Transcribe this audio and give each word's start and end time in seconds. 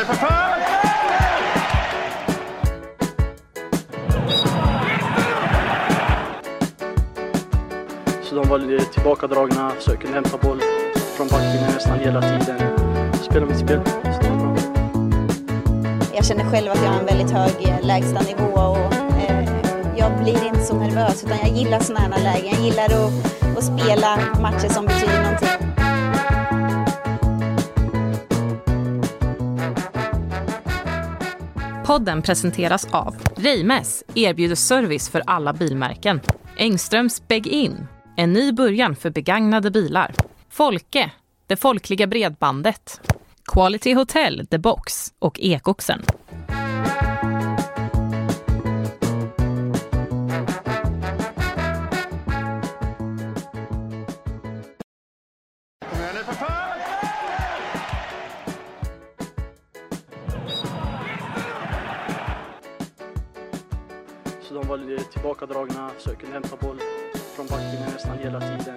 igen 0.00 0.14
för 0.14 0.26
fan! 0.26 0.60
Så 8.22 8.34
de 8.34 8.48
var 8.48 8.92
tillbakadragna, 8.92 9.70
försöker 9.70 10.08
hämta 10.08 10.36
boll 10.38 10.60
från 11.16 11.28
backen 11.28 11.74
nästan 11.74 11.98
hela 11.98 12.20
tiden. 12.20 12.60
Spela 13.22 13.46
mitt 13.46 13.58
spel. 13.58 13.80
Jag 16.14 16.24
känner 16.24 16.50
själv 16.50 16.70
att 16.70 16.82
jag 16.82 16.90
har 16.90 17.00
en 17.00 17.06
väldigt 17.06 17.30
hög 17.30 17.68
eh, 17.68 17.86
lägstanivå 17.86 18.44
och 18.44 18.92
eh, 19.18 19.48
jag 19.96 20.22
blir 20.22 20.46
inte 20.46 20.60
så 20.60 20.74
nervös 20.74 21.24
utan 21.24 21.38
jag 21.38 21.48
gillar 21.48 21.80
sådana 21.80 22.16
här 22.16 22.22
lägen. 22.22 22.54
Jag 22.54 22.64
gillar 22.64 22.84
att, 22.84 23.58
att 23.58 23.64
spela 23.64 24.16
matcher 24.40 24.68
som 24.68 24.86
betyder 24.86 25.22
någonting. 25.22 25.59
Podden 31.90 32.22
presenteras 32.22 32.86
av 32.90 33.16
Reimes 33.36 34.04
erbjuder 34.14 34.54
service 34.54 35.08
för 35.08 35.22
alla 35.26 35.52
bilmärken. 35.52 36.20
Engströms 36.56 37.28
Beg-In, 37.28 37.86
en 38.16 38.32
ny 38.32 38.52
början 38.52 38.96
för 38.96 39.10
begagnade 39.10 39.70
bilar. 39.70 40.14
Folke, 40.50 41.10
det 41.46 41.56
folkliga 41.56 42.06
bredbandet. 42.06 43.00
Quality 43.44 43.94
Hotel, 43.94 44.46
The 44.46 44.58
Box 44.58 45.12
och 45.18 45.40
Ekoxen. 45.40 46.02
Tillbakadragna, 65.40 65.88
försöker 65.88 66.26
hämta 66.26 66.56
boll 66.56 66.80
från 67.36 67.46
backen 67.46 67.92
nästan 67.92 68.18
hela 68.18 68.40
tiden. 68.40 68.76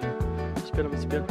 Spela 0.64 0.88
mitt 0.88 1.00
spel. 1.00 1.22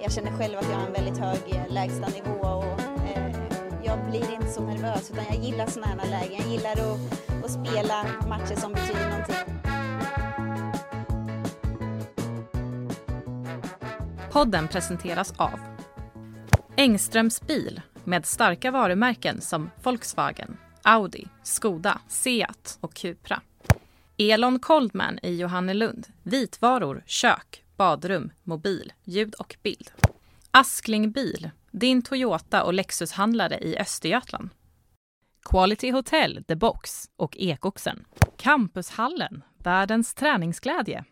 Jag 0.00 0.12
känner 0.12 0.30
själv 0.30 0.58
att 0.58 0.70
jag 0.70 0.76
har 0.76 0.86
en 0.86 0.92
väldigt 0.92 1.18
hög 1.18 1.38
eh, 1.46 1.72
lägstanivå 1.72 2.40
och 2.40 2.80
eh, 3.16 3.36
jag 3.84 4.10
blir 4.10 4.32
inte 4.34 4.46
så 4.46 4.62
nervös 4.62 5.10
utan 5.10 5.24
jag 5.30 5.44
gillar 5.44 5.66
sådana 5.66 5.86
här 5.86 6.10
lägen. 6.10 6.38
Jag 6.38 6.48
gillar 6.48 6.72
att, 6.72 7.44
att 7.44 7.50
spela 7.50 8.04
matcher 8.28 8.54
som 8.54 8.72
betyder 8.72 9.08
någonting. 9.08 9.54
Podden 14.30 14.68
presenteras 14.68 15.34
av 15.36 15.60
Engströms 16.76 17.40
bil 17.40 17.80
med 18.04 18.26
starka 18.26 18.70
varumärken 18.70 19.40
som 19.40 19.70
Volkswagen, 19.82 20.56
Audi, 20.88 21.24
Skoda, 21.42 22.00
Seat 22.08 22.78
och 22.80 22.94
Cupra. 22.94 23.40
Elon 24.16 24.58
Coldman 24.58 25.18
i 25.22 25.36
Johannelund. 25.36 26.06
Vitvaror, 26.22 27.02
kök, 27.06 27.64
badrum, 27.76 28.30
mobil, 28.42 28.92
ljud 29.04 29.34
och 29.34 29.56
bild. 29.62 29.90
Askling 30.50 31.10
Bil, 31.10 31.50
din 31.70 32.02
Toyota 32.02 32.62
och 32.62 32.74
Lexushandlare 32.74 33.58
i 33.58 33.78
Östergötland. 33.78 34.50
Quality 35.44 35.90
Hotel, 35.90 36.44
The 36.48 36.56
Box 36.56 37.10
och 37.16 37.36
Ekoxen. 37.36 38.04
Campushallen, 38.36 39.42
världens 39.58 40.14
träningsglädje. 40.14 41.04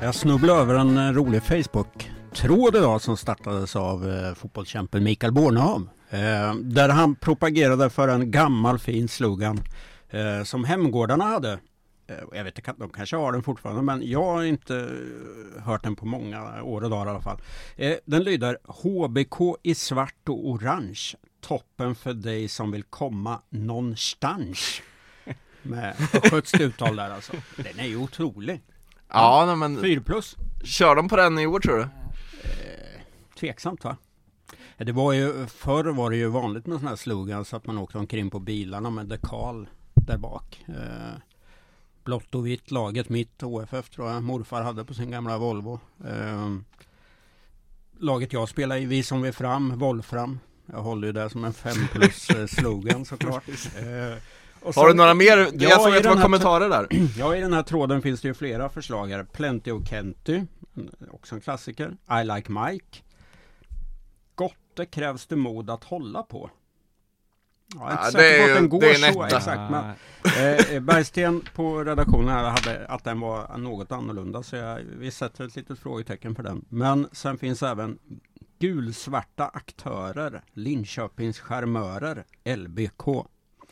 Jag 0.00 0.14
snubblade 0.14 0.60
över 0.60 0.74
en 0.74 0.98
eh, 0.98 1.12
rolig 1.12 1.42
Facebook 1.42 2.10
Facebook-tråd 2.30 2.76
idag 2.76 3.00
som 3.00 3.16
startades 3.16 3.76
av 3.76 4.10
eh, 4.10 4.34
fotbollskämpen 4.34 5.04
Mikael 5.04 5.32
Bornholm. 5.32 5.90
Eh, 6.10 6.54
där 6.54 6.88
han 6.88 7.14
propagerade 7.14 7.90
för 7.90 8.08
en 8.08 8.30
gammal 8.30 8.78
fin 8.78 9.08
slogan 9.08 9.60
eh, 10.10 10.44
som 10.44 10.64
Hemgårdarna 10.64 11.24
hade. 11.24 11.52
Eh, 12.06 12.16
jag 12.32 12.44
vet 12.44 12.58
inte, 12.58 12.74
de 12.78 12.88
kanske 12.90 13.16
har 13.16 13.32
den 13.32 13.42
fortfarande 13.42 13.82
men 13.82 14.10
jag 14.10 14.24
har 14.24 14.42
inte 14.42 14.76
eh, 14.76 15.62
hört 15.62 15.82
den 15.82 15.96
på 15.96 16.06
många 16.06 16.62
år 16.62 16.84
och 16.84 16.90
dagar 16.90 17.06
i 17.06 17.10
alla 17.10 17.20
fall. 17.20 17.40
Eh, 17.76 17.96
den 18.04 18.22
lyder 18.22 18.58
HBK 18.64 19.56
i 19.62 19.74
svart 19.74 20.28
och 20.28 20.48
orange. 20.48 21.00
Toppen 21.40 21.94
för 21.94 22.14
dig 22.14 22.48
som 22.48 22.70
vill 22.70 22.82
komma 22.82 23.40
någonstans. 23.48 24.82
Med 25.62 25.94
östgötskt 26.14 26.60
uttal 26.60 26.96
där 26.96 27.10
alltså. 27.10 27.32
Den 27.56 27.78
är 27.78 27.86
ju 27.86 27.96
otrolig. 27.96 28.60
Ja, 29.12 29.44
nej, 29.46 29.56
men 29.56 29.80
4 29.80 30.00
plus. 30.00 30.36
kör 30.64 30.96
de 30.96 31.08
på 31.08 31.16
den 31.16 31.38
i 31.38 31.46
år 31.46 31.60
tror 31.60 31.76
du? 31.78 31.99
Tveksamt 33.40 33.84
va? 33.84 33.96
Ja, 34.76 34.84
Det 34.84 34.92
var 34.92 35.12
ju, 35.12 35.46
förr 35.46 35.84
var 35.84 36.10
det 36.10 36.16
ju 36.16 36.28
vanligt 36.28 36.66
med 36.66 36.76
sådana 36.78 36.88
här 36.88 36.96
slogans 36.96 37.54
att 37.54 37.66
man 37.66 37.78
åkte 37.78 37.98
omkring 37.98 38.30
på 38.30 38.38
bilarna 38.38 38.90
med 38.90 39.06
dekal 39.06 39.68
där 39.94 40.18
bak. 40.18 40.64
Eh, 40.68 41.18
blått 42.04 42.34
och 42.34 42.46
vitt 42.46 42.70
laget 42.70 43.08
mitt, 43.08 43.42
OFF 43.42 43.90
tror 43.90 44.10
jag 44.10 44.22
morfar 44.22 44.62
hade 44.62 44.84
på 44.84 44.94
sin 44.94 45.10
gamla 45.10 45.38
Volvo. 45.38 45.80
Eh, 46.04 46.56
laget 47.98 48.32
jag 48.32 48.48
spelar 48.48 48.76
i, 48.76 48.84
vi 48.84 49.02
som 49.02 49.24
är 49.24 49.32
fram, 49.32 49.78
Volfram. 49.78 50.38
Jag 50.66 50.82
håller 50.82 51.06
ju 51.06 51.12
det 51.12 51.30
som 51.30 51.44
en 51.44 51.52
5 51.52 51.72
plus 51.92 52.30
eh, 52.30 52.46
slogan 52.46 53.04
såklart. 53.04 53.44
Eh, 53.78 54.18
och 54.62 54.74
Har 54.74 54.88
du 54.88 54.94
några 54.94 55.14
mer? 55.14 55.38
Ja, 55.38 55.48
jag 55.52 55.82
såg 55.82 55.96
att 55.96 56.02
det 56.02 56.08
var 56.08 56.22
kommentarer 56.22 56.68
där 56.68 56.86
Ja, 57.18 57.36
i 57.36 57.40
den 57.40 57.52
här 57.52 57.62
tråden 57.62 58.02
finns 58.02 58.20
det 58.20 58.28
ju 58.28 58.34
flera 58.34 58.68
förslag 58.68 59.06
här. 59.08 59.24
Plenty 59.24 59.70
och 59.70 59.86
Kenty, 59.86 60.42
också 61.10 61.34
en 61.34 61.40
klassiker. 61.40 61.96
I 62.22 62.24
like 62.24 62.52
Mike. 62.52 62.98
Gotte 64.80 64.90
krävs 64.90 65.26
det 65.26 65.36
mod 65.36 65.70
att 65.70 65.84
hålla 65.84 66.22
på. 66.22 66.50
Ja, 67.74 67.80
jag 67.80 67.90
är 67.90 67.92
inte 67.92 68.04
Ja, 68.04 68.10
säker 68.10 68.18
det 68.18 68.42
är 68.42 68.46
på 68.46 68.52
att 68.52 68.56
den 68.58 68.68
går 68.68 68.80
det 68.80 68.86
är 68.86 69.08
en 69.08 69.14
så 69.14 69.24
exakt. 69.24 69.70
Men, 69.70 69.84
eh, 70.74 70.80
Bergsten 70.80 71.44
på 71.54 71.84
redaktionen 71.84 72.28
här 72.28 72.44
hade 72.50 72.86
att 72.86 73.04
den 73.04 73.20
var 73.20 73.58
något 73.58 73.92
annorlunda 73.92 74.42
så 74.42 74.56
jag, 74.56 74.80
vi 74.98 75.10
sätter 75.10 75.46
ett 75.46 75.56
litet 75.56 75.78
frågetecken 75.78 76.34
för 76.34 76.42
den. 76.42 76.64
Men 76.68 77.08
sen 77.12 77.38
finns 77.38 77.62
även 77.62 77.98
gulsvarta 78.58 79.48
aktörer, 79.48 80.42
Linköpings 80.52 81.38
charmörer, 81.40 82.24
LBK. 82.56 83.26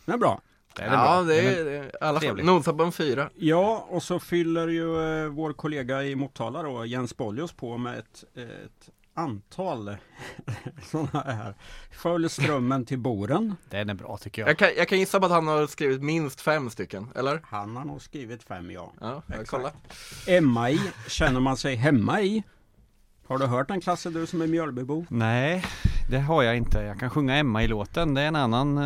Det 0.04 0.12
är 0.12 0.18
bra. 0.18 0.40
Ja, 0.80 1.22
det 1.22 1.38
är, 1.40 1.64
det 1.64 1.76
är 1.78 1.84
i 1.84 1.90
alla 2.00 2.12
fall, 2.12 2.20
Trevligt. 2.20 2.46
nosa 2.46 2.72
på 2.74 2.82
en 2.82 2.92
fyra 2.92 3.30
Ja, 3.34 3.86
och 3.88 4.02
så 4.02 4.20
fyller 4.20 4.68
ju 4.68 5.22
eh, 5.24 5.28
vår 5.28 5.52
kollega 5.52 6.04
i 6.04 6.14
Motala 6.14 6.62
då, 6.62 6.84
Jens 6.84 7.16
Boljos 7.16 7.52
på 7.52 7.78
med 7.78 7.98
ett, 7.98 8.24
ett 8.34 8.90
antal 9.18 9.96
sådana 10.90 11.32
här. 11.32 11.54
Följ 11.90 12.28
strömmen 12.28 12.84
till 12.84 12.98
Boren. 12.98 13.54
Den 13.70 13.90
är 13.90 13.94
bra 13.94 14.16
tycker 14.16 14.42
jag. 14.42 14.48
jag 14.48 14.58
kan, 14.58 14.68
jag 14.76 14.88
kan 14.88 14.98
gissa 14.98 15.20
på 15.20 15.26
att 15.26 15.32
han 15.32 15.46
har 15.48 15.66
skrivit 15.66 16.02
minst 16.02 16.40
fem 16.40 16.70
stycken, 16.70 17.08
eller? 17.16 17.40
Han 17.44 17.76
har 17.76 17.84
nog 17.84 18.02
skrivit 18.02 18.42
fem 18.42 18.70
ja. 18.70 18.92
Ja, 19.00 19.22
jag 19.26 19.40
Exakt. 19.40 19.50
kolla 19.50 19.70
Emma 20.26 20.70
i, 20.70 20.80
känner 21.08 21.40
man 21.40 21.56
sig 21.56 21.74
hemma 21.76 22.20
i? 22.20 22.42
Har 23.26 23.38
du 23.38 23.46
hört 23.46 23.68
den 23.68 23.80
Klasse 23.80 24.10
du 24.10 24.26
som 24.26 24.42
är 24.42 24.46
Mjölbybo? 24.46 25.04
Nej, 25.08 25.64
det 26.10 26.18
har 26.18 26.42
jag 26.42 26.56
inte. 26.56 26.78
Jag 26.78 26.98
kan 27.00 27.10
sjunga 27.10 27.36
Emma 27.36 27.62
i 27.64 27.68
låten. 27.68 28.14
Det 28.14 28.20
är 28.22 28.26
en 28.28 28.36
annan 28.36 28.78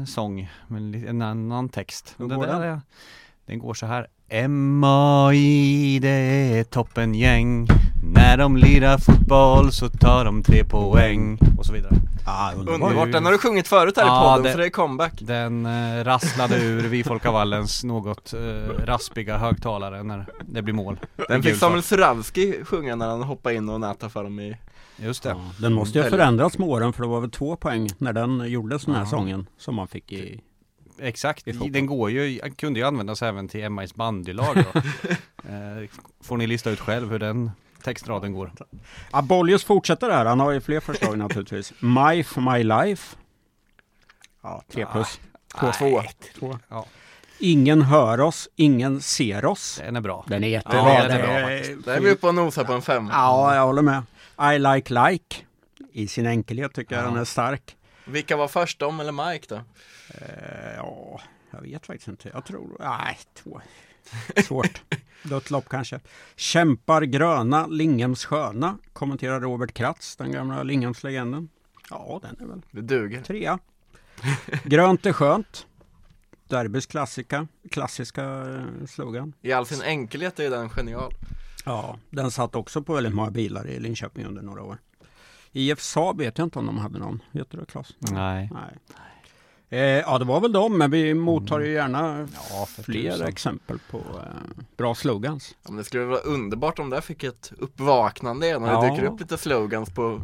eh, 0.00 0.04
sång 0.04 0.50
med 0.68 0.82
li- 0.82 1.06
en 1.06 1.22
annan 1.22 1.68
text. 1.68 2.14
Hur 2.18 2.28
det 2.28 2.34
går 2.34 2.46
där 2.46 2.60
den? 2.60 2.62
är- 2.62 2.80
den 3.46 3.58
går 3.58 3.74
så 3.74 3.86
här. 3.86 4.06
Emma 4.28 5.34
i 5.34 5.98
det 6.02 6.08
är 6.58 6.64
toppengäng. 6.64 7.66
När 8.12 8.36
de 8.36 8.56
lirar 8.56 8.98
fotboll 8.98 9.72
så 9.72 9.88
tar 9.88 10.24
de 10.24 10.42
tre 10.42 10.64
poäng. 10.64 11.38
Och 11.58 11.66
så 11.66 11.72
vidare. 11.72 11.94
Ah, 12.26 12.52
Underbart, 12.52 13.12
den 13.12 13.24
har 13.24 13.32
du 13.32 13.38
sjungit 13.38 13.68
förut 13.68 13.96
här 13.96 14.04
i 14.04 14.06
Ja, 14.06 14.22
podden 14.30 14.42
det- 14.44 14.52
så 14.52 14.58
det 14.58 14.64
är 14.66 14.70
comeback 14.70 15.12
Den 15.18 15.66
eh, 15.66 16.04
rasslade 16.04 16.56
ur 16.64 16.82
vid 16.88 17.06
Folkavallens 17.06 17.84
något 17.84 18.32
eh, 18.34 18.84
raspiga 18.84 19.38
högtalare 19.38 20.02
när 20.02 20.26
det 20.46 20.62
blir 20.62 20.74
mål. 20.74 20.98
Den 21.28 21.40
I 21.40 21.42
fick 21.42 21.56
Samuel. 21.56 21.82
Suravski 21.82 22.64
sjunga 22.64 22.96
när 22.96 23.08
han 23.08 23.22
hoppade 23.22 23.54
in 23.54 23.68
och 23.68 23.80
nätade 23.80 24.12
för 24.12 24.24
dem 24.24 24.40
i 24.40 24.56
Just 24.96 25.22
det. 25.22 25.28
Ja, 25.28 25.40
den 25.58 25.72
måste 25.72 25.98
ju 25.98 26.04
ha 26.04 26.10
förändrats 26.10 26.58
med 26.58 26.68
åren 26.68 26.92
för 26.92 27.02
det 27.02 27.08
var 27.08 27.20
väl 27.20 27.30
två 27.30 27.56
poäng 27.56 27.88
när 27.98 28.12
den 28.12 28.50
gjordes 28.50 28.84
den 28.84 28.94
här 28.94 29.02
Ja. 29.02 29.06
sången 29.06 29.46
som 29.58 29.74
man 29.74 29.88
fick 29.88 30.12
i 30.12 30.40
Exakt, 30.98 31.48
i 31.48 31.52
den 31.52 31.86
går 31.86 32.10
ju, 32.10 32.38
kunde 32.56 32.80
ju 32.80 32.86
användas 32.86 33.22
även 33.22 33.48
till 33.48 33.68
MIs 33.70 33.94
bandylag 33.94 34.54
då. 34.54 34.78
eh, 35.48 35.88
Får 36.22 36.36
ni 36.36 36.46
lista 36.46 36.70
ut 36.70 36.80
själv 36.80 37.10
hur 37.10 37.18
den 37.18 37.50
textraden 37.84 38.32
går. 38.32 38.52
Ja, 39.12 39.22
Boljus 39.22 39.64
fortsätter 39.64 40.10
här, 40.10 40.24
han 40.24 40.40
har 40.40 40.50
ju 40.50 40.60
fler 40.60 40.80
förslag 40.80 41.18
naturligtvis. 41.18 41.72
My 41.80 42.24
for 42.24 42.40
my 42.52 42.62
life. 42.64 43.16
Ja, 44.42 44.62
tre 44.72 44.86
plus. 44.92 45.20
Två, 45.60 45.72
två. 45.72 46.02
Två. 46.38 46.58
Ja. 46.68 46.86
Ingen 47.38 47.82
hör 47.82 48.20
oss, 48.20 48.48
ingen 48.56 49.00
ser 49.00 49.44
oss. 49.44 49.80
Den 49.84 49.96
är 49.96 50.00
bra. 50.00 50.24
Den 50.28 50.44
är 50.44 50.48
jättebra. 50.48 50.78
Ja, 50.94 51.02
den 51.08 51.10
är 51.20 51.22
bra 51.22 51.82
Där 51.84 51.96
är 51.96 52.00
vi 52.00 52.10
uppe 52.10 52.26
och 52.26 52.34
nosar 52.34 52.64
på 52.64 52.72
en 52.72 52.82
fem 52.82 53.08
Ja, 53.12 53.54
jag 53.54 53.66
håller 53.66 53.82
med. 53.82 54.02
I 54.54 54.58
like 54.58 54.94
like. 54.94 55.36
I 55.92 56.08
sin 56.08 56.26
enkelhet 56.26 56.72
tycker 56.74 56.94
jag 56.94 57.04
Ja. 57.04 57.08
den 57.08 57.20
är 57.20 57.24
stark. 57.24 57.76
Vilka 58.04 58.36
var 58.36 58.48
först, 58.48 58.78
de 58.78 59.00
eller 59.00 59.30
Mike 59.32 59.46
då? 59.48 59.54
Eh, 60.08 60.74
ja, 60.76 61.20
jag 61.50 61.60
vet 61.60 61.86
faktiskt 61.86 62.08
inte. 62.08 62.30
Jag 62.34 62.44
tror, 62.44 62.76
nej, 62.80 63.18
två. 63.42 63.60
Svårt. 64.44 64.82
Dött 65.22 65.50
lopp 65.50 65.68
kanske. 65.68 66.00
Kämpar 66.36 67.02
gröna, 67.02 67.66
Linghems 67.66 68.24
sköna, 68.24 68.78
kommenterar 68.92 69.40
Robert 69.40 69.72
Kratz, 69.74 70.16
den 70.16 70.32
gamla 70.32 70.62
Linghems-legenden. 70.62 71.48
Ja, 71.90 72.20
den 72.22 72.36
är 72.40 72.46
väl 72.52 72.62
Det 72.70 72.80
duger. 72.80 73.22
trea. 73.22 73.58
Grönt 74.64 75.06
är 75.06 75.12
skönt. 75.12 75.66
Derbys 76.48 76.86
klassika, 76.86 77.46
klassiska 77.70 78.24
eh, 78.24 78.86
slogan. 78.86 79.32
I 79.42 79.52
all 79.52 79.66
sin 79.66 79.82
enkelhet 79.82 80.40
är 80.40 80.50
den 80.50 80.68
genial. 80.70 81.12
Ja, 81.64 81.98
den 82.10 82.30
satt 82.30 82.54
också 82.54 82.82
på 82.82 82.94
väldigt 82.94 83.14
många 83.14 83.30
bilar 83.30 83.66
i 83.66 83.80
Linköping 83.80 84.24
under 84.26 84.42
några 84.42 84.62
år. 84.62 84.78
IF 85.52 85.80
Saab 85.80 86.18
vet 86.18 86.38
jag 86.38 86.46
inte 86.46 86.58
om 86.58 86.66
de 86.66 86.78
hade 86.78 86.98
någon. 86.98 87.22
Vet 87.30 87.50
du 87.50 87.58
det 87.58 87.66
Claes? 87.66 87.94
Nej. 87.98 88.50
Nej. 88.52 88.78
Eh, 89.70 89.78
ja, 89.80 90.18
det 90.18 90.24
var 90.24 90.40
väl 90.40 90.52
de, 90.52 90.78
men 90.78 90.90
vi 90.90 91.14
mottar 91.14 91.60
ju 91.60 91.72
gärna 91.72 92.28
Ja, 92.50 92.66
fler 92.84 93.12
tusan. 93.12 93.26
exempel 93.28 93.78
på 93.90 93.98
eh, 93.98 94.62
bra 94.76 94.94
slogans. 94.94 95.54
Ja, 95.62 95.70
men 95.70 95.76
det 95.76 95.84
skulle 95.84 96.04
vara 96.04 96.18
underbart 96.20 96.78
om 96.78 96.90
det 96.90 97.00
fick 97.02 97.24
ett 97.24 97.52
uppvaknande 97.58 98.46
igen 98.46 98.62
och 98.62 98.68
det 98.68 98.74
Ja. 98.86 98.94
dyker 98.94 99.04
upp 99.12 99.20
lite 99.20 99.38
slogans 99.38 99.90
på, 99.94 100.20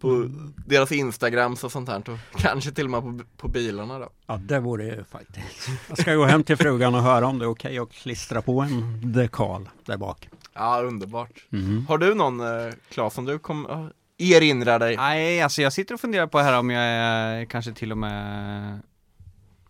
på 0.00 0.28
deras 0.66 0.92
instagrams 0.92 1.64
och 1.64 1.72
sånt 1.72 1.88
här 1.88 2.02
och 2.10 2.40
kanske 2.40 2.70
till 2.70 2.84
och 2.84 2.90
med 2.90 3.00
på, 3.02 3.20
på 3.36 3.48
bilarna 3.48 3.98
då. 3.98 4.08
Ja, 4.26 4.36
det 4.36 4.60
vore 4.60 4.84
ju 4.84 5.04
faktiskt. 5.04 5.68
Jag 5.88 5.98
ska 5.98 6.14
gå 6.14 6.24
hem 6.24 6.44
till 6.44 6.56
frugan 6.56 6.94
och 6.94 7.02
höra 7.02 7.26
om 7.26 7.38
det 7.38 7.44
är 7.44 7.50
okej 7.50 7.78
att 7.78 7.92
klistra 7.92 8.42
på 8.42 8.60
en 8.60 9.00
dekal 9.12 9.68
där 9.84 9.96
bak. 9.96 10.28
Ja, 10.54 10.82
underbart. 10.82 11.46
Mm. 11.52 11.86
Har 11.88 11.98
du 11.98 12.14
någon, 12.14 12.40
eh, 12.40 12.72
Claes, 12.90 13.14
som 13.14 13.24
du 13.24 13.38
kom, 13.38 13.90
erinrar 14.18 14.78
dig? 14.78 14.96
Nej, 14.96 15.42
alltså 15.42 15.62
jag 15.62 15.72
sitter 15.72 15.94
och 15.94 16.00
funderar 16.00 16.26
på 16.26 16.38
här 16.38 16.58
om 16.58 16.70
jag 16.70 16.82
är 16.84 17.44
kanske 17.44 17.72
till 17.72 17.92
och 17.92 17.98
med 17.98 18.80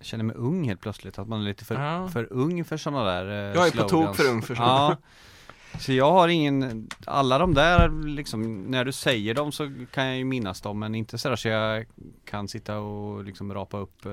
känner 0.00 0.24
mig 0.24 0.36
ung 0.36 0.64
helt 0.68 0.80
plötsligt, 0.80 1.18
att 1.18 1.28
man 1.28 1.40
är 1.40 1.44
lite 1.44 1.64
för, 1.64 1.74
Ja. 1.74 2.08
för 2.08 2.32
ung 2.32 2.64
för 2.64 2.76
sådana 2.76 3.04
där 3.04 3.26
eh, 3.28 3.54
Jag 3.56 3.66
är 3.66 3.70
på 3.70 3.76
tok 3.78 3.88
slogans. 3.90 4.16
för 4.16 4.28
ung 4.30 4.42
för 4.42 4.54
sådana. 4.54 4.72
Ja, 4.72 4.96
så 5.80 5.92
jag 5.92 6.10
har 6.12 6.28
ingen, 6.28 6.88
alla 7.06 7.38
de 7.38 7.54
där 7.54 8.06
liksom, 8.06 8.62
när 8.62 8.84
du 8.84 8.92
säger 8.92 9.34
dem 9.34 9.52
så 9.52 9.72
kan 9.92 10.06
jag 10.06 10.16
ju 10.16 10.24
minnas 10.24 10.60
dem 10.60 10.78
men 10.78 10.94
inte 10.94 11.18
sådär 11.18 11.36
så 11.36 11.48
jag 11.48 11.84
kan 12.24 12.48
sitta 12.48 12.78
och 12.78 13.24
liksom 13.24 13.54
rapa 13.54 13.78
upp 13.78 14.06
eh, 14.06 14.12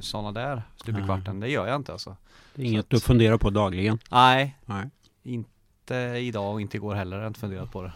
sådana 0.00 0.32
där 0.32 0.62
stup 0.76 0.98
i 0.98 1.02
kvarten, 1.02 1.40
det 1.40 1.48
gör 1.48 1.66
jag 1.66 1.76
inte 1.76 1.92
alltså. 1.92 2.16
Det 2.54 2.62
är 2.62 2.66
inget 2.66 2.90
du 2.90 3.00
funderar 3.00 3.38
på 3.38 3.50
dagligen. 3.50 3.98
Nej, 4.10 4.56
Nej. 4.64 4.90
Inte 5.84 6.18
idag 6.18 6.52
och 6.52 6.60
inte 6.60 6.76
igår 6.76 6.94
heller, 6.94 7.16
jag 7.16 7.22
har 7.22 7.28
inte 7.28 7.40
funderat 7.40 7.72
på 7.72 7.82
det. 7.82 7.92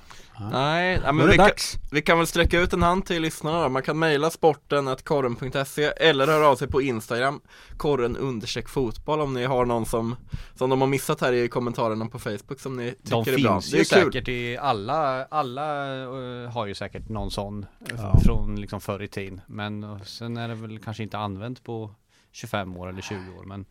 Nej, 0.52 1.00
ja, 1.02 1.06
Då 1.06 1.12
men 1.12 1.28
vi 1.30 1.36
kan, 1.36 1.50
vi 1.92 2.02
kan 2.02 2.18
väl 2.18 2.26
sträcka 2.26 2.60
ut 2.60 2.72
en 2.72 2.82
hand 2.82 3.06
till 3.06 3.22
lyssnarna 3.22 3.62
då. 3.62 3.68
Man 3.68 3.82
kan 3.82 3.98
mejla 3.98 4.30
sporten.korren.se 4.30 5.84
eller 5.84 6.26
höra 6.26 6.48
av 6.48 6.56
sig 6.56 6.68
på 6.68 6.82
Instagram 6.82 7.40
korren 7.76 8.16
understreck 8.16 8.68
fotboll 8.68 9.20
om 9.20 9.34
ni 9.34 9.44
har 9.44 9.64
någon 9.64 9.86
som, 9.86 10.16
som 10.54 10.70
de 10.70 10.80
har 10.80 10.88
missat 10.88 11.20
här 11.20 11.32
i 11.32 11.48
kommentarerna 11.48 12.06
på 12.06 12.18
Facebook 12.18 12.60
som 12.60 12.76
ni 12.76 12.90
tycker 12.90 13.24
De 13.24 13.30
är 13.34 13.42
bra. 13.42 13.52
finns 13.60 13.70
Det 13.70 13.78
ju 13.78 13.84
kul. 13.84 14.12
säkert 14.12 14.28
i 14.28 14.56
alla, 14.56 15.24
alla 15.24 15.92
eh, 16.02 16.50
har 16.50 16.66
ju 16.66 16.74
säkert 16.74 17.08
någon 17.08 17.30
sån 17.30 17.66
eh, 17.80 17.94
Ja. 17.96 18.20
från 18.24 18.60
liksom 18.60 18.80
förr 18.80 19.02
i 19.02 19.08
tiden. 19.08 19.40
Men 19.46 19.84
eh, 19.84 20.00
sen 20.02 20.36
är 20.36 20.48
det 20.48 20.54
väl 20.54 20.78
kanske 20.78 21.02
inte 21.02 21.18
använt 21.18 21.64
på 21.64 21.94
25 22.32 22.76
år 22.76 22.88
eller 22.88 23.02
20 23.02 23.16
år 23.40 23.44
men 23.44 23.64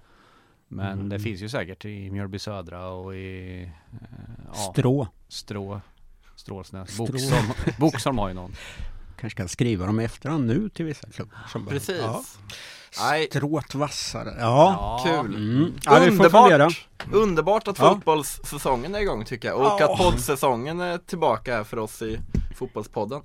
Men 0.67 0.91
Mm. 0.93 1.09
det 1.09 1.19
finns 1.19 1.41
ju 1.41 1.49
säkert 1.49 1.85
i 1.85 2.11
Mjölby 2.11 2.39
Södra 2.39 2.87
och 2.87 3.15
i 3.15 3.61
eh, 3.63 3.69
ja, 4.53 4.71
Strå. 4.73 5.07
Strå 5.27 5.81
Strålsnäs, 6.35 6.91
Strå. 6.93 7.05
Boxholm, 7.05 7.45
Boxholm 7.79 8.17
har 8.17 8.27
ju 8.27 8.33
någon 8.33 8.51
Kanske 9.19 9.37
ska 9.43 9.47
skriva 9.47 9.85
dem 9.85 9.99
i 9.99 10.03
efterhand 10.03 10.47
nu 10.47 10.69
till 10.69 10.85
vissa 10.85 11.07
klubbar. 11.09 11.69
Precis. 11.69 12.01
Ja. 12.01 12.23
Stråt 13.29 13.75
vassare. 13.75 14.35
Ja. 14.39 15.03
kul. 15.05 15.35
Mm. 15.35 15.71
ja 15.85 15.99
vi 15.99 16.17
får 16.17 16.29
fundera. 16.29 16.63
Underbart! 16.65 16.87
Underbart 17.11 17.67
att 17.67 17.79
Ja. 17.79 17.93
fotbollssäsongen 17.93 18.95
är 18.95 18.99
igång 18.99 19.25
tycker 19.25 19.47
jag 19.47 19.57
och 19.57 19.65
Ja. 19.81 19.91
att 19.93 19.97
poddsäsongen 19.99 20.79
är 20.79 20.97
tillbaka 20.97 21.55
här 21.55 21.63
för 21.63 21.79
oss 21.79 22.01
i 22.01 22.19
Fotbollspodden. 22.55 23.21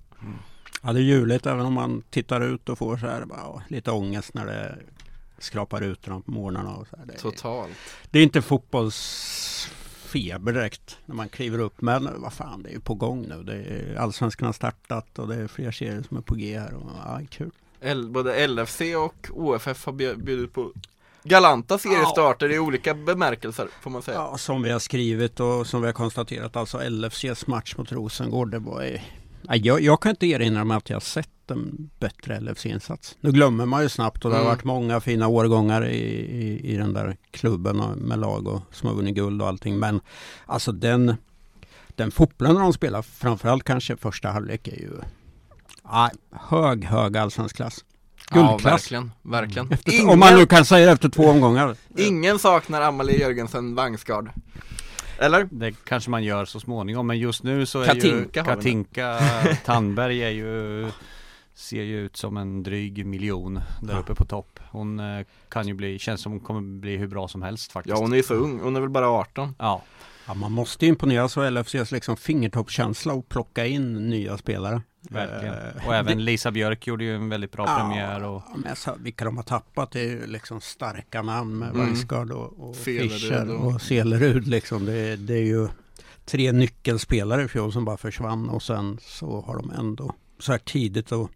Ja, 0.83 0.93
det 0.93 1.00
är 1.00 1.03
ljuvligt 1.03 1.47
även 1.47 1.67
om 1.67 1.73
man 1.73 2.03
tittar 2.11 2.41
ut 2.41 2.69
och 2.69 2.79
får 2.79 2.97
så 2.97 3.06
här 3.06 3.25
bara, 3.25 3.38
ja, 3.38 3.62
lite 3.69 3.91
ångest 3.91 4.35
när 4.35 4.47
det 4.47 4.79
skrapar 5.43 5.81
ut 5.83 6.03
på 6.03 6.23
morgnarna 6.25 6.75
och 6.77 6.87
så 6.89 6.97
här. 6.97 7.06
Det, 7.06 7.12
är, 7.15 7.19
Totalt. 7.19 7.73
det 8.11 8.19
är 8.19 8.23
inte 8.23 8.43
fotbollsfeber 8.43 10.53
direkt 10.53 10.99
när 11.06 11.15
man 11.15 11.29
kliver 11.29 11.59
upp. 11.59 11.81
Men 11.81 12.09
vad 12.23 12.33
fan, 12.33 12.62
det 12.62 12.69
är 12.69 12.73
ju 12.73 12.81
på 12.81 12.94
gång 12.94 13.23
nu. 13.29 13.43
Det 13.43 13.55
är 13.55 13.97
Allsvenskan 13.99 14.47
har 14.47 14.53
startat 14.53 15.19
och 15.19 15.29
det 15.29 15.35
är 15.35 15.47
fler 15.49 15.71
serier 15.71 16.05
som 16.09 16.17
är 16.17 16.21
på 16.21 16.35
G 16.35 16.59
här. 16.59 16.75
Och, 16.75 16.91
ja, 17.05 17.21
kul. 17.31 17.50
L- 17.81 18.09
både 18.11 18.47
LFC 18.47 18.81
och 18.97 19.29
OFF 19.33 19.87
har 19.87 19.93
bjud- 19.93 20.25
bjudit 20.25 20.53
på 20.53 20.73
galanta 21.25 21.79
seriestarter 21.79 22.53
i 22.53 22.59
olika 22.59 22.95
bemärkelser 22.95 23.69
får 23.83 23.91
man 23.91 24.03
säga. 24.03 24.17
Ja, 24.17 24.38
som 24.38 24.62
vi 24.62 24.71
har 24.71 24.79
skrivit 24.79 25.41
och 25.41 25.67
som 25.67 25.81
vi 25.81 25.87
har 25.87 25.93
konstaterat, 25.93 26.56
alltså 26.56 26.88
LFCs 26.88 27.47
match 27.47 27.77
mot 27.77 27.93
Rosengård, 27.93 28.50
det 28.50 28.59
var. 28.59 28.83
Ja, 28.83 28.99
jag, 29.49 29.81
jag 29.81 30.00
kan 30.03 30.11
inte 30.11 30.27
erinra 30.27 30.65
mig 30.65 30.77
att 30.77 30.91
jag 30.91 31.03
sett 31.03 31.29
en 31.50 31.91
bättre 32.00 32.41
LFC-insats. 32.41 33.17
Nu 33.21 33.33
glömmer 33.33 33.67
man 33.67 33.83
ju 33.83 33.89
snabbt 33.89 34.25
och 34.25 34.31
det 34.31 34.37
har 34.37 34.43
Mm. 34.43 34.55
varit 34.55 34.65
många 34.65 35.00
fina 35.00 35.29
årgångar 35.29 35.87
i, 35.89 35.97
i, 35.97 36.73
i 36.73 36.77
den 36.77 36.93
där 36.94 37.17
klubben 37.31 37.81
och, 37.81 37.97
med 37.99 38.19
lag 38.19 38.49
och 38.49 38.61
som 38.71 38.89
har 38.89 38.97
vunnit 38.97 39.15
guld 39.15 39.43
och 39.43 39.49
allting. 39.49 39.79
Men 39.79 40.00
alltså 40.47 40.73
den, 40.73 41.15
den 41.97 42.11
fotbollen 42.11 42.55
de 42.56 42.73
spelar, 42.73 43.03
framförallt 43.03 43.65
kanske 43.65 43.97
första 43.97 44.29
halvlek, 44.31 44.69
är 44.69 44.77
ju 44.77 44.91
ja, 45.85 46.11
hög, 46.33 46.85
hög 46.85 47.17
allsvensk 47.17 47.56
klass. 47.56 47.85
Ja, 48.31 48.49
Guldklass. 48.49 48.73
verkligen, 48.73 49.12
verkligen. 49.23 49.73
Efter, 49.73 49.93
Ingen, 49.93 50.09
Om 50.09 50.19
man 50.19 50.35
nu 50.38 50.47
kan 50.47 50.65
säga 50.65 50.87
det 50.87 50.93
efter 50.93 51.09
två 51.09 51.23
omgångar. 51.25 51.77
ingen 51.97 52.38
saknar 52.38 52.81
Amalie 52.83 53.21
Jörgensen 53.21 53.75
Vangsgard. 53.75 54.31
Eller? 55.23 55.49
Det 55.51 55.73
kanske 55.85 56.11
man 56.11 56.25
gör 56.25 56.45
så 56.45 56.61
småningom 56.61 57.07
men 57.07 57.19
just 57.19 57.43
nu 57.43 57.67
så 57.67 57.81
är 57.81 57.87
Katinka 57.87 58.41
ju. 58.41 58.45
Katinka 58.47 59.19
Tandberg 59.65 60.23
är 60.23 60.31
ju 60.31 60.87
Ser 61.55 61.83
ju 61.83 62.01
ut 62.01 62.17
som 62.17 62.37
en 62.37 62.63
dryg 62.63 63.07
miljon 63.07 63.61
där 63.83 63.95
Ja. 63.95 64.01
uppe 64.01 64.15
på 64.15 64.25
topp 64.25 64.61
Hon 64.71 65.01
eh, 65.01 65.27
kan 65.49 65.69
ju 65.69 65.75
bli, 65.75 65.99
känns 65.99 66.21
som 66.23 66.33
hon 66.33 66.41
kommer 66.41 66.61
bli 66.81 66.97
hur 66.97 67.07
bra 67.07 67.29
som 67.29 67.43
helst 67.43 67.73
faktiskt 67.73 67.97
Ja 67.97 68.03
hon 68.03 68.13
är 68.13 68.17
ju 68.17 68.23
så 68.23 68.35
ung, 68.35 68.61
hon 68.61 68.77
är 68.77 68.81
väl 68.81 68.91
bara 68.91 69.09
18. 69.09 69.55
Ja, 69.59 69.83
Ja, 70.27 70.35
man 70.35 70.53
måste 70.53 70.85
ju 70.85 70.89
imponeras 70.89 71.37
av 71.39 71.45
LFCs 71.53 71.93
liksom 71.93 72.17
fingertoppskänsla 72.17 73.13
och 73.15 73.29
plocka 73.29 73.67
in 73.67 74.11
nya 74.11 74.39
spelare. 74.39 74.83
verkligen 75.11 75.55
Eh, 75.55 75.87
Och 75.89 75.95
även 75.95 76.17
det- 76.19 76.23
Lisa 76.25 76.51
Björk 76.51 76.87
gjorde 76.87 77.05
ju 77.05 77.15
en 77.15 77.29
väldigt 77.29 77.53
bra 77.53 77.65
Ja, 77.69 77.77
premiär 77.79 78.23
och 78.23 78.43
men 78.57 78.77
sa, 78.77 78.95
vilka 78.99 79.25
de 79.25 79.37
har 79.37 79.45
tappat 79.45 79.91
det 79.91 80.01
är 80.01 80.05
ju 80.05 80.27
liksom 80.27 80.61
starka 80.61 81.23
namn 81.23 81.59
med 81.59 81.69
Mm. 81.75 81.95
Och, 82.33 82.69
och 82.69 82.77
Fischer 82.77 83.51
och- 83.51 83.67
och 83.75 83.83
Selerud 83.83 84.47
liksom. 84.49 84.85
Det, 84.87 85.17
det 85.17 85.35
är 85.35 85.45
ju 85.45 85.69
tre 86.25 86.53
nyckelspelare 86.53 87.43
i 87.45 87.49
fjol 87.49 87.73
som 87.73 87.85
bara 87.85 87.97
försvann 87.97 88.49
och 88.49 88.63
sen 88.63 88.99
så 89.03 89.41
har 89.41 89.57
de 89.57 89.71
ändå 89.71 90.14
så 90.38 90.52
här 90.52 90.59
tidigt 90.59 91.12
och 91.12 91.31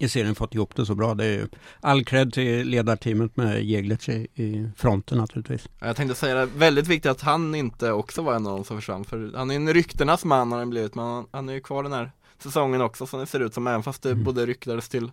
i 0.00 0.08
serien 0.08 0.34
fått 0.34 0.54
ihop 0.54 0.76
det 0.76 0.86
så 0.86 0.94
bra. 0.94 1.14
Det 1.14 1.24
är 1.24 1.30
ju 1.32 1.46
all 1.80 2.04
cred 2.04 2.32
till 2.32 2.68
ledarteamet 2.68 3.36
med 3.36 3.64
Jeglic 3.64 4.08
i, 4.08 4.12
i 4.34 4.70
fronten 4.76 5.18
naturligtvis. 5.18 5.68
Jag 5.78 5.96
tänkte 5.96 6.14
säga 6.14 6.34
det, 6.34 6.46
väldigt 6.46 6.86
viktigt 6.86 7.10
att 7.10 7.20
han 7.20 7.54
inte 7.54 7.92
också 7.92 8.22
var 8.22 8.34
en 8.34 8.46
av 8.46 8.52
dem 8.56 8.64
som 8.64 8.76
försvann 8.76 9.04
för 9.04 9.32
han 9.36 9.50
är 9.50 9.56
en 9.56 9.74
ryktenas 9.74 10.24
man 10.24 10.52
har 10.52 10.58
han 10.58 10.70
blivit 10.70 10.94
men 10.94 11.24
han, 11.32 11.48
är 11.48 11.52
ju 11.52 11.60
kvar 11.60 11.82
den 11.82 11.92
här 11.92 12.12
säsongen 12.38 12.80
också 12.80 13.06
som 13.06 13.20
det 13.20 13.26
ser 13.26 13.40
ut 13.40 13.54
som 13.54 13.66
även 13.66 13.82
fast 13.82 14.02
det 14.02 14.10
Mm. 14.10 14.24
både 14.24 14.46
ryktades 14.46 14.88
till 14.88 15.10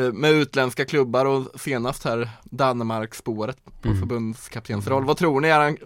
med 0.00 0.30
utländska 0.32 0.84
klubbar 0.84 1.24
och 1.26 1.60
senast 1.60 2.04
här 2.04 2.30
Danmark-spåret 2.44 3.56
på 3.82 3.88
Mm. 3.88 4.00
förbundskaptensroll. 4.00 5.04
Vad 5.04 5.16
tror 5.16 5.40
ni? 5.40 5.48
Är 5.48 5.60
han, 5.60 5.68
eh, 5.68 5.76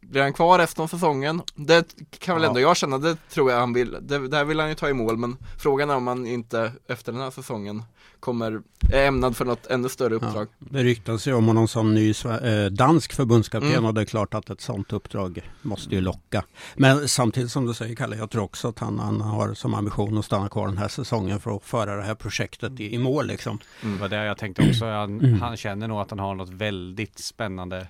blir 0.00 0.22
han 0.22 0.32
kvar 0.32 0.58
resten 0.58 0.82
av 0.84 0.88
säsongen? 0.88 1.42
Det 1.54 1.94
kan 2.18 2.34
väl 2.34 2.42
Ja. 2.42 2.48
ändå 2.48 2.60
jag 2.60 2.76
känna, 2.76 2.98
det 2.98 3.16
tror 3.30 3.50
jag 3.50 3.58
han 3.60 3.72
vill. 3.72 3.96
Det, 4.00 4.28
där 4.28 4.44
vill 4.44 4.60
han 4.60 4.68
ju 4.68 4.74
ta 4.74 4.88
i 4.88 4.92
mål 4.92 5.16
men 5.16 5.36
frågan 5.58 5.90
är 5.90 5.96
om 5.96 6.06
han 6.06 6.26
inte 6.26 6.72
efter 6.88 7.12
den 7.12 7.20
här 7.20 7.30
säsongen 7.30 7.82
kommer, 8.20 8.60
är 8.92 9.06
ämnad 9.06 9.36
för 9.36 9.44
något 9.44 9.66
ännu 9.66 9.88
större 9.88 10.14
uppdrag. 10.14 10.46
Det 10.58 10.82
ryktas 10.82 11.26
ju 11.28 11.32
om 11.34 11.46
honom 11.46 11.68
som 11.68 11.94
ny 11.94 12.10
eh, 12.10 12.66
dansk 12.70 13.12
förbundskapten 13.12 13.72
Mm. 13.72 13.84
och 13.84 13.94
det 13.94 14.00
är 14.00 14.04
klart 14.04 14.34
att 14.34 14.50
ett 14.50 14.60
sånt 14.60 14.92
uppdrag 14.92 15.40
måste 15.62 15.94
ju 15.94 16.00
locka. 16.00 16.44
Men 16.74 17.08
samtidigt 17.08 17.50
som 17.50 17.66
du 17.66 17.74
säger 17.74 17.94
Kalle, 17.96 18.16
jag 18.16 18.30
tror 18.30 18.42
också 18.42 18.68
att 18.68 18.78
han, 18.78 18.98
han 18.98 19.20
har 19.20 19.54
som 19.54 19.74
ambition 19.74 20.18
att 20.18 20.24
stanna 20.24 20.48
kvar 20.48 20.66
den 20.68 20.78
här 20.78 20.88
säsongen 20.88 21.40
för 21.40 21.56
att 21.56 21.64
föra 21.64 21.96
det 21.96 22.02
här 22.02 22.14
projektet 22.14 22.80
i, 22.80 22.94
i 22.94 22.98
mål 22.98 23.26
liksom. 23.26 23.57
Det 23.82 24.00
var 24.00 24.08
det 24.08 24.24
jag 24.24 24.38
tänkte 24.38 24.68
också 24.68 24.86
han, 24.86 25.20
Mm. 25.20 25.40
han 25.40 25.56
känner 25.56 25.88
nog 25.88 26.00
att 26.00 26.10
han 26.10 26.18
har 26.18 26.34
något 26.34 26.48
väldigt 26.50 27.18
spännande 27.18 27.86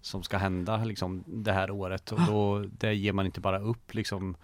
Som 0.00 0.22
ska 0.22 0.36
hända 0.38 0.84
liksom 0.84 1.24
det 1.26 1.52
här 1.52 1.70
året 1.70 2.12
och 2.12 2.20
då 2.28 2.64
det 2.78 2.94
ger 2.94 3.12
man 3.12 3.26
inte 3.26 3.40
bara 3.40 3.58
upp 3.58 3.94
liksom 3.94 4.36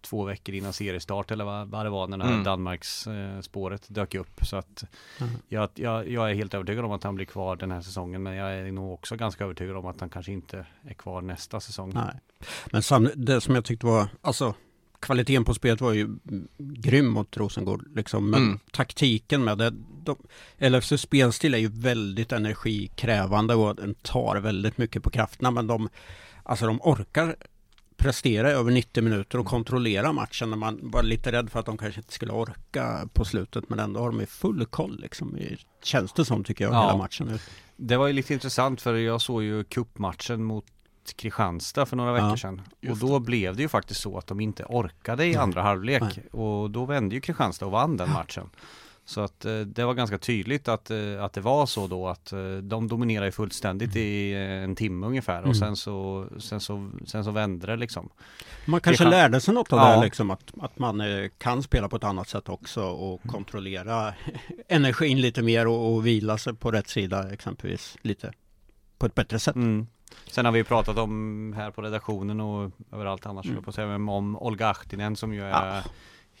Två 0.00 0.24
veckor 0.24 0.54
innan 0.54 0.72
seriestart 0.72 1.30
eller 1.30 1.44
vad, 1.44 1.68
vad 1.68 1.86
det 1.86 1.90
var 1.90 2.06
när 2.06 2.26
Mm. 2.26 2.44
Danmarks 2.44 3.06
eh, 3.06 3.40
spåret 3.40 3.86
dök 3.88 4.14
upp 4.14 4.40
så 4.46 4.56
att 4.56 4.84
Mm. 5.20 5.32
jag, 5.48 5.68
jag, 5.74 6.08
jag 6.08 6.30
är 6.30 6.34
helt 6.34 6.54
övertygad 6.54 6.84
om 6.84 6.92
att 6.92 7.02
han 7.04 7.14
blir 7.14 7.26
kvar 7.26 7.56
den 7.56 7.70
här 7.70 7.80
säsongen 7.80 8.22
men 8.22 8.34
jag 8.34 8.52
är 8.54 8.72
nog 8.72 8.92
också 8.94 9.16
ganska 9.16 9.44
övertygad 9.44 9.76
om 9.76 9.86
att 9.86 10.00
han 10.00 10.08
kanske 10.10 10.32
inte 10.32 10.66
är 10.88 10.94
kvar 10.94 11.22
nästa 11.22 11.60
säsong. 11.60 11.90
Nej. 11.94 12.20
Men 12.72 12.82
sam, 12.82 13.08
det 13.14 13.40
som 13.40 13.54
jag 13.54 13.64
tyckte 13.64 13.86
var, 13.86 14.08
alltså 14.20 14.54
kvaliteten 15.06 15.44
på 15.44 15.54
spelet 15.54 15.80
var 15.80 15.92
ju 15.92 16.08
grym 16.58 17.06
mot 17.08 17.36
Rosengård 17.36 17.84
liksom. 17.94 18.30
Men 18.30 18.42
Mm. 18.42 18.58
taktiken 18.72 19.44
med 19.44 19.58
det, 19.58 19.72
de, 20.04 20.16
LFCs 20.58 21.00
spelstil 21.00 21.54
är 21.54 21.58
ju 21.58 21.68
väldigt 21.68 22.32
energikrävande 22.32 23.54
och 23.54 23.76
den 23.76 23.94
tar 23.94 24.36
väldigt 24.36 24.78
mycket 24.78 25.02
på 25.02 25.10
krafterna 25.10 25.50
men 25.50 25.66
de, 25.66 25.88
alltså 26.42 26.66
de 26.66 26.80
orkar 26.82 27.36
prestera 27.96 28.50
över 28.50 28.70
90 28.72 29.02
minuter 29.02 29.38
och 29.38 29.46
kontrollera 29.46 30.12
matchen 30.12 30.50
när 30.50 30.56
man 30.56 30.78
var 30.82 31.02
lite 31.02 31.32
rädd 31.32 31.50
för 31.50 31.60
att 31.60 31.66
de 31.66 31.78
kanske 31.78 32.00
inte 32.00 32.12
skulle 32.12 32.32
orka 32.32 33.08
på 33.12 33.24
slutet 33.24 33.68
men 33.70 33.78
ändå 33.78 34.00
har 34.00 34.06
de 34.10 34.20
ju 34.20 34.26
full 34.26 34.66
koll 34.66 34.98
liksom. 35.00 35.38
Känns 35.82 36.12
det 36.12 36.24
som 36.24 36.44
tycker 36.44 36.64
jag 36.64 36.74
Ja. 36.74 36.82
hela 36.86 36.96
matchen. 36.96 37.38
Det 37.76 37.96
var 37.96 38.06
ju 38.06 38.12
lite 38.12 38.32
intressant 38.34 38.80
för 38.80 38.94
jag 38.94 39.20
såg 39.20 39.42
ju 39.42 39.64
cupmatchen 39.64 40.44
mot 40.44 40.64
Kristianstad 41.12 41.86
för 41.86 41.96
några 41.96 42.12
veckor 42.12 42.28
Ja, 42.28 42.36
sedan. 42.36 42.62
Och 42.90 42.96
då 42.96 43.18
blev 43.18 43.56
det 43.56 43.62
ju 43.62 43.68
faktiskt 43.68 44.00
så 44.00 44.18
att 44.18 44.26
de 44.26 44.40
inte 44.40 44.64
orkade 44.64 45.24
i 45.24 45.28
Nej. 45.28 45.36
andra 45.36 45.62
halvlek. 45.62 46.02
Nej. 46.02 46.26
Och 46.32 46.70
då 46.70 46.84
vände 46.84 47.14
ju 47.14 47.20
Kristianstad 47.20 47.66
och 47.66 47.72
vann 47.72 47.96
den 47.96 48.10
matchen. 48.12 48.50
Så 49.08 49.20
att 49.20 49.44
eh, 49.44 49.58
det 49.60 49.84
var 49.84 49.94
ganska 49.94 50.18
tydligt 50.18 50.68
att, 50.68 50.90
eh, 50.90 51.24
att 51.24 51.32
det 51.32 51.40
var 51.40 51.66
så 51.66 51.86
då 51.86 52.08
att 52.08 52.32
eh, 52.32 52.38
de 52.62 52.88
dominerade 52.88 53.32
fullständigt 53.32 53.96
i 53.96 54.32
eh, 54.32 54.40
en 54.40 54.76
timme 54.76 55.06
ungefär 55.06 55.38
Mm. 55.38 55.50
och 55.50 55.56
sen 55.56 55.76
så, 55.76 56.26
sen 56.38 56.60
så, 56.60 56.90
sen 57.06 57.24
så 57.24 57.30
vände 57.30 57.66
det 57.66 57.76
liksom. 57.76 58.08
Man 58.64 58.80
kanske 58.80 59.04
kan- 59.04 59.10
lärde 59.10 59.40
sig 59.40 59.54
något 59.54 59.72
av 59.72 59.78
Ja. 59.78 59.96
det 59.96 60.04
liksom 60.04 60.30
att, 60.30 60.52
att 60.60 60.78
man 60.78 61.02
kan 61.38 61.62
spela 61.62 61.88
på 61.88 61.96
ett 61.96 62.04
annat 62.04 62.28
sätt 62.28 62.48
också 62.48 62.82
och 62.84 63.20
Mm. 63.24 63.32
kontrollera 63.34 64.14
energin 64.68 65.20
lite 65.20 65.42
mer 65.42 65.66
och, 65.66 65.94
och 65.94 66.06
vila 66.06 66.38
sig 66.38 66.54
på 66.54 66.70
rätt 66.70 66.88
sida 66.88 67.32
exempelvis 67.32 67.96
lite 68.02 68.32
på 68.98 69.06
ett 69.06 69.14
bättre 69.14 69.38
sätt. 69.38 69.56
Mm. 69.56 69.86
Sen 70.26 70.44
har 70.44 70.52
vi 70.52 70.58
ju 70.58 70.64
pratat 70.64 70.98
om 70.98 71.52
här 71.56 71.70
på 71.70 71.82
redaktionen 71.82 72.40
och 72.40 72.70
överallt 72.92 73.26
annars 73.26 73.46
Mm. 73.46 73.62
på 73.62 73.70
att 73.70 73.74
säga, 73.74 73.94
om 73.94 74.36
Olga 74.36 74.68
Ahtinen 74.70 75.16
som 75.16 75.34
ju 75.34 75.42
är 75.42 75.48
Ja. 75.76 75.82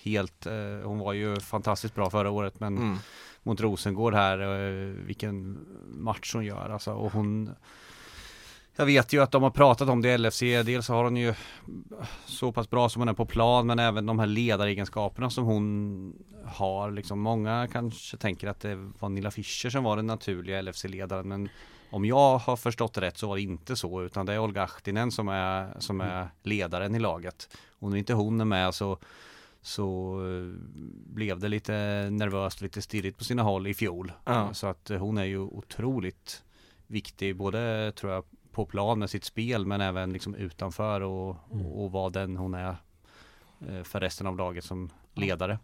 helt, 0.02 0.46
eh, 0.46 0.52
hon 0.84 0.98
var 0.98 1.12
ju 1.12 1.40
fantastiskt 1.40 1.94
bra 1.94 2.10
förra 2.10 2.30
året 2.30 2.60
men 2.60 2.76
Mm. 2.76 2.96
mot 3.42 3.60
Rosengård 3.60 4.14
här, 4.14 4.38
eh, 4.40 4.86
vilken 5.06 5.58
match 5.86 6.34
hon 6.34 6.44
gör 6.44 6.70
alltså 6.70 6.92
och 6.92 7.12
hon 7.12 7.50
jag 8.78 8.86
vet 8.86 9.12
ju 9.12 9.22
att 9.22 9.30
de 9.30 9.42
har 9.42 9.50
pratat 9.50 9.88
om 9.88 10.02
det 10.02 10.08
i 10.08 10.18
LFC, 10.18 10.40
dels 10.62 10.86
så 10.86 10.92
har 10.94 11.04
hon 11.04 11.16
ju 11.16 11.34
så 12.26 12.52
pass 12.52 12.70
bra 12.70 12.88
som 12.88 13.00
hon 13.00 13.08
är 13.08 13.12
på 13.12 13.26
plan 13.26 13.66
men 13.66 13.78
även 13.78 14.06
de 14.06 14.18
här 14.18 14.26
ledaregenskaperna 14.26 15.30
som 15.30 15.44
hon 15.44 16.14
har 16.44 16.90
liksom. 16.90 17.20
Många 17.20 17.68
kanske 17.72 18.16
tänker 18.16 18.48
att 18.48 18.60
det 18.60 18.74
var 18.98 19.08
Nilla 19.08 19.30
Fischer 19.30 19.70
som 19.70 19.84
var 19.84 19.96
den 19.96 20.06
naturliga 20.06 20.58
LFC-ledaren 20.62 21.28
men 21.28 21.48
om 21.90 22.04
jag 22.04 22.38
har 22.38 22.56
förstått 22.56 22.94
det 22.94 23.00
rätt 23.00 23.18
så 23.18 23.28
var 23.28 23.36
det 23.36 23.42
inte 23.42 23.76
så 23.76 24.02
utan 24.02 24.26
det 24.26 24.32
är 24.32 24.38
Olga 24.38 24.62
Ahtinen 24.62 25.12
som 25.12 25.28
är, 25.28 25.80
som 25.80 26.00
är 26.00 26.28
ledaren 26.42 26.94
i 26.94 26.98
laget. 26.98 27.56
Och 27.78 27.90
när 27.90 27.96
inte 27.96 28.14
hon 28.14 28.40
är 28.40 28.44
med 28.44 28.74
så 28.74 28.98
så 29.62 30.18
eh, 30.26 30.60
blev 31.14 31.38
det 31.38 31.48
lite 31.48 31.72
nervöst, 32.10 32.60
lite 32.60 32.82
stirrigt 32.82 33.18
på 33.18 33.24
sina 33.24 33.42
håll 33.42 33.66
i 33.66 33.74
fjol. 33.74 34.12
Ja. 34.24 34.54
Så 34.54 34.66
att 34.66 34.90
eh, 34.90 34.98
hon 34.98 35.18
är 35.18 35.24
ju 35.24 35.38
otroligt 35.38 36.42
viktig, 36.86 37.36
både 37.36 37.92
tror 37.92 38.12
jag 38.12 38.24
på 38.52 38.66
plan 38.66 38.98
med 38.98 39.10
sitt 39.10 39.24
spel 39.24 39.66
men 39.66 39.80
även 39.80 40.12
liksom 40.12 40.34
utanför 40.34 41.00
och, 41.00 41.36
Mm. 41.52 41.66
och 41.66 41.92
vad 41.92 42.12
den 42.12 42.36
hon 42.36 42.54
är 42.54 42.76
eh, 43.68 43.82
för 43.82 44.00
resten 44.00 44.26
av 44.26 44.36
laget 44.36 44.64
som 44.64 44.90
ledare. 45.14 45.58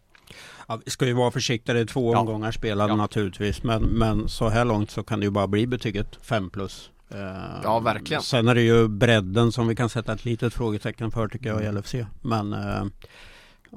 Ja, 0.67 0.79
vi 0.85 0.91
ska 0.91 1.05
ju 1.05 1.13
vara 1.13 1.31
försiktiga, 1.31 1.73
det 1.75 1.79
är 1.81 1.85
två 1.85 2.13
Ja. 2.13 2.19
omgångar 2.19 2.51
spelade 2.51 2.89
Ja. 2.91 2.95
naturligtvis 2.95 3.63
men, 3.63 3.83
men 3.83 4.29
så 4.29 4.49
här 4.49 4.65
långt 4.65 4.91
så 4.91 5.03
kan 5.03 5.19
det 5.19 5.23
ju 5.25 5.29
bara 5.31 5.47
bli 5.47 5.67
betyget 5.67 6.17
5 6.21 6.49
plus. 6.49 6.89
Eh, 7.09 7.17
Ja, 7.63 7.79
verkligen. 7.79 8.21
Sen 8.23 8.47
är 8.47 8.55
det 8.55 8.61
ju 8.61 8.87
bredden 8.87 9.51
som 9.51 9.67
vi 9.67 9.75
kan 9.75 9.89
sätta 9.89 10.13
ett 10.13 10.25
litet 10.25 10.53
frågetecken 10.53 11.11
för 11.11 11.27
tycker 11.27 11.49
jag 11.49 11.61
i 11.61 11.65
Mm. 11.65 11.75
LFC. 11.75 11.95
Men 12.21 12.53
eh, 12.53 12.83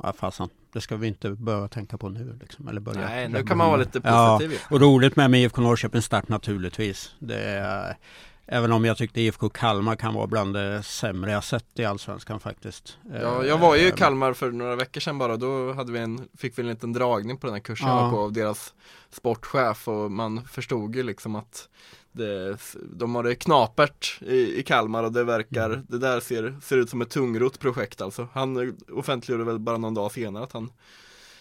ja, 0.03 0.13
fasen, 0.19 0.49
det 0.73 0.81
ska 0.81 0.97
vi 0.97 1.07
inte 1.09 1.31
behöva 1.31 1.69
tänka 1.69 1.99
på 1.99 2.09
nu 2.09 2.39
liksom, 2.41 2.69
eller 2.69 2.81
börja. 2.81 3.01
Nej, 3.01 3.29
nu 3.29 3.43
kan 3.43 3.59
man 3.59 3.67
vara 3.69 3.77
lite 3.77 4.01
Ja, 4.05 4.37
positiv 4.39 4.53
ju. 4.71 4.75
och 4.77 4.81
roligt 4.81 5.17
med, 5.17 5.31
med 5.31 5.41
IFK 5.43 5.61
Norrköpings 5.63 6.05
start 6.05 6.29
naturligtvis. 6.29 7.15
Det 7.19 7.41
är, 7.45 7.97
även 8.47 8.73
om 8.73 8.85
jag 8.85 8.97
tyckte 8.97 9.21
IFK 9.21 9.49
Kalmar 9.49 9.97
kan 9.97 10.15
vara 10.15 10.27
bland 10.27 10.55
det 10.55 10.83
sämre 10.83 11.31
jag 11.31 11.45
sett 11.45 11.79
i 11.79 11.85
Allsvenskan 11.85 12.41
faktiskt. 12.41 12.99
Ja, 13.23 13.45
jag 13.45 13.59
var 13.59 13.77
ju 13.77 13.83
i 13.83 13.89
Eh, 13.89 13.95
Kalmar 13.95 14.33
för 14.33 14.51
några 14.51 14.77
veckor 14.77 15.01
sedan 15.01 15.19
bara, 15.19 15.37
då 15.37 15.73
hade 15.73 15.93
vi 15.93 15.99
en, 15.99 16.29
fick 16.39 16.59
vi 16.59 16.63
en 16.63 16.69
liten 16.69 16.93
dragning 16.93 17.37
på 17.39 17.47
den 17.47 17.55
här 17.55 17.61
kursen 17.61 17.89
Ja. 17.89 18.11
på 18.11 18.19
av 18.21 18.33
deras 18.33 18.75
sportchef 19.11 19.89
och 19.89 20.11
man 20.13 20.45
förstod 20.45 20.97
ju 20.97 21.03
liksom 21.03 21.35
att 21.35 21.69
det, 22.13 22.57
de 22.97 23.15
har 23.15 23.23
det 23.23 23.35
knapert 23.35 24.19
i, 24.21 24.61
i 24.61 24.63
Kalmar 24.63 25.03
och 25.05 25.13
det 25.13 25.25
verkar, 25.25 25.71
Mm. 25.71 25.87
det 25.89 25.99
där 25.99 26.21
ser, 26.21 26.57
ser 26.63 26.77
ut 26.77 26.91
som 26.91 27.03
ett 27.03 27.11
tungrot 27.11 27.59
projekt 27.61 28.01
alltså. 28.01 28.29
Han 28.33 28.77
offentliggjorde 28.93 29.45
väl 29.45 29.59
bara 29.59 29.79
någon 29.79 29.95
dag 29.95 30.13
senare 30.13 30.45
att 30.45 30.53
han 30.53 30.71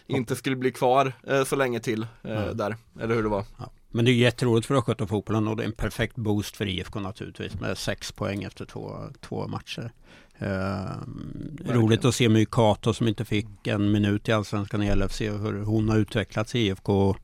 inte 0.07 0.35
skulle 0.35 0.55
bli 0.55 0.71
kvar 0.71 1.13
eh, 1.27 1.43
så 1.43 1.55
länge 1.55 1.79
till 1.79 2.07
eh, 2.23 2.43
Mm. 2.43 2.57
där, 2.57 2.75
eller 2.99 3.15
hur 3.15 3.23
det 3.23 3.29
var. 3.29 3.43
Ja. 3.57 3.69
Men 3.95 4.05
det 4.05 4.11
är 4.11 4.13
jätteroligt 4.13 4.67
för 4.67 4.75
Östgöta 4.75 5.07
fotbollen 5.07 5.47
och 5.47 5.57
det 5.57 5.63
är 5.63 5.67
en 5.67 5.71
perfekt 5.71 6.15
boost 6.15 6.57
för 6.57 6.67
IFK 6.67 6.99
naturligtvis 6.99 7.59
med 7.59 7.77
sex 7.77 8.11
poäng 8.11 8.43
efter 8.43 8.65
två, 8.65 8.99
två 9.21 9.47
matcher. 9.47 9.91
Ehm, 10.39 11.57
roligt 11.65 12.05
att 12.05 12.15
se 12.15 12.29
My 12.29 12.45
Kato 12.45 12.93
som 12.93 13.07
inte 13.07 13.25
fick 13.25 13.67
en 13.67 13.91
minut 13.91 14.29
i 14.29 14.31
Allsvenskan 14.31 14.83
i 14.83 14.95
LFC 14.95 15.21
hur 15.21 15.63
hon 15.63 15.89
har 15.89 15.97
utvecklats 15.97 16.55
i 16.55 16.59
IFK. 16.59 17.15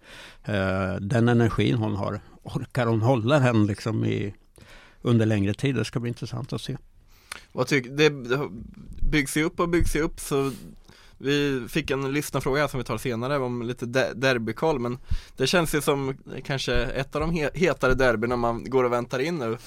Eh, 0.43 0.95
den 0.95 1.27
energin 1.27 1.75
hon 1.75 1.95
har, 1.95 2.21
orkar 2.43 2.85
hon 2.85 3.01
hålla 3.01 3.39
den 3.39 3.65
liksom 3.65 4.05
i, 4.05 4.33
under 5.01 5.25
längre 5.25 5.53
tid? 5.53 5.75
Det 5.75 5.85
ska 5.85 5.99
bli 5.99 6.07
intressant 6.07 6.53
att 6.53 6.61
se. 6.61 6.77
Vad 7.51 7.67
tyck, 7.67 7.85
det 7.89 8.09
det 8.09 8.49
byggs 9.11 9.37
ju 9.37 9.43
upp 9.43 9.59
och 9.59 9.69
byggs 9.69 9.95
ju 9.95 10.01
upp 10.01 10.19
så 10.19 10.51
vi 11.23 11.65
fick 11.69 11.91
en 11.91 12.13
lyssnarfråga 12.13 12.67
som 12.67 12.77
vi 12.77 12.83
tar 12.83 12.97
senare 12.97 13.37
om 13.37 13.61
lite 13.61 13.85
de- 13.85 14.13
derbykoll 14.15 14.79
men 14.79 14.97
det 15.37 15.47
känns 15.47 15.75
ju 15.75 15.81
som 15.81 16.17
kanske 16.45 16.73
ett 16.75 17.15
av 17.15 17.21
de 17.21 17.31
he- 17.31 17.49
hetare 17.57 17.93
derbyna 17.93 18.35
man 18.35 18.63
går 18.69 18.83
och 18.83 18.91
väntar 18.93 19.19
in 19.19 19.35
nu. 19.37 19.57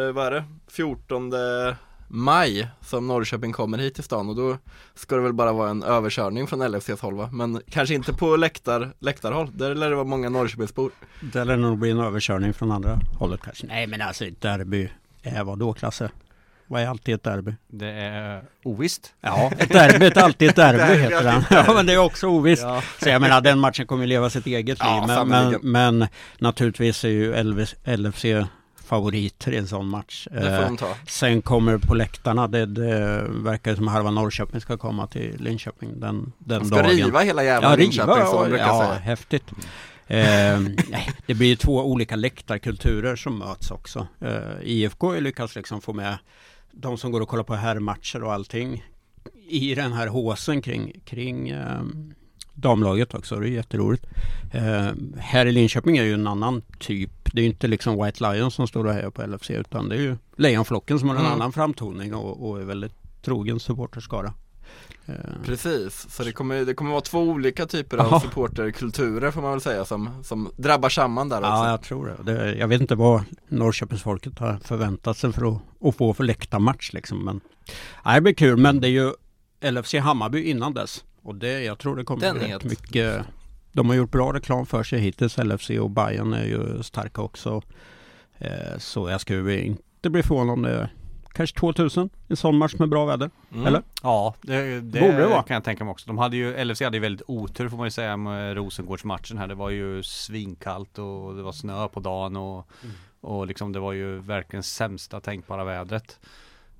Eh, 0.00 0.12
vad 0.12 0.26
är 0.26 0.30
det? 0.30 0.44
14 0.68 1.32
maj 2.10 2.68
som 2.80 3.06
Norrköping 3.06 3.52
kommer 3.52 3.78
hit 3.78 3.94
till 3.94 4.04
stan 4.04 4.28
och 4.28 4.36
då 4.36 4.56
ska 4.94 5.16
det 5.16 5.22
väl 5.22 5.32
bara 5.32 5.52
vara 5.52 5.70
en 5.70 5.82
överkörning 5.82 6.46
från 6.46 6.62
LFCs 6.70 7.00
håll 7.00 7.14
va? 7.14 7.30
Men 7.32 7.60
kanske 7.70 7.94
inte 7.94 8.12
på 8.12 8.36
läktar, 8.36 8.92
läktarhåll, 8.98 9.50
där 9.54 9.74
lär 9.74 9.90
det 9.90 9.94
vara 9.96 10.04
många 10.06 10.28
Norrköpingsbor. 10.28 10.90
Det 11.32 11.44
lär 11.44 11.56
nog 11.56 11.78
bli 11.78 11.90
en 11.90 11.98
överkörning 12.00 12.54
från 12.54 12.70
andra 12.72 12.98
hållet 13.18 13.40
kanske. 13.44 13.66
Nej 13.66 13.86
men 13.86 14.00
alltså 14.02 14.24
ett 14.24 14.40
derby 14.40 14.88
är 15.22 15.44
vad 15.44 15.58
då 15.58 15.72
Klasse? 15.72 16.10
Vad 16.68 16.82
är 16.82 16.86
alltid 16.86 17.14
ett 17.14 17.22
derby? 17.24 17.54
Det 17.66 17.90
är 17.90 18.42
ovisst. 18.64 19.14
Ja, 19.20 19.50
ett 19.58 19.68
derby 19.72 20.06
är 20.06 20.18
alltid 20.18 20.48
ett 20.48 20.56
derby 20.66 21.00
heter 21.00 21.24
den. 21.24 21.42
Ja 21.50 21.72
men 21.74 21.86
det 21.86 21.92
är 21.92 21.98
också 21.98 22.26
ovisst. 22.26 22.62
Ja. 22.62 22.82
Så 23.02 23.08
jag 23.08 23.20
menar 23.20 23.40
den 23.40 23.58
matchen 23.58 23.86
kommer 23.86 24.02
ju 24.04 24.08
leva 24.08 24.30
sitt 24.30 24.46
eget 24.46 24.78
Ja, 24.80 24.94
liv. 25.00 25.06
Men, 25.06 25.16
sannoliken. 25.16 25.70
men, 25.70 25.98
men 25.98 26.08
naturligtvis 26.38 27.04
är 27.04 27.08
ju 27.08 27.42
LV, 27.42 27.66
LFC 27.84 28.24
favoriter 28.84 29.52
i 29.52 29.56
en 29.56 29.66
sån 29.68 29.88
match. 29.88 30.28
Det 30.30 30.40
får 30.40 30.46
Eh, 30.48 30.60
de 30.60 30.76
ta. 30.76 30.94
sen 31.06 31.42
kommer 31.42 31.78
på 31.78 31.94
läktarna, 31.94 32.48
det, 32.48 32.66
det 32.66 33.24
verkar 33.28 33.74
som 33.74 33.88
halva 33.88 34.10
Norrköping 34.10 34.60
ska 34.60 34.76
komma 34.76 35.06
till 35.06 35.36
Linköping 35.40 36.00
den, 36.00 36.32
den 36.38 36.60
De 36.60 36.66
ska 36.68 36.76
dagen. 36.76 36.90
riva 36.90 37.20
hela 37.20 37.44
jävla 37.44 37.70
Ja, 37.70 37.76
Linköping 37.76 38.14
riva, 38.14 38.26
som 38.26 38.42
ja, 38.42 38.48
brukar 38.48 38.66
ja, 38.66 38.80
säga. 38.80 38.94
häftigt. 38.98 39.44
Eh, 40.06 40.58
nej, 40.88 41.10
det 41.26 41.34
blir 41.34 41.48
ju 41.48 41.56
två 41.56 41.84
olika 41.84 42.16
läktarkulturer 42.16 43.16
som 43.16 43.38
möts 43.38 43.70
också. 43.70 44.06
Eh, 44.20 44.38
IFK 44.62 45.06
har 45.14 45.20
lyckats 45.20 45.56
liksom 45.56 45.80
få 45.80 45.92
med 45.92 46.18
de 46.72 46.98
som 46.98 47.12
går 47.12 47.20
och 47.20 47.28
kollar 47.28 47.44
på 47.44 47.54
herrmatcher 47.54 48.22
och 48.22 48.32
allting 48.32 48.84
i 49.48 49.74
den 49.74 49.92
här 49.92 50.06
håsen 50.06 50.62
kring, 50.62 51.00
kring 51.04 51.48
eh, 51.48 51.82
damlaget 52.54 53.14
också. 53.14 53.36
Det 53.36 53.48
är 53.48 53.50
jätteroligt. 53.50 54.06
Eh, 54.52 54.88
här 55.18 55.46
i 55.46 55.52
Linköping 55.52 55.96
är 55.96 56.02
ju 56.04 56.14
en 56.14 56.26
annan 56.26 56.62
typ. 56.78 57.10
Det 57.32 57.40
är 57.40 57.42
ju 57.42 57.48
inte 57.50 57.68
liksom 57.68 58.04
White 58.04 58.32
Lions 58.32 58.54
som 58.54 58.66
står 58.68 58.84
och 58.86 58.92
hejar 58.92 59.10
på 59.10 59.26
LFC 59.26 59.50
utan 59.50 59.88
det 59.88 59.94
är 59.96 60.00
ju 60.00 60.16
Lejonflocken 60.36 60.98
som 60.98 61.08
har 61.08 61.16
en 61.16 61.20
Mm. 61.20 61.32
annan 61.32 61.52
framtoning 61.52 62.14
och, 62.14 62.48
och 62.50 62.60
är 62.60 62.64
väldigt 62.64 63.22
trogen 63.22 63.60
supporterskara. 63.60 64.34
Eh, 65.06 65.14
Precis, 65.44 66.06
så 66.10 66.24
det 66.24 66.32
kommer, 66.32 66.64
det 66.64 66.74
kommer 66.74 66.90
vara 66.90 67.00
två 67.00 67.22
olika 67.22 67.66
typer 67.66 67.98
av 67.98 68.20
supporterkulturer 68.20 69.30
får 69.30 69.42
man 69.42 69.50
väl 69.50 69.60
säga 69.60 69.84
som, 69.84 70.24
som 70.24 70.50
drabbar 70.56 70.88
samman 70.88 71.28
där 71.28 71.38
också. 71.38 71.48
Ja, 71.48 71.70
jag 71.70 71.82
tror 71.82 72.06
det. 72.06 72.32
det. 72.32 72.54
Jag 72.54 72.68
vet 72.68 72.80
inte 72.80 72.94
vad 72.94 73.24
Norrköpingsfolket 73.48 74.38
har 74.38 74.58
förväntat 74.64 75.16
sig 75.16 75.32
för 75.32 75.48
att, 75.48 75.62
att 75.84 75.96
få 75.96 76.14
för 76.14 76.24
läktarmatch 76.24 76.92
liksom. 76.92 77.24
Men, 77.24 77.40
nej, 78.04 78.14
det 78.14 78.20
blir 78.20 78.34
kul, 78.34 78.56
men 78.56 78.80
det 78.80 78.88
är 78.88 78.90
ju 78.90 79.12
LFC 79.70 79.94
Hammarby 79.94 80.42
innan 80.42 80.74
dess. 80.74 81.04
Och 81.22 81.34
det, 81.34 81.64
jag 81.64 81.78
tror 81.78 81.96
det 81.96 82.04
kommer 82.04 82.20
Den 82.20 82.36
rätt 82.36 82.64
mycket. 82.64 83.22
De 83.72 83.88
har 83.88 83.96
gjort 83.96 84.10
bra 84.10 84.32
reklam 84.32 84.66
för 84.66 84.82
sig 84.82 84.98
hittills. 84.98 85.38
LFC 85.38 85.70
och 85.70 85.90
Bayern 85.90 86.32
är 86.32 86.44
ju 86.44 86.82
starka 86.82 87.22
också. 87.22 87.62
Eh, 88.38 88.78
så 88.78 89.10
jag 89.10 89.20
skulle 89.20 89.60
inte 89.60 90.10
bli 90.10 90.22
förvånad 90.22 90.52
om 90.52 90.62
det 90.62 90.90
kanske 91.38 91.58
2000 91.58 92.10
en 92.28 92.36
sån 92.36 92.58
match 92.58 92.74
med 92.78 92.88
bra 92.88 93.04
väder. 93.04 93.30
Mm. 93.52 93.66
Eller? 93.66 93.82
Ja, 94.02 94.34
det, 94.42 94.80
det, 94.80 95.00
Borde 95.00 95.16
det 95.16 95.26
vara. 95.26 95.42
kan 95.42 95.54
jag 95.54 95.64
tänka 95.64 95.84
mig 95.84 95.90
också. 95.90 96.06
De 96.06 96.18
hade 96.18 96.36
ju, 96.36 96.64
LFC 96.64 96.80
hade 96.82 96.96
ju 96.96 97.00
väldigt 97.00 97.26
otur 97.28 97.68
får 97.68 97.76
man 97.76 97.86
ju 97.86 97.90
säga 97.90 98.16
med 98.16 98.56
Rosengårdsmatchen 98.56 99.38
här. 99.38 99.46
Det 99.46 99.54
var 99.54 99.70
ju 99.70 100.02
svinkallt 100.02 100.98
och 100.98 101.34
det 101.34 101.42
var 101.42 101.52
snö 101.52 101.88
på 101.88 102.00
dagen 102.00 102.36
och, 102.36 102.68
och 103.20 103.46
liksom 103.46 103.72
det 103.72 103.80
var 103.80 103.92
ju 103.92 104.18
verkligen 104.18 104.62
sämsta 104.62 105.20
tänkbara 105.20 105.64
vädret. 105.64 106.20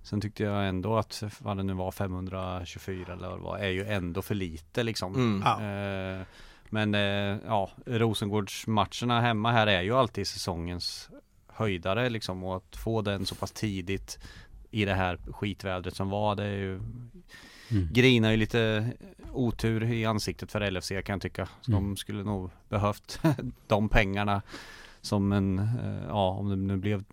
Sen 0.03 0.21
tyckte 0.21 0.43
jag 0.43 0.69
ändå 0.69 0.97
att 0.97 1.23
vad 1.39 1.57
det 1.57 1.63
nu 1.63 1.73
var 1.75 1.91
524 1.93 3.13
eller 3.13 3.29
vad 3.29 3.39
det 3.39 3.43
var 3.43 3.59
är 3.59 3.69
ju 3.69 3.85
ändå 3.85 4.23
för 4.23 4.35
lite 4.35 4.83
liksom. 4.83 5.15
Mm. 5.15 5.43
Ja. 5.45 5.63
Eh, 5.63 6.23
Men 6.71 6.95
eh, 6.95 7.37
ja, 7.47 7.71
Rosengårdsmatcherna 7.87 9.21
hemma 9.21 9.53
här 9.53 9.67
är 9.67 9.83
ju 9.83 9.95
alltid 9.95 10.27
säsongens 10.27 11.11
höjdare 11.59 12.11
liksom 12.11 12.45
och 12.45 12.57
att 12.57 12.77
få 12.77 13.03
den 13.03 13.27
så 13.27 13.35
pass 13.35 13.53
tidigt 13.53 14.19
i 14.71 14.85
det 14.85 14.95
här 14.95 15.19
skitvädret 15.33 15.97
som 15.97 16.11
var 16.11 16.35
det 16.35 16.45
är 16.45 16.57
ju 16.57 16.81
Mm. 17.71 17.89
Grinar 17.93 18.31
ju 18.31 18.37
lite 18.37 18.93
otur 19.33 19.85
i 19.85 20.05
ansiktet 20.05 20.53
för 20.53 20.71
LFC 20.71 20.89
kan 20.89 21.15
jag 21.15 21.23
tycka. 21.23 21.49
Så 21.61 21.71
Mm. 21.73 21.85
De 21.85 21.97
skulle 21.97 22.25
nog 22.25 22.51
behövt 22.69 23.21
de 23.67 23.89
pengarna 23.89 24.43
som 25.01 25.33
en, 25.33 25.59
eh, 25.59 26.07
ja 26.09 26.29
om 26.31 26.49
det 26.49 26.57
nu 26.57 26.77
blev 26.77 27.05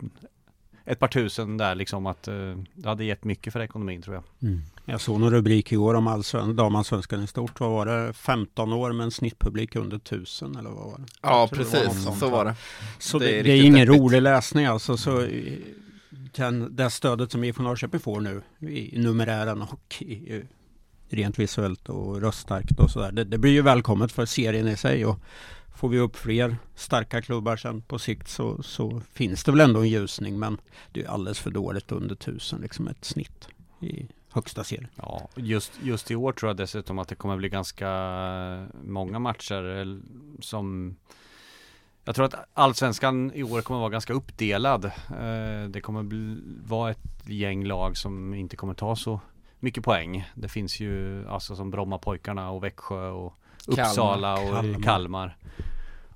ett 0.84 0.98
par 0.98 1.08
tusen 1.08 1.56
där 1.56 1.74
liksom 1.74 2.06
att 2.06 2.28
eh, 2.28 2.54
det 2.74 2.88
hade 2.88 3.04
gett 3.04 3.24
mycket 3.24 3.52
för 3.52 3.60
ekonomin 3.60 4.02
tror 4.02 4.14
jag. 4.14 4.24
Mm. 4.42 4.62
Jag 4.84 5.00
såg 5.00 5.20
någon 5.20 5.30
rubrik 5.30 5.72
igår 5.72 5.94
om 5.94 6.06
allsven, 6.06 6.56
damallsvenskan 6.56 7.22
i 7.22 7.26
stort. 7.26 7.60
Vad 7.60 7.70
var 7.70 7.86
det? 7.86 8.12
15 8.12 8.72
år 8.72 8.92
med 8.92 9.04
en 9.04 9.10
snittpublik 9.10 9.76
under 9.76 9.96
1000 9.96 10.56
eller 10.56 10.70
vad 10.70 10.90
var 10.90 10.98
det? 10.98 11.04
Ja 11.22 11.38
var 11.38 11.48
precis, 11.48 12.04
sånt, 12.04 12.18
så 12.18 12.28
va? 12.28 12.36
var 12.36 12.44
det. 12.44 12.54
Så 12.98 13.18
Det 13.18 13.26
det, 13.26 13.38
är 13.38 13.44
det 13.44 13.52
är, 13.52 13.64
ingen 13.64 13.86
rolig 13.86 14.22
läsning 14.22 14.66
alltså. 14.66 14.96
Så 14.96 15.26
kan 16.36 16.76
det 16.76 16.90
stödet 16.90 17.32
som 17.32 17.44
IFK 17.44 17.62
Norrköping 17.62 18.00
får 18.00 18.20
nu 18.20 18.42
i 18.60 18.98
numerären 18.98 19.62
och 19.62 20.02
i, 20.02 20.36
eh, 20.36 20.42
rent 21.08 21.38
visuellt 21.38 21.88
och 21.88 22.20
röststarkt 22.20 22.80
och 22.80 22.90
sådär. 22.90 23.12
Det, 23.12 23.24
det 23.24 23.38
blir 23.38 23.52
ju 23.52 23.62
välkommet 23.62 24.12
för 24.12 24.26
serien 24.26 24.68
i 24.68 24.76
sig 24.76 25.06
och 25.06 25.18
får 25.74 25.88
vi 25.88 25.98
upp 25.98 26.16
fler 26.16 26.56
starka 26.74 27.22
klubbar 27.22 27.56
sen 27.56 27.82
på 27.82 27.98
sikt 27.98 28.28
så, 28.28 28.62
så 28.62 29.02
finns 29.12 29.44
det 29.44 29.50
väl 29.50 29.60
ändå 29.60 29.80
en 29.80 29.88
ljusning 29.88 30.38
men 30.38 30.58
det 30.92 31.02
är 31.04 31.08
alldeles 31.08 31.38
för 31.38 31.50
dåligt 31.50 31.92
under 31.92 32.14
tusen 32.14 32.60
liksom 32.60 32.88
ett 32.88 33.04
snitt 33.04 33.48
i 33.80 34.06
högsta 34.32 34.64
serien. 34.64 34.88
Ja, 34.96 35.28
just, 35.36 35.72
just 35.82 36.10
i 36.10 36.16
år 36.16 36.32
tror 36.32 36.50
jag 36.50 36.56
dessutom 36.56 36.98
att 36.98 37.08
det 37.08 37.14
kommer 37.14 37.36
bli 37.36 37.48
ganska 37.48 37.88
många 38.84 39.18
matcher 39.18 39.78
eh, 39.78 39.96
som 40.40 40.96
jag 42.06 42.14
tror 42.14 42.24
att 42.26 42.34
allsvenskan 42.54 43.32
i 43.34 43.42
år 43.42 43.60
kommer 43.62 43.80
vara 43.80 43.90
ganska 43.90 44.12
uppdelad. 44.12 44.84
Eh, 44.84 45.68
Det 45.68 45.80
kommer 45.82 46.02
bli, 46.02 46.38
vara 46.66 46.90
ett 46.90 47.28
gäng 47.28 47.64
lag 47.64 47.96
som 47.96 48.34
inte 48.34 48.56
kommer 48.56 48.74
ta 48.74 48.96
så 48.96 49.20
mycket 49.60 49.84
poäng. 49.84 50.30
Det 50.34 50.48
finns 50.48 50.80
ju 50.80 51.26
alltså 51.28 51.56
som 51.56 51.70
Brommapojkarna 51.70 52.50
och 52.50 52.64
Växjö 52.64 53.08
och 53.10 53.34
Kalmar. 53.66 53.88
Uppsala 53.90 54.34
och 54.34 54.48
Kalmar. 54.48 54.82
Kalmar. 54.82 55.36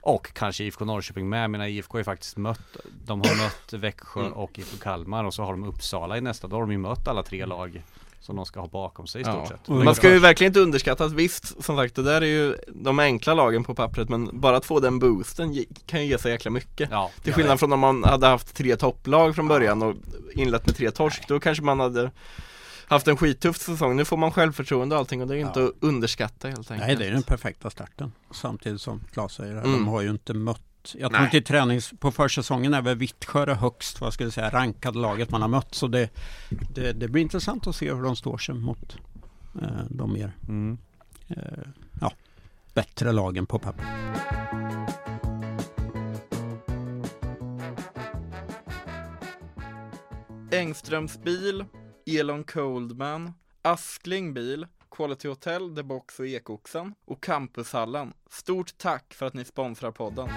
Och 0.03 0.33
kanske 0.35 0.65
IFK 0.65 0.85
Norrköping 0.85 1.29
med. 1.29 1.43
Jag 1.43 1.51
menar 1.51 1.67
IFK 1.67 1.95
har 1.95 2.01
ju 2.01 2.05
faktiskt 2.05 2.37
mött 2.37 2.77
De 3.07 3.21
har 3.21 3.43
mött 3.45 3.73
Växjö 3.83 4.21
Mm. 4.21 4.33
och 4.33 4.59
IFK 4.59 4.77
Kalmar 4.83 5.25
och 5.25 5.35
så 5.35 5.43
har 5.43 5.53
de 5.53 5.65
Uppsala 5.65 6.19
i 6.19 6.21
nästa. 6.21 6.49
Då 6.49 6.57
har 6.57 6.61
de 6.61 6.73
ju 6.73 6.79
mött 6.79 7.09
alla 7.09 7.23
tre 7.23 7.47
lag 7.47 7.83
som 8.21 8.37
de 8.37 8.47
ska 8.47 8.61
ha 8.61 8.67
bakom 8.69 9.07
sig 9.07 9.21
i 9.21 9.25
stort 9.25 9.37
Ja. 9.37 9.47
sett. 9.47 9.69
Och 9.69 9.85
Man 9.85 9.95
ska 9.95 10.11
ju 10.13 10.19
verkligen 10.19 10.51
inte 10.51 10.61
underskatta 10.61 11.05
att 11.05 11.13
visst, 11.13 11.65
som 11.65 11.77
sagt 11.77 11.95
det 11.95 12.03
där 12.03 12.21
är 12.23 12.27
ju 12.27 12.57
de 12.69 12.99
enkla 12.99 13.35
lagen 13.35 13.65
på 13.65 13.75
pappret 13.75 14.09
men 14.09 14.41
bara 14.41 14.57
att 14.57 14.65
få 14.65 14.81
den 14.81 14.99
boosten 14.99 15.65
kan 15.87 16.01
ju 16.03 16.07
ge 16.07 16.19
så 16.19 16.29
jäkla 16.29 16.51
mycket. 16.51 16.89
Ja, 16.91 17.11
Till 17.23 17.33
skillnad 17.33 17.59
från 17.61 17.73
om 17.73 17.81
man 17.81 18.05
hade 18.05 18.27
haft 18.27 18.55
tre 18.55 18.77
topplag 18.77 19.35
från 19.35 19.49
början 19.49 19.83
och 19.83 19.95
inlett 20.35 20.67
med 20.67 20.77
tre 20.77 20.91
torsk, 20.91 21.29
då 21.29 21.41
kanske 21.41 21.63
man 21.65 21.81
hade 21.81 22.11
haft 22.89 23.09
en 23.09 23.17
skittuff 23.17 23.57
säsong. 23.57 23.97
Nu 23.97 24.05
får 24.05 24.17
man 24.17 24.33
självförtroende 24.33 24.95
och 24.95 24.99
allting 24.99 25.23
och 25.23 25.29
det 25.29 25.35
är 25.37 25.39
inte 25.39 25.61
Ja. 25.61 25.67
att 25.67 25.73
underskatta 25.81 26.49
helt 26.49 26.71
enkelt. 26.71 26.87
Nej, 26.89 26.97
det 26.97 27.07
är 27.07 27.11
den 27.13 27.23
perfekta 27.23 27.71
starten. 27.71 28.13
Samtidigt 28.31 28.81
som 28.81 29.01
Claes 29.13 29.33
säger, 29.33 29.53
Mm. 29.53 29.73
de 29.73 29.89
har 29.89 30.01
ju 30.03 30.11
inte 30.11 30.35
mött 30.35 30.63
jag 30.99 31.13
tror 31.13 31.25
inte 31.25 31.37
i 31.37 31.43
tränings... 31.43 31.93
På 31.99 32.11
försäsongen 32.11 32.75
är 32.75 32.83
väl 32.83 32.97
Vittsjö 32.97 33.47
det 33.47 33.55
högst, 33.55 34.01
vad 34.01 34.13
ska 34.13 34.25
jag 34.25 34.33
säga, 34.33 34.51
rankade 34.51 34.99
laget 34.99 35.31
man 35.31 35.43
har 35.43 35.49
mött. 35.49 35.75
Så 35.75 35.87
det, 35.87 36.11
det, 36.75 36.93
det 36.93 37.09
blir 37.09 37.23
intressant 37.23 37.67
att 37.67 37.77
se 37.77 37.95
hur 37.95 38.03
de 38.03 38.17
står 38.17 38.39
sig 38.39 38.55
mot 38.55 38.97
eh, 39.63 39.69
de 39.91 40.13
mer 40.13 40.33
Mm. 40.49 40.79
eh, 41.29 41.37
ja, 42.01 42.13
bättre 42.75 43.13
lagen 43.13 43.47
på 43.47 43.59
papper. 43.59 43.87
Engströms 50.53 51.23
bil, 51.23 51.65
Elon 52.07 52.45
Coldman, 52.45 53.33
Askling 53.63 54.35
bil, 54.35 54.67
Quality 55.01 55.29
Hotel, 55.29 55.77
The 55.77 55.83
Box 55.83 56.19
och 56.21 56.27
Ekoxen 56.27 56.95
och 57.07 57.23
Campushallen. 57.23 58.13
Stort 58.31 58.79
tack 58.79 59.15
för 59.15 59.27
att 59.27 59.35
ni 59.35 59.45
sponsrar 59.45 59.91
podden. 59.91 60.29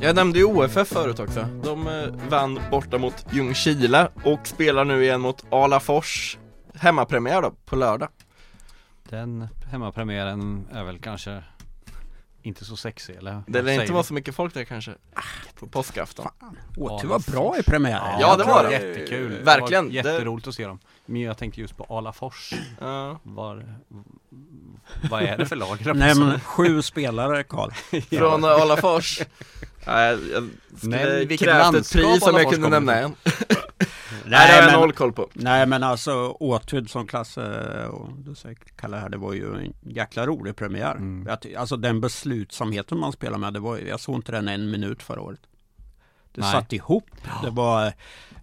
Jag 0.00 0.16
nämnde 0.16 0.38
ju 0.38 0.44
OFF 0.44 0.88
förut 0.88 1.18
också. 1.18 1.46
De 1.64 1.86
eh, 1.86 2.28
vann 2.30 2.60
borta 2.70 2.98
mot 2.98 3.26
Ljungskile 3.32 4.08
och 4.24 4.46
spelar 4.46 4.84
nu 4.84 5.02
igen 5.02 5.20
mot 5.20 5.52
Alafors. 5.52 6.38
Hemmapremiär 6.74 7.42
då, 7.42 7.50
på 7.64 7.76
lördag. 7.76 8.08
Den 9.08 9.48
hemmapremiären 9.70 10.68
är 10.72 10.84
väl 10.84 10.98
kanske 10.98 11.44
inte 12.42 12.64
så 12.64 12.76
sexig 12.76 13.16
eller? 13.16 13.42
Det 13.46 13.62
lär 13.62 13.80
inte 13.80 13.92
vara 13.92 14.02
så 14.02 14.14
mycket 14.14 14.34
folk 14.34 14.54
där 14.54 14.64
kanske. 14.64 14.94
På 15.58 15.66
påskafton. 15.66 16.26
Åh, 16.76 17.00
det 17.00 17.06
var 17.06 17.32
bra 17.32 17.58
i 17.58 17.62
premiären. 17.62 18.20
Ja, 18.20 18.36
det 18.36 18.44
var 18.44 18.64
det. 18.64 18.72
Jättekul. 18.72 19.42
Verkligen. 19.42 19.92
Det 19.92 20.02
var 20.02 20.10
jätteroligt 20.10 20.48
att 20.48 20.54
se 20.54 20.66
dem. 20.66 20.78
Men 21.06 21.20
jag 21.20 21.38
tänkte 21.38 21.60
just 21.60 21.76
på 21.76 21.98
Alafors. 21.98 22.52
Ja. 22.80 23.18
Var, 23.22 23.74
vad 25.10 25.22
är 25.22 25.38
det 25.38 25.46
för 25.46 25.56
lag? 25.56 25.78
Nej 25.94 26.14
men 26.14 26.40
sju 26.40 26.82
spelare 26.82 27.42
Karl. 27.42 27.70
Från 28.18 28.44
Alafors. 28.44 29.20
Nej, 29.86 30.18
jag 30.32 30.48
skulle 30.78 30.96
Men 30.96 31.28
vilket 31.28 31.48
krävt 31.48 31.66
ett 31.66 31.72
landskap 31.72 32.02
pris 32.02 32.22
om 32.22 32.34
jag 32.36 32.50
kunde 32.50 32.68
nämna 32.68 32.94
en. 32.94 33.14
Nej, 34.26 34.48
det 34.48 34.54
har 34.54 34.62
jag 34.62 34.70
men- 34.72 34.80
noll 34.80 34.92
koll 34.92 35.12
på. 35.12 35.28
Nej 35.32 35.66
men 35.66 35.82
alltså 35.82 36.36
Åtvid 36.40 36.90
som 36.90 37.06
Klasse 37.06 37.86
och 37.86 38.08
du 38.12 38.34
säger 38.34 38.56
Kalle 38.76 38.96
här, 38.96 39.08
det 39.08 39.16
var 39.16 39.32
ju 39.32 39.54
en 39.54 39.72
jäkla 39.80 40.26
rolig 40.26 40.56
premiär. 40.56 40.94
Mm. 40.94 41.26
Jag 41.28 41.54
Alltså 41.54 41.76
den 41.76 42.00
beslutsamheten 42.00 42.98
man 42.98 43.12
spelar 43.12 43.38
med, 43.38 43.52
det 43.52 43.60
var, 43.60 43.78
jag 43.78 44.00
såg 44.00 44.14
inte 44.14 44.32
den 44.32 44.48
en 44.48 44.70
minut 44.70 45.02
förra 45.02 45.20
året. 45.20 45.40
Det 46.34 46.40
Nej. 46.40 46.52
satt 46.52 46.72
ihop. 46.72 47.10
Det 47.44 47.50
var, 47.50 47.92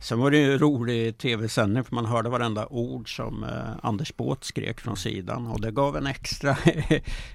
sen 0.02 0.20
var 0.20 0.32
det 0.32 0.38
ju 0.38 0.54
en 0.54 0.60
rolig 0.60 1.18
tv-sändning 1.18 1.84
för 1.84 1.96
man 1.96 2.06
hörde 2.06 2.30
varenda 2.30 2.68
ord 2.68 3.16
som 3.16 3.44
eh, 3.44 3.50
Anders 3.84 4.16
Båt 4.16 4.44
skrek 4.44 4.80
från 4.80 4.98
sidan 4.98 5.48
och 5.48 5.62
det 5.62 5.72
gav 5.72 5.98
en 5.98 6.08
extra, 6.08 6.50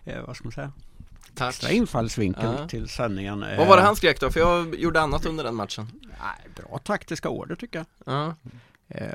eh, 0.05 0.23
vad 0.27 0.37
ska 0.37 0.45
man 0.45 0.53
säga, 0.53 0.73
extra 1.41 1.71
infallsvinkel 1.71 2.55
Ja. 2.59 2.69
till 2.69 2.89
sändningen. 2.89 3.41
Vad 3.59 3.67
var 3.69 3.77
det 3.77 3.83
Eh, 3.83 3.87
han 3.87 3.97
skrek 3.97 4.21
då? 4.21 4.31
För 4.31 4.41
jag 4.41 4.75
gjorde 4.75 5.01
annat 5.01 5.27
under 5.27 5.45
den 5.45 5.55
matchen. 5.55 5.87
nej, 6.03 6.51
Bra 6.57 6.79
taktiska 6.79 7.29
order 7.29 7.55
tycker 7.55 7.79
jag. 7.79 8.15
Ja. 8.15 8.35
Eh, 8.89 9.09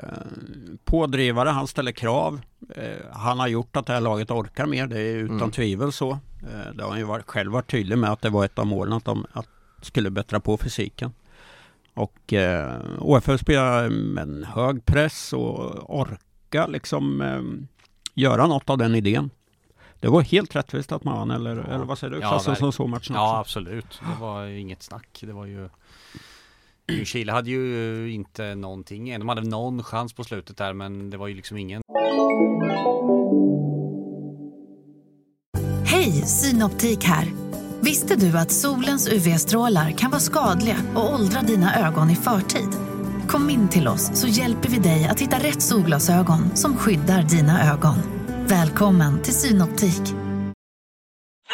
pådrivare, 0.84 1.48
han 1.48 1.66
ställer 1.66 1.92
krav. 1.92 2.40
Eh, 2.74 2.84
han 3.12 3.38
har 3.38 3.48
gjort 3.48 3.76
att 3.76 3.86
det 3.86 3.92
här 3.92 4.00
laget 4.00 4.30
orkar 4.30 4.66
mer, 4.66 4.86
det 4.86 5.00
är 5.00 5.14
utan 5.16 5.36
Mm. 5.36 5.50
tvivel 5.50 5.92
så. 5.92 6.10
Eh, 6.10 6.74
det 6.74 6.82
har 6.82 6.90
han 6.90 6.98
ju 6.98 7.04
varit, 7.04 7.26
själv 7.26 7.52
varit 7.52 7.70
tydlig 7.70 7.98
med 7.98 8.10
att 8.10 8.20
det 8.22 8.30
var 8.30 8.44
ett 8.44 8.58
av 8.58 8.66
målen 8.66 8.92
att 8.92 9.04
de 9.04 9.26
att 9.32 9.48
skulle 9.82 10.10
bättra 10.10 10.40
på 10.40 10.56
fysiken. 10.58 11.12
Och 11.94 12.32
eh, 12.32 12.80
OFF 12.98 13.40
spelar 13.40 13.88
med 13.88 14.22
en 14.22 14.44
hög 14.44 14.84
press 14.84 15.32
och 15.32 16.00
orka 16.00 16.66
liksom 16.66 17.20
eh, 17.20 17.42
göra 18.14 18.46
något 18.46 18.70
av 18.70 18.78
den 18.78 18.94
idén. 18.94 19.30
Det 20.00 20.08
var 20.08 20.22
helt 20.22 20.56
rättvist 20.56 20.92
att 20.92 21.04
man 21.04 21.14
vann, 21.18 21.30
eller, 21.30 21.56
Ja. 21.56 21.74
eller 21.74 21.84
vad 21.84 21.98
säger 21.98 22.10
du? 22.14 22.20
Ja, 22.20 22.28
Klassen 22.28 22.44
som 22.44 22.50
verkligen. 22.52 22.72
såg 22.72 22.88
matchen 22.88 23.14
Ja 23.14 23.30
också. 23.30 23.40
absolut. 23.40 24.00
Det 24.14 24.20
var 24.20 24.42
ju 24.44 24.58
inget 24.60 24.82
snack. 24.82 25.18
Det 25.22 25.32
var 25.32 25.46
ju 25.46 25.68
Chile 27.04 27.32
hade 27.32 27.50
ju 27.50 28.12
inte 28.12 28.54
någonting. 28.54 29.18
De 29.18 29.28
hade 29.28 29.40
någon 29.42 29.82
chans 29.84 30.12
på 30.12 30.24
slutet 30.24 30.56
där 30.56 30.72
men 30.72 31.10
det 31.10 31.16
var 31.16 31.26
ju 31.28 31.34
liksom 31.34 31.56
ingen 31.56 31.82
Hej, 35.84 36.12
Synoptik 36.12 37.04
här. 37.04 37.32
Visste 37.80 38.16
du 38.16 38.38
att 38.38 38.52
solens 38.52 39.08
UV-strålar 39.08 39.90
kan 39.90 40.10
vara 40.10 40.20
skadliga 40.20 40.76
och 40.94 41.14
åldra 41.14 41.40
dina 41.42 41.88
ögon 41.88 42.10
i 42.10 42.16
förtid? 42.16 42.68
Kom 43.28 43.50
in 43.50 43.68
till 43.68 43.88
oss 43.88 44.10
så 44.20 44.26
hjälper 44.26 44.68
vi 44.68 44.78
dig 44.78 45.04
att 45.08 45.20
hitta 45.20 45.36
rätt 45.38 45.62
solglasögon 45.62 46.56
som 46.56 46.76
skyddar 46.76 47.22
dina 47.22 47.72
ögon. 47.72 47.94
Välkommen 48.50 49.22
till 49.22 49.34
Synoptik. 49.34 50.04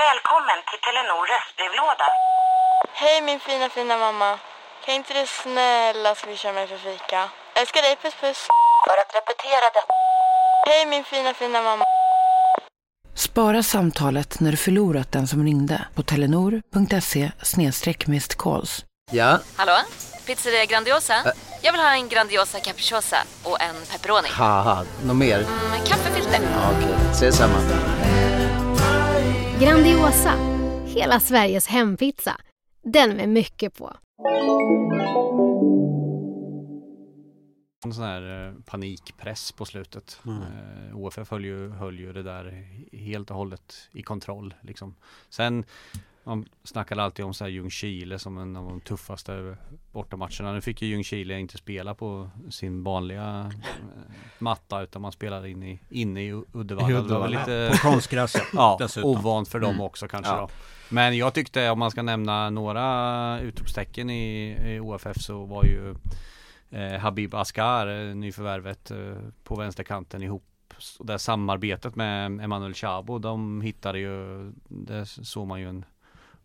Välkommen 0.04 0.58
till 0.68 0.80
Telenor 0.86 1.22
röstbrevlåda. 1.32 2.08
Hej 2.94 3.22
min 3.22 3.40
fina 3.40 3.68
fina 3.68 3.98
mamma. 3.98 4.38
Kan 4.84 4.94
inte 4.94 5.12
du 5.20 5.26
snälla 5.26 6.14
swisha 6.14 6.52
mig 6.52 6.66
för 6.66 6.76
fika? 6.76 7.30
Älskar 7.60 7.82
dig, 7.82 7.96
puss 8.02 8.14
puss. 8.20 8.48
För 8.86 8.96
att 9.02 9.12
repetera 9.18 9.66
detta. 9.76 9.94
Hej 10.66 10.86
min 10.86 11.04
fina 11.04 11.34
fina 11.34 11.62
mamma. 11.62 11.84
Spara 13.14 13.62
samtalet 13.62 14.40
när 14.40 14.50
du 14.50 14.56
förlorat 14.56 15.12
den 15.12 15.26
som 15.28 15.44
ringde 15.44 15.86
på 15.94 16.02
telenor.se 16.02 17.30
calls. 18.36 18.84
Ja, 19.12 19.38
Hallå? 19.56 19.76
Pizzeria 20.26 20.64
Grandiosa? 20.64 21.14
Jag 21.62 21.72
vill 21.72 21.80
ha 21.80 21.94
en 21.96 22.08
Grandiosa 22.08 22.60
capriciosa 22.60 23.16
och 23.44 23.60
en 23.62 23.74
pepperoni. 23.92 24.28
haha, 24.28 24.84
något 25.06 25.16
mer? 25.16 25.38
Mm, 25.38 25.84
kaffefilter. 25.86 26.40
Ja, 26.42 26.70
Okej, 26.78 26.94
ses 27.10 27.36
samma. 27.36 27.58
Grandiosa, 29.60 30.32
hela 30.86 31.20
Sveriges 31.20 31.66
hempizza. 31.66 32.36
Den 32.82 33.16
med 33.16 33.28
mycket 33.28 33.74
på. 33.78 33.96
en 37.84 37.94
sån 37.94 38.04
här 38.04 38.46
eh, 38.48 38.54
panikpress 38.66 39.52
på 39.52 39.64
slutet. 39.64 40.20
Mm. 40.26 40.42
Eh, 40.42 40.96
OFF 40.96 41.30
höll 41.30 41.44
ju, 41.44 41.70
höll 41.70 41.98
ju 41.98 42.12
det 42.12 42.22
där 42.22 42.66
helt 42.92 43.30
och 43.30 43.36
hållet 43.36 43.88
i 43.92 44.02
kontroll 44.02 44.54
liksom. 44.60 44.94
Sen 45.28 45.64
man 46.26 46.46
snackade 46.64 47.02
alltid 47.02 47.24
om 47.24 47.34
så 47.34 47.44
här 47.44 47.50
Ljungskile 47.50 48.18
som 48.18 48.38
en 48.38 48.56
av 48.56 48.64
de 48.68 48.80
tuffaste 48.80 49.56
bortamatcherna. 49.92 50.52
Nu 50.52 50.60
fick 50.60 50.82
ju 50.82 50.88
Ljungskile 50.88 51.38
inte 51.38 51.58
spela 51.58 51.94
på 51.94 52.30
sin 52.50 52.82
vanliga 52.82 53.50
eh, 53.52 54.14
matta 54.38 54.82
utan 54.82 55.02
man 55.02 55.12
spelade 55.12 55.50
in 55.50 55.62
i, 55.62 55.80
inne 55.90 56.22
i 56.22 56.42
Uddevalla. 56.52 56.90
I 56.90 56.92
Det 56.92 56.98
Uddevalla. 56.98 57.44
På 57.72 57.76
konstgräs, 57.78 58.34
ja, 58.34 58.42
ja, 58.52 58.76
dessutom. 58.80 59.10
ovant 59.10 59.48
för 59.48 59.60
dem 59.60 59.70
Mm. 59.74 59.80
också 59.86 60.08
kanske 60.08 60.32
Ja. 60.32 60.40
då. 60.40 60.48
Men 60.88 61.16
jag 61.16 61.34
tyckte 61.34 61.70
om 61.70 61.78
man 61.78 61.90
ska 61.90 62.02
nämna 62.02 62.50
några 62.50 63.40
utropstecken 63.40 64.10
i, 64.10 64.56
i 64.74 64.80
OFF 64.80 65.16
så 65.20 65.44
var 65.44 65.64
ju 65.64 65.94
eh, 66.70 67.00
Habib 67.00 67.34
Askar, 67.34 67.86
eh, 68.08 68.14
nyförvärvet 68.14 68.90
eh, 68.90 68.98
på 69.44 69.54
vänsterkanten 69.56 70.22
ihop 70.22 70.44
och 70.98 71.06
det 71.06 71.18
samarbetet 71.18 71.96
med 71.96 72.40
Emanuel 72.40 72.74
Chabo, 72.74 73.18
de 73.18 73.60
hittade 73.60 73.98
ju, 73.98 74.52
där 74.68 75.04
såg 75.04 75.46
man 75.46 75.60
ju 75.60 75.68
en 75.68 75.84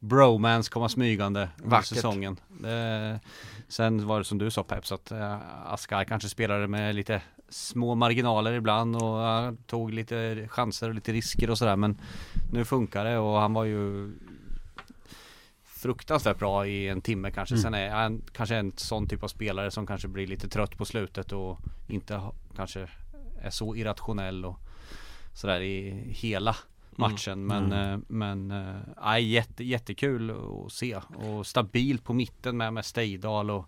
bromance 0.02 0.72
komma 0.72 0.90
smygande 0.90 1.50
under 1.64 1.82
säsongen. 1.82 2.40
Eh, 2.64 3.20
sen 3.68 4.08
var 4.08 4.20
det 4.20 4.26
som 4.26 4.38
du 4.38 4.52
sa 4.52 4.64
Peps 4.64 4.92
att 4.92 5.12
eh, 5.12 5.38
Askar 5.66 6.04
kanske 6.04 6.30
spelade 6.30 6.68
med 6.68 6.96
lite 6.96 7.22
små 7.50 7.96
marginaler 7.96 8.54
ibland 8.54 8.96
och 8.96 9.28
eh, 9.28 9.54
tog 9.68 9.94
lite 9.94 10.48
chanser 10.50 10.90
och 10.90 10.96
lite 10.96 11.14
risker 11.14 11.50
och 11.50 11.58
sådär 11.58 11.76
men 11.76 12.02
nu 12.52 12.66
funkar 12.66 13.06
det 13.06 13.18
och 13.18 13.40
han 13.40 13.54
var 13.54 13.64
ju 13.64 14.12
fruktansvärt 15.64 16.40
bra 16.40 16.68
i 16.68 16.88
en 16.88 17.02
timme 17.02 17.32
kanske. 17.32 17.56
Mm. 17.56 17.64
Sen 17.64 17.74
är 17.74 17.90
han 17.90 18.22
kanske 18.34 18.56
en 18.56 18.74
sån 18.76 19.08
typ 19.08 19.24
av 19.24 19.28
spelare 19.28 19.72
som 19.72 19.88
kanske 19.88 20.08
blir 20.08 20.28
lite 20.28 20.50
trött 20.50 20.78
på 20.78 20.86
slutet 20.86 21.32
och 21.32 21.60
inte 21.88 22.22
kanske 22.56 22.88
är 23.42 23.50
så 23.50 23.76
irrationell 23.76 24.46
och 24.46 24.60
sådär 25.34 25.62
i 25.62 26.04
hela 26.10 26.56
matchen. 26.98 27.46
Men, 27.48 27.66
Mm. 27.66 27.94
eh, 27.94 28.00
men 28.08 28.48
nej, 29.04 29.30
jätte, 29.30 29.64
jättekul 29.64 30.32
att 30.32 30.72
se 30.72 31.00
och 31.16 31.48
stabilt 31.48 32.04
på 32.04 32.14
mitten 32.14 32.58
med, 32.58 32.74
med 32.74 32.86
Steidal 32.86 33.52
och 33.52 33.66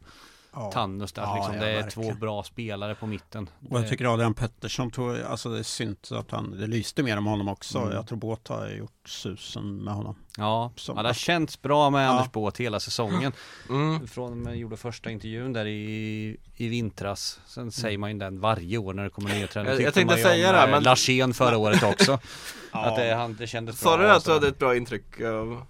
Ja. 0.55 0.71
Tannus 0.71 1.13
där 1.13 1.21
Ja, 1.21 1.35
liksom. 1.35 1.55
ja, 1.55 1.61
Det 1.61 1.69
är 1.71 1.81
verkligen. 1.83 2.09
två 2.13 2.19
bra 2.19 2.43
spelare 2.43 2.95
på 2.95 3.07
mitten. 3.07 3.49
Och 3.69 3.77
jag 3.77 3.83
Det- 3.85 3.89
tycker 3.89 4.13
Adrian 4.13 4.33
Pettersson 4.33 4.91
tog, 4.91 5.17
alltså 5.19 5.49
det 5.49 5.59
är 5.59 5.63
synd 5.63 5.97
att 6.11 6.31
han, 6.31 6.51
det 6.59 6.67
lyste 6.67 7.03
mer 7.03 7.17
om 7.17 7.25
honom 7.25 7.47
också. 7.47 7.77
Mm. 7.79 7.93
Jag 7.93 8.07
tror 8.07 8.17
Båt 8.17 8.47
har 8.47 8.69
gjort 8.69 9.09
susen 9.09 9.77
med 9.83 9.93
honom. 9.93 10.15
Ja, 10.37 10.71
Som- 10.75 10.95
ja 10.97 11.01
det 11.03 11.09
har 11.09 11.13
känts 11.13 11.61
bra 11.61 11.89
med 11.89 12.05
Ja. 12.07 12.09
Anders 12.09 12.31
Båth 12.31 12.61
hela 12.61 12.79
säsongen. 12.79 13.31
Mm. 13.69 14.07
Från 14.07 14.43
när 14.43 14.51
jag 14.51 14.57
gjorde 14.59 14.77
första 14.77 15.09
intervjun 15.11 15.53
där 15.53 15.65
i, 15.65 16.37
i 16.55 16.67
vintras. 16.67 17.39
Sen 17.45 17.61
Mm. 17.61 17.71
säger 17.71 17.97
man 17.97 18.11
ju 18.11 18.17
den 18.19 18.39
varje 18.39 18.77
år 18.77 18.93
när 18.93 19.03
det 19.03 19.09
kommer 19.09 19.29
nya 19.35 19.47
tränare. 19.47 19.73
Jag- 19.73 19.81
jag 19.81 19.93
tänkte 19.93 20.15
man 20.15 20.23
säga 20.23 20.51
det, 20.51 20.59
eh, 20.63 20.69
men- 20.69 20.83
Larsén 20.83 21.33
förra 21.33 21.57
året 21.57 21.83
också. 21.83 22.19
Ja. 22.75 22.85
Att 22.85 22.95
det, 22.95 23.13
han, 23.13 23.35
det 23.35 23.47
kändes 23.47 23.79
Sa 23.79 23.97
bra. 23.97 24.05
du 24.07 24.11
att 24.13 24.25
du 24.25 24.31
hade 24.31 24.47
ett 24.47 24.59
bra 24.59 24.75
intryck 24.75 25.21
av 25.21 25.61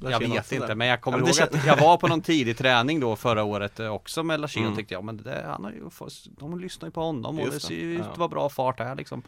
Jag 0.00 0.18
vet 0.20 0.52
inte 0.52 0.66
där? 0.66 0.74
men 0.74 0.86
jag 0.88 1.00
kommer 1.00 1.18
Ja, 1.18 1.24
men 1.24 1.28
ihåg 1.34 1.48
det 1.50 1.58
att 1.58 1.66
jag 1.66 1.76
var 1.76 1.96
på 1.96 2.08
någon 2.08 2.20
tidig 2.22 2.56
träning 2.58 3.00
då 3.00 3.16
förra 3.16 3.44
året 3.44 3.80
eh, 3.80 3.88
också 3.88 4.22
med 4.22 4.40
Larsén 4.40 4.62
Mm. 4.62 4.72
och 4.72 4.76
tänkte 4.76 4.94
ja 4.94 5.00
men 5.00 5.16
det 5.16 5.44
han 5.46 5.64
har 5.64 5.70
ju 5.70 5.88
de 6.26 6.58
lyssnar 6.60 6.88
ju 6.88 6.92
på 6.92 7.00
honom 7.00 7.38
och 7.38 7.44
Just 7.44 7.50
det 7.52 7.56
det, 7.56 7.60
ser 7.66 7.74
ju 7.74 7.94
ut 7.94 8.00
att 8.00 8.18
vara 8.18 8.28
bra 8.28 8.48
fart 8.48 8.78
här 8.78 8.94
liksom. 8.94 9.22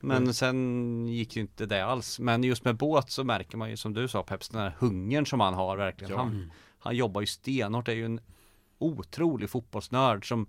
Men 0.00 0.16
Mm. 0.16 0.32
sen 0.34 1.08
gick 1.08 1.36
ju 1.36 1.42
inte 1.42 1.66
det 1.66 1.84
alls. 1.84 2.18
Men 2.18 2.44
just 2.44 2.64
med 2.64 2.76
båt 2.76 3.10
så 3.10 3.24
märker 3.24 3.56
man 3.56 3.70
ju 3.70 3.76
som 3.76 3.94
du 3.94 4.08
sa 4.08 4.22
Peps, 4.22 4.48
den 4.48 4.60
här 4.60 4.76
hungern 4.78 5.26
som 5.26 5.40
han 5.40 5.54
har 5.54 5.76
verkligen. 5.76 6.12
Ja. 6.12 6.18
Han, 6.18 6.52
han 6.78 6.96
jobbar 6.96 7.20
ju 7.20 7.26
stenhårt, 7.26 7.88
är 7.88 7.92
ju 7.92 8.04
en 8.04 8.20
otrolig 8.78 9.50
fotbollsnörd 9.50 10.28
som 10.28 10.46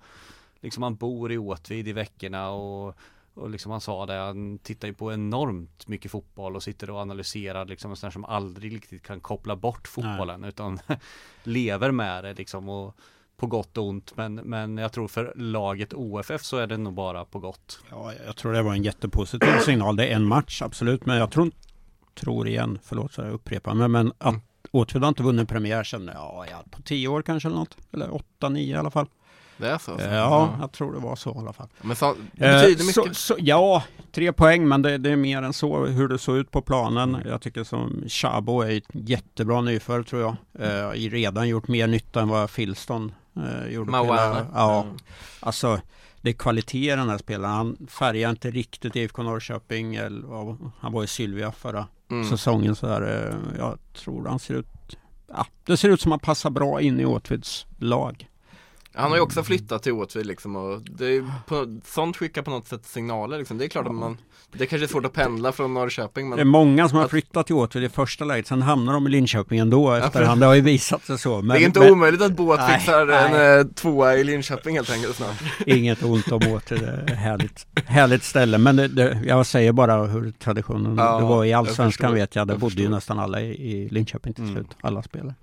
liksom 0.61 0.83
han 0.83 0.95
bor 0.95 1.31
i 1.31 1.37
Åtvid 1.37 1.87
i 1.87 1.93
veckorna 1.93 2.49
och 2.49 2.95
och 3.33 3.49
liksom 3.49 3.71
han 3.71 3.81
sa 3.81 4.05
det, 4.05 4.13
han 4.13 4.57
tittar 4.57 4.87
ju 4.87 4.93
på 4.93 5.13
enormt 5.13 5.87
mycket 5.87 6.11
fotboll 6.11 6.55
och 6.55 6.63
sitter 6.63 6.89
och 6.89 6.99
analyserar 6.99 7.65
liksom 7.65 7.91
en 7.91 7.97
sån 7.97 8.07
här 8.07 8.11
som 8.11 8.25
aldrig 8.25 8.75
riktigt 8.75 9.03
kan 9.03 9.19
koppla 9.19 9.55
bort 9.55 9.87
fotbollen 9.87 10.43
utan 10.43 10.79
lever 11.43 11.91
med 11.91 12.23
det 12.23 12.33
liksom 12.33 12.69
och 12.69 12.95
på 13.37 13.47
gott 13.47 13.77
och 13.77 13.87
ont 13.87 14.17
men, 14.17 14.35
men 14.35 14.77
jag 14.77 14.91
tror 14.91 15.07
för 15.07 15.33
laget 15.35 15.93
OFF 15.93 16.43
så 16.43 16.57
är 16.57 16.67
det 16.67 16.77
nog 16.77 16.93
bara 16.93 17.25
på 17.25 17.39
gott. 17.39 17.79
Ja, 17.89 18.13
jag 18.25 18.35
tror 18.35 18.53
det 18.53 18.61
var 18.61 18.73
en 18.73 18.83
jättepositiv 18.83 19.59
signal. 19.65 19.95
Det 19.95 20.07
är 20.07 20.15
en 20.15 20.25
match, 20.25 20.61
absolut. 20.61 21.05
Men 21.05 21.17
jag 21.17 21.31
tror, 21.31 21.51
tror 22.13 22.47
igen, 22.47 22.79
förlåt 22.83 23.13
så 23.13 23.21
jag 23.21 23.31
upprepar 23.31 23.73
mig, 23.73 23.87
men 23.87 24.13
att 24.17 24.35
Åtvid 24.71 25.01
har 25.01 25.09
inte 25.09 25.23
vunnit 25.23 25.49
premiär 25.49 25.83
sedan, 25.83 26.11
ja, 26.13 26.45
ja, 26.51 26.63
på 26.71 26.81
tio 26.81 27.07
år 27.07 27.21
kanske 27.21 27.49
eller 27.49 27.57
något. 27.57 27.77
Eller 27.91 28.13
åtta, 28.13 28.49
nio 28.49 28.75
i 28.75 28.77
alla 28.77 28.91
fall. 28.91 29.07
Det 29.57 29.67
är 29.69 29.77
så? 29.77 29.91
alltså? 29.91 30.07
Ja, 30.07 30.55
jag 30.61 30.71
tror 30.71 30.93
det 30.93 30.99
var 30.99 31.15
så 31.15 31.29
i 31.29 31.37
alla 31.37 31.53
fall. 31.53 31.67
Men 31.81 31.95
så, 31.95 32.05
Eh, 32.09 32.15
betyder 32.37 32.83
så, 32.83 33.01
mycket. 33.01 33.17
så, 33.17 33.35
ja, 33.39 33.83
tre 34.11 34.33
poäng, 34.33 34.67
men 34.67 34.81
det, 34.81 34.97
det 34.97 35.09
är 35.11 35.15
mer 35.15 35.41
än 35.41 35.53
så 35.53 35.85
hur 35.85 36.07
det 36.07 36.17
såg 36.17 36.37
ut 36.37 36.51
på 36.51 36.61
planen. 36.61 37.17
Jag 37.25 37.41
tycker 37.41 37.63
som 37.63 38.03
Chabo 38.07 38.61
är 38.61 38.77
ett 38.77 38.83
jättebra 38.91 39.61
nyförvärv 39.61 40.03
tror 40.03 40.21
jag. 40.21 40.35
Eh, 40.59 40.89
redan 41.09 41.47
gjort 41.49 41.67
mer 41.67 41.87
nytta 41.87 42.21
än 42.21 42.27
vad 42.29 42.49
Filston 42.49 43.11
eh, 43.37 43.73
gjorde. 43.73 43.91
Mawana. 43.91 44.47
Ja, 44.53 44.81
Mm. 44.83 44.95
alltså 45.39 45.79
det 46.21 46.29
är 46.29 46.33
kvalitet 46.33 46.93
i 46.93 46.95
den 46.95 47.09
här 47.09 47.17
spelaren. 47.17 47.55
Han 47.55 47.87
färgar 47.89 48.29
inte 48.29 48.51
riktigt 48.51 48.95
IFK 48.95 49.23
Norrköping. 49.23 49.95
Eller, 49.95 50.27
ja, 50.29 50.57
han 50.79 50.91
var 50.93 51.03
i 51.03 51.07
Sylvia 51.07 51.51
förra 51.51 51.87
Mm. 52.11 52.29
säsongen. 52.29 52.75
Så 52.75 52.85
där, 52.85 53.01
eh, 53.29 53.35
jag 53.57 53.77
tror 53.93 54.27
han 54.27 54.39
ser 54.39 54.53
ut 54.53 54.67
Ja, 55.35 55.45
det 55.65 55.77
ser 55.77 55.89
ut 55.89 56.01
som 56.01 56.11
att 56.11 56.13
han 56.21 56.25
passar 56.25 56.49
bra 56.49 56.81
in 56.81 56.99
i 56.99 57.05
Åtvids 57.05 57.65
lag. 57.77 58.27
Han 58.95 59.09
har 59.09 59.17
ju 59.17 59.21
också 59.23 59.43
flyttat 59.43 59.83
till 59.83 59.91
Åtvid 59.93 60.25
liksom 60.25 60.55
och 60.55 60.81
det 60.81 61.05
är 61.05 61.31
på, 61.47 61.79
sånt 61.85 62.17
skickar 62.17 62.41
på 62.41 62.51
något 62.51 62.67
sätt 62.67 62.85
signaler 62.85 63.37
liksom. 63.37 63.57
Det 63.57 63.65
är 63.65 63.69
klart 63.69 63.85
att 63.87 63.95
man 63.95 64.17
Det 64.51 64.65
kanske 64.65 64.85
är 64.85 64.87
svårt 64.87 65.05
att 65.05 65.13
pendla 65.13 65.51
från 65.51 65.73
Norrköping 65.73 66.29
men 66.29 66.35
Det 66.37 66.41
är 66.41 66.45
många 66.45 66.89
som 66.89 66.97
har 66.97 67.07
flyttat 67.07 67.45
till 67.47 67.55
Åtvid 67.55 67.83
i 67.83 67.89
första 67.89 68.25
läget, 68.25 68.47
sen 68.47 68.61
hamnar 68.61 68.93
de 68.93 69.07
i 69.07 69.09
Linköping 69.09 69.59
ändå 69.59 69.91
efterhand. 69.91 70.41
Det 70.41 70.45
har 70.45 70.53
ju 70.53 70.61
visat 70.61 71.05
sig 71.05 71.17
så. 71.17 71.41
Det 71.41 71.53
är 71.57 71.65
inte 71.65 71.91
omöjligt 71.91 72.21
att 72.21 72.37
Nej, 72.39 72.79
fixar 72.79 73.05
nej. 73.05 73.55
en 73.55 73.59
eh, 73.59 73.73
tvåa 73.73 74.15
i 74.15 74.23
Linköping 74.23 74.75
helt 74.75 74.91
enkelt 74.91 75.15
snart 75.15 75.43
Inget 75.65 76.03
ont 76.03 76.31
om 76.31 76.41
Åtvid, 76.47 76.79
det 76.79 77.11
är 77.11 77.15
härligt, 77.15 77.67
härligt 77.85 78.23
ställe. 78.23 78.57
Men 78.57 78.75
det, 78.75 78.87
det, 78.87 79.19
jag 79.25 79.45
säger 79.45 79.71
bara 79.71 80.05
hur 80.05 80.31
traditionen 80.31 80.97
Ja, 80.97 81.19
det 81.19 81.25
var 81.25 81.45
i 81.45 81.53
Allsvenskan 81.53 82.13
vet 82.13 82.35
jag. 82.35 82.47
Det 82.47 82.53
Jag 82.53 82.59
bodde 82.59 82.81
ju 82.81 82.89
nästan 82.89 83.19
alla 83.19 83.41
i, 83.41 83.71
i 83.71 83.89
Linköping 83.89 84.33
till 84.33 84.43
Mm. 84.43 84.55
slut, 84.55 84.67
alla 84.81 85.03
spelare. 85.03 85.35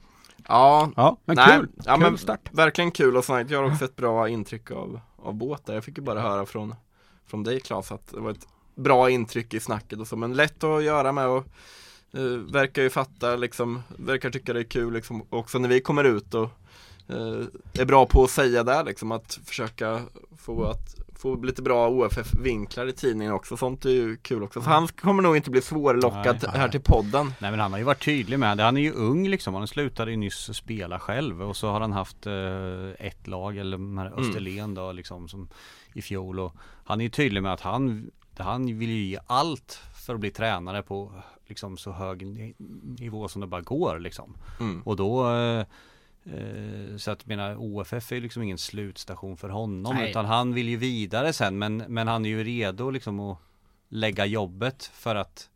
Ja, 0.50 0.90
Ja, 0.96 1.16
men 1.24 1.36
nej, 1.36 1.58
kul! 1.58 1.68
ja, 1.84 1.94
kul 1.94 2.02
men 2.02 2.18
start. 2.18 2.48
verkligen 2.52 2.90
kul 2.90 3.16
och 3.16 3.24
snarare, 3.24 3.46
jag 3.48 3.62
har 3.62 3.72
också 3.72 3.84
ett 3.84 3.96
bra 3.96 4.28
intryck 4.28 4.70
av, 4.70 5.00
av 5.22 5.34
Båt 5.34 5.66
där. 5.66 5.74
Jag 5.74 5.84
fick 5.84 5.98
ju 5.98 6.04
bara 6.04 6.20
höra 6.20 6.46
från, 6.46 6.74
från 7.26 7.42
dig 7.42 7.60
Claes 7.60 7.92
att 7.92 8.06
det 8.06 8.20
var 8.20 8.30
ett 8.30 8.46
bra 8.74 9.10
intryck 9.10 9.54
i 9.54 9.60
snacket 9.60 9.98
och 9.98 10.06
så, 10.06 10.16
men 10.16 10.34
lätt 10.34 10.64
att 10.64 10.82
göra 10.82 11.12
med 11.12 11.26
och 11.26 11.44
eh, 12.14 12.22
verkar 12.52 12.82
ju 12.82 12.90
fatta 12.90 13.36
liksom, 13.36 13.82
verkar 13.96 14.30
tycka 14.30 14.52
det 14.52 14.60
är 14.60 14.64
kul 14.64 14.92
liksom 14.92 15.26
också 15.30 15.58
när 15.58 15.68
vi 15.68 15.80
kommer 15.80 16.04
ut 16.04 16.34
och 16.34 16.48
är 17.78 17.84
bra 17.84 18.06
på 18.06 18.24
att 18.24 18.30
säga 18.30 18.64
där 18.64 18.84
liksom 18.84 19.12
att 19.12 19.38
försöka 19.44 20.00
få 20.36 20.64
att 20.64 20.96
få 21.20 21.34
lite 21.42 21.62
bra 21.62 21.88
OFF-vinklar 21.88 22.86
i 22.86 22.92
tidningen 22.92 23.32
också, 23.32 23.56
sånt 23.56 23.84
är 23.84 23.90
ju 23.90 24.16
kul 24.16 24.42
också. 24.42 24.62
Så 24.62 24.70
han 24.70 24.88
kommer 24.88 25.22
nog 25.22 25.36
inte 25.36 25.50
bli 25.50 25.62
svårlockad 25.62 26.38
Nej. 26.42 26.60
här 26.60 26.68
till 26.68 26.80
podden. 26.80 27.32
Nej 27.38 27.50
men 27.50 27.60
han 27.60 27.72
har 27.72 27.78
ju 27.78 27.84
varit 27.84 28.04
tydlig 28.04 28.38
med 28.38 28.56
det. 28.56 28.62
Han 28.62 28.76
är 28.76 28.80
ju 28.80 28.92
ung 28.92 29.28
liksom. 29.28 29.54
Han 29.54 29.68
slutade 29.68 30.10
ju 30.10 30.16
nyss 30.16 30.56
spela 30.56 30.98
själv 30.98 31.42
och 31.42 31.56
så 31.56 31.70
har 31.70 31.80
han 31.80 31.92
haft 31.92 32.26
eh, 32.26 33.06
ett 33.06 33.26
lag 33.26 33.56
eller 33.56 33.96
här 33.98 34.12
Österlen 34.20 34.74
då 34.74 34.92
liksom 34.92 35.28
som 35.28 35.48
i 35.92 36.02
fjol 36.02 36.40
och 36.40 36.54
han 36.84 37.00
är 37.00 37.04
ju 37.04 37.10
tydlig 37.10 37.42
med 37.42 37.52
att 37.52 37.60
han 37.60 38.10
han 38.38 38.78
vill 38.78 38.90
ju 38.90 39.04
ge 39.04 39.18
allt 39.26 39.80
för 40.06 40.14
att 40.14 40.20
bli 40.20 40.30
tränare 40.30 40.82
på 40.82 41.12
liksom 41.46 41.76
så 41.76 41.92
hög 41.92 42.26
ni- 42.26 42.54
nivå 42.98 43.28
som 43.28 43.40
det 43.40 43.46
bara 43.46 43.60
går 43.60 43.98
liksom. 43.98 44.36
Mm. 44.60 44.82
Och 44.82 44.96
då 44.96 45.30
eh, 45.30 45.60
eh, 45.60 45.66
så 46.98 47.10
att 47.10 47.26
menar 47.26 47.56
OFF 47.58 48.12
är 48.12 48.16
ju 48.16 48.22
liksom 48.22 48.42
ingen 48.42 48.58
slutstation 48.58 49.36
för 49.36 49.48
honom 49.48 49.96
Nej. 49.96 50.10
utan 50.10 50.24
han 50.24 50.54
vill 50.54 50.68
ju 50.68 50.76
vidare 50.76 51.32
sen 51.32 51.58
men, 51.58 51.76
men 51.76 52.08
han 52.08 52.24
är 52.24 52.28
ju 52.30 52.44
redo 52.44 52.90
liksom 52.90 53.20
att 53.20 53.38
lägga 53.88 54.26
jobbet 54.26 54.90
för 54.94 55.14
att 55.14 55.46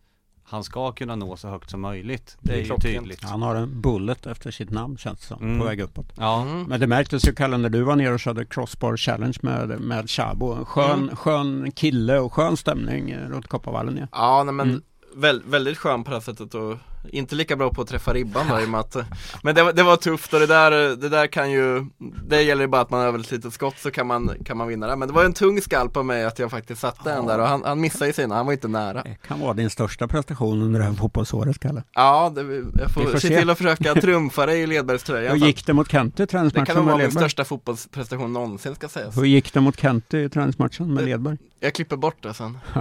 han 0.47 0.65
ska 0.65 0.93
kunna 0.93 1.17
nå 1.17 1.37
så 1.37 1.49
högt 1.49 1.71
som 1.71 1.81
möjligt. 1.81 2.37
Det 2.41 2.53
är 2.53 2.59
ju 2.59 2.65
klockrent. 2.65 2.99
tydligt. 2.99 3.25
Han 3.25 3.43
har 3.43 3.55
en 3.55 3.81
bullet 3.81 4.27
efter 4.27 4.51
sitt 4.51 4.71
namn 4.71 4.97
känns 4.97 5.21
det 5.21 5.27
som, 5.27 5.43
Mm. 5.43 5.59
på 5.59 5.65
väg 5.65 5.81
uppåt. 5.81 6.07
Ja, 6.19 6.43
Mm. 6.43 6.63
Men 6.63 6.81
det 6.81 6.87
märktes 6.87 7.29
ju 7.29 7.33
Kalle 7.35 7.57
när 7.57 7.69
du 7.69 7.83
var 7.83 7.97
nere 7.97 8.13
och 8.15 8.21
körde 8.21 8.45
crossbar 8.45 8.97
challenge 8.97 9.37
med, 9.43 9.69
med 9.81 10.11
Chabo. 10.11 10.53
En 10.55 10.65
Skön, 10.65 11.03
Mm. 11.03 11.17
skön 11.17 11.73
kille 11.73 12.19
och 12.19 12.33
skön 12.35 12.57
stämning 12.57 13.11
eh, 13.11 13.29
runt 13.29 13.47
Kopparvallen 13.47 13.97
ja. 13.97 14.07
Ja, 14.13 14.43
nej, 14.45 14.55
men 14.55 14.69
Mm. 14.69 14.83
väl, 15.17 15.43
väldigt 15.47 15.79
skön 15.79 16.05
på 16.05 16.11
det 16.11 16.17
här 16.17 16.21
sättet 16.23 16.55
och 16.55 16.77
inte 17.13 17.35
lika 17.35 17.57
bra 17.57 17.71
på 17.71 17.83
att 17.83 17.89
träffa 17.89 18.13
ribban 18.15 18.49
då 18.49 18.61
i 18.61 18.67
med 18.67 18.81
att 18.81 18.97
Men 19.43 19.55
det 19.55 19.63
var, 19.63 19.73
det 19.73 19.83
var 19.83 19.97
tufft 19.97 20.35
och 20.35 20.41
det 20.41 20.47
där, 20.47 20.71
det 20.97 21.09
där 21.09 21.27
kan 21.27 21.51
ju 21.51 21.87
Det 22.29 22.43
gäller 22.43 22.63
ju 22.63 22.69
bara 22.69 22.81
att 22.81 22.91
man 22.91 23.01
övar 23.01 23.19
ett 23.19 23.31
litet 23.31 23.53
skott 23.53 23.79
så 23.79 23.91
kan 23.91 24.07
man, 24.07 24.31
kan 24.45 24.57
man 24.57 24.69
vinna 24.69 24.87
det 24.87 24.97
Men 24.97 25.09
det 25.09 25.15
var 25.15 25.25
en 25.25 25.33
tung 25.33 25.61
skalp 25.61 25.97
av 25.97 26.05
mig 26.05 26.25
att 26.25 26.39
jag 26.39 26.51
faktiskt 26.51 26.81
satte 26.81 27.11
den 27.15 27.27
där 27.27 27.39
och 27.39 27.47
han, 27.47 27.63
han 27.65 27.81
missade 27.81 28.07
ju 28.07 28.13
sina, 28.13 28.35
han 28.35 28.47
var 28.47 28.53
inte 28.53 28.69
nära 28.69 29.03
Det 29.03 29.17
kan 29.29 29.41
vara 29.41 29.55
din 29.55 29.71
största 29.71 30.09
prestation 30.09 30.63
under 30.63 30.81
det 30.81 30.87
här 30.87 30.93
fotbollsåret, 30.93 31.59
Kalle. 31.59 31.83
Ja, 31.95 32.33
det, 32.35 32.41
jag 32.79 32.91
får, 32.91 33.03
får 33.03 33.19
se 33.19 33.29
se. 33.29 33.39
till 33.39 33.51
att 33.51 33.59
försöka 33.59 33.95
trumfa 33.95 34.47
dig 34.47 34.61
i 34.61 34.67
Ledbergströjan 34.67 35.39
Hur 35.41 35.47
gick 35.47 35.67
det 35.67 35.73
mot 35.73 35.91
Kent 35.91 36.21
i 36.21 36.23
Det 36.23 36.27
träningsmatchen 36.27 36.67
kan 36.67 36.77
nog 36.77 36.85
med 36.85 36.93
vara 36.93 36.99
min 36.99 37.07
Ledberg? 37.07 37.23
största 37.23 37.45
fotbollsprestation 37.45 38.33
någonsin 38.33 38.75
ska 38.75 38.89
sägas 38.89 39.17
Hur 39.19 39.25
gick 39.25 39.53
det 39.53 39.61
mot 39.61 39.81
Kent 39.81 40.15
i 40.15 40.29
träningsmatchen 40.29 40.95
med 40.95 41.05
Ledberg? 41.05 41.37
Jag 41.65 41.75
klipper 41.75 41.97
bort 41.97 42.23
det 42.23 42.35
sen 42.35 42.59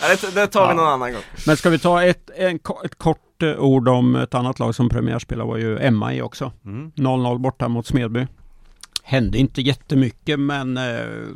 det, 0.00 0.34
det 0.34 0.46
tar 0.46 0.68
vi 0.68 0.74
någon 0.74 0.86
annan 0.86 1.12
gång 1.12 1.22
Men 1.46 1.56
ska 1.56 1.70
vi 1.70 1.78
ta 1.78 2.02
ett, 2.02 2.30
en, 2.36 2.58
ett 2.84 2.98
kort 2.98 3.42
eh, 3.42 3.58
ord 3.58 3.88
om 3.88 4.16
ett 4.16 4.34
annat 4.34 4.58
lag 4.58 4.74
som 4.74 4.88
premiärspelare 4.88 5.46
var 5.46 5.56
ju 5.56 5.78
Emma 5.78 6.14
i 6.14 6.22
också. 6.22 6.52
Mm. 6.64 6.92
0-0 6.96 7.38
borta 7.38 7.68
mot 7.68 7.86
Smedby. 7.86 8.26
Hände 9.02 9.38
inte 9.38 9.62
jättemycket 9.62 10.40
men 10.40 10.76
eh, 10.76 11.26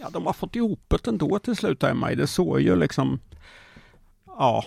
ja, 0.00 0.10
de 0.10 0.26
har 0.26 0.32
fått 0.32 0.56
ihop 0.56 0.84
det 0.88 1.06
ändå 1.06 1.38
till 1.38 1.56
slut 1.56 1.82
Emma. 1.82 2.14
Det 2.14 2.26
såg 2.26 2.60
ju 2.60 2.76
liksom 2.76 3.20
ja, 4.26 4.64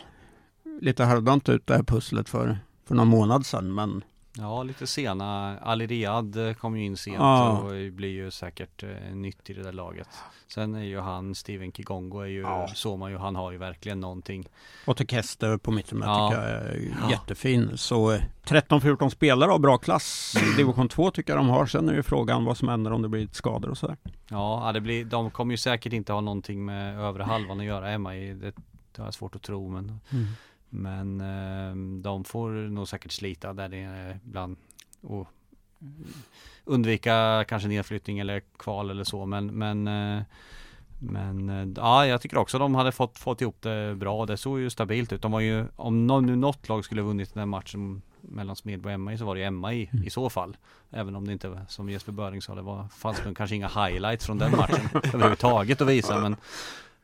lite 0.81 1.03
halvdant 1.03 1.49
ut 1.49 1.67
det 1.67 1.75
här 1.75 1.83
pusslet 1.83 2.29
för, 2.29 2.59
för 2.87 2.95
någon 2.95 3.07
månad 3.07 3.45
sedan 3.45 3.73
men 3.73 4.03
Ja, 4.37 4.63
lite 4.63 4.87
sena. 4.87 5.59
Ali 5.59 5.87
Riyad 5.87 6.47
eh, 6.47 6.53
kom 6.53 6.77
ju 6.77 6.85
in 6.85 6.97
sent 6.97 7.17
Ja. 7.19 7.49
och 7.59 7.69
blir 7.93 8.09
ju 8.09 8.31
säkert 8.31 8.83
eh, 8.83 9.15
nytt 9.15 9.49
i 9.49 9.53
det 9.53 9.63
där 9.63 9.71
laget. 9.71 10.09
Sen 10.47 10.75
är 10.75 10.83
ju 10.83 10.99
han, 10.99 11.35
Steven 11.35 11.71
Kigongo 11.71 12.19
är 12.19 12.25
ju, 12.25 12.45
såg 12.73 12.99
man 12.99 13.11
ju, 13.11 13.17
han 13.17 13.35
har 13.35 13.51
ju 13.51 13.57
verkligen 13.57 13.99
någonting. 13.99 14.45
Och 14.85 14.97
till 14.97 15.07
Kester 15.07 15.57
på 15.57 15.71
mitten 15.71 16.01
Ja. 16.05 16.29
tycker 16.29 16.41
jag 16.41 16.51
är 16.51 16.91
Ja. 17.01 17.11
jättefin. 17.11 17.71
Så 17.77 18.11
eh, 18.11 18.21
13-14 18.45 19.09
spelare 19.09 19.51
av 19.51 19.59
bra 19.59 19.77
klass. 19.77 20.33
Mm. 20.41 20.55
Division 20.57 20.89
2 20.89 21.11
tycker 21.11 21.33
jag 21.33 21.39
de 21.39 21.49
har. 21.49 21.65
Sen 21.65 21.89
är 21.89 21.93
ju 21.93 22.03
frågan 22.03 22.45
vad 22.45 22.57
som 22.57 22.67
händer 22.67 22.91
om 22.93 23.01
det 23.01 23.09
blir 23.09 23.27
skador 23.31 23.69
och 23.69 23.77
sådär. 23.77 23.97
Ja, 24.29 24.65
ja, 24.67 24.71
det 24.71 24.81
blir, 24.81 25.05
de 25.05 25.31
kommer 25.31 25.53
ju 25.53 25.57
säkert 25.57 25.93
inte 25.93 26.13
ha 26.13 26.21
någonting 26.21 26.65
med 26.65 26.99
övre 26.99 27.23
halvan 27.23 27.59
att 27.59 27.65
göra 27.65 27.87
hemma 27.89 28.15
i, 28.15 28.33
det, 28.33 28.51
det 28.95 29.01
har 29.01 29.05
jag 29.05 29.13
svårt 29.13 29.35
att 29.35 29.41
tro 29.43 29.69
men 29.69 29.99
Mm. 30.11 30.25
Men 30.75 31.21
eh, 31.21 32.01
de 32.01 32.23
får 32.23 32.49
nog 32.49 32.87
säkert 32.87 33.11
slita 33.11 33.53
där 33.53 33.69
det 33.69 33.77
är 33.77 34.19
ibland 34.25 34.57
och 35.01 35.27
undvika 36.63 37.45
kanske 37.47 37.67
nedflyttning 37.67 38.19
eller 38.19 38.41
kval 38.57 38.89
eller 38.89 39.03
så 39.03 39.25
men 39.25 39.57
men 39.57 39.87
eh, 39.87 40.23
men 40.99 41.49
eh, 41.49 41.67
ja, 41.75 42.07
jag 42.07 42.21
tycker 42.21 42.37
också 42.37 42.59
de 42.59 42.75
hade 42.75 42.91
fått, 42.91 43.19
fått 43.19 43.41
ihop 43.41 43.61
det 43.61 43.95
bra. 43.95 44.25
Det 44.25 44.37
såg 44.37 44.59
ju 44.59 44.69
stabilt 44.69 45.13
ut. 45.13 45.21
De 45.21 45.31
var 45.31 45.39
ju, 45.39 45.65
om 45.75 46.07
nu 46.07 46.35
något 46.35 46.69
lag 46.69 46.85
skulle 46.85 47.01
vunnit 47.01 47.33
den 47.33 47.49
matchen 47.49 48.01
mellan 48.21 48.55
Smedby 48.55 48.95
och 48.95 48.99
MI 48.99 49.17
så 49.17 49.25
var 49.25 49.35
det 49.35 49.41
ju 49.41 49.51
MI 49.51 49.89
i 50.05 50.09
så 50.09 50.29
fall. 50.29 50.57
Även 50.91 51.15
om 51.15 51.27
det 51.27 51.33
inte, 51.33 51.65
som 51.67 51.89
Jesper 51.89 52.11
Böring 52.11 52.41
sa, 52.41 52.55
det 52.55 52.61
var, 52.61 52.87
fanns 52.87 53.21
det 53.23 53.35
kanske 53.35 53.55
inga 53.55 53.67
highlights 53.67 54.25
från 54.25 54.37
den 54.37 54.51
matchen 54.51 54.89
överhuvudtaget 55.13 55.81
att 55.81 55.87
visa 55.87 56.19
men 56.19 56.35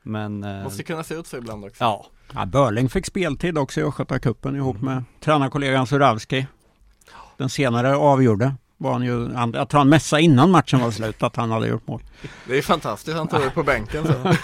Men 0.03 0.43
eh, 0.43 0.63
Måste 0.63 0.83
kunna 0.83 1.03
se 1.03 1.13
ut 1.15 1.27
så 1.27 1.37
ibland 1.37 1.65
också 1.65 1.83
Ja, 1.83 2.05
Ja, 2.33 2.45
Börling 2.45 2.89
fick 2.89 3.05
speltid 3.05 3.57
också 3.57 3.79
i 3.79 3.83
Östgötacupen 3.83 4.55
ihop 4.55 4.81
med 4.81 5.03
tränarkollegan 5.19 5.87
Suravski. 5.87 6.47
Den 7.37 7.49
senare 7.49 7.95
avgjorde. 7.95 8.55
Var 8.77 8.91
han 8.93 9.03
ju, 9.03 9.33
han, 9.33 9.53
jag 9.53 9.69
tror 9.69 9.77
han 9.79 9.89
messade 9.89 10.21
innan 10.21 10.51
matchen 10.51 10.79
var 10.79 10.91
slut 10.91 11.23
att 11.23 11.35
han 11.35 11.51
hade 11.51 11.67
gjort 11.67 11.87
mål. 11.87 12.01
Det 12.47 12.57
är 12.57 12.61
fantastiskt, 12.61 13.17
han 13.17 13.27
tog 13.27 13.41
det 13.41 13.49
på 13.49 13.63
bänken 13.63 14.05
sen 14.07 14.23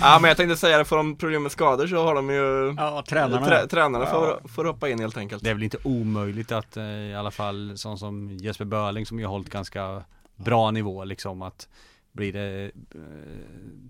Ja 0.00 0.18
men 0.20 0.28
jag 0.28 0.36
tänkte 0.36 0.56
säga 0.56 0.78
det, 0.78 0.84
får 0.84 0.96
de 0.96 1.16
problem 1.16 1.42
med 1.42 1.52
skador 1.52 1.86
så 1.86 2.04
har 2.04 2.14
de 2.14 2.30
ju 2.30 2.74
Ja, 2.76 3.04
tränarna. 3.08 3.46
trä, 3.46 3.66
Tränarna 3.66 4.04
Ja. 4.04 4.10
får, 4.10 4.48
får 4.48 4.64
hoppa 4.64 4.88
in 4.88 4.98
helt 5.00 5.16
enkelt 5.16 5.44
Det 5.44 5.50
är 5.50 5.54
väl 5.54 5.62
inte 5.62 5.78
omöjligt 5.84 6.52
att 6.52 6.76
eh, 6.76 6.84
i 6.84 7.14
alla 7.14 7.30
fall 7.30 7.72
sån 7.76 7.98
som 7.98 8.30
Jesper 8.30 8.64
Börling 8.64 9.06
som 9.06 9.18
ju 9.18 9.24
har 9.26 9.32
hållit 9.32 9.50
ganska 9.50 10.02
bra 10.36 10.70
nivå 10.70 11.04
liksom 11.04 11.42
att 11.42 11.68
blir 12.12 12.32
det 12.32 12.70
eh, 12.94 13.00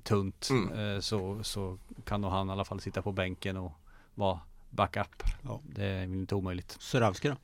tunt 0.03 0.49
Mm. 0.51 0.95
eh, 0.95 1.01
så, 1.01 1.43
så 1.43 1.79
kan 2.05 2.21
nog 2.21 2.31
han 2.31 2.49
i 2.49 2.53
alla 2.53 2.65
fall 2.65 2.81
sitta 2.81 3.03
på 3.03 3.13
bänken 3.13 3.57
och 3.57 3.73
vara 4.15 4.41
backup. 4.71 5.23
Ja. 5.43 5.61
Det 5.65 5.85
är 5.85 6.01
väl 6.01 6.15
inte 6.15 6.35
omöjligt. 6.35 6.77
Suravski 6.81 7.29
då? 7.29 7.37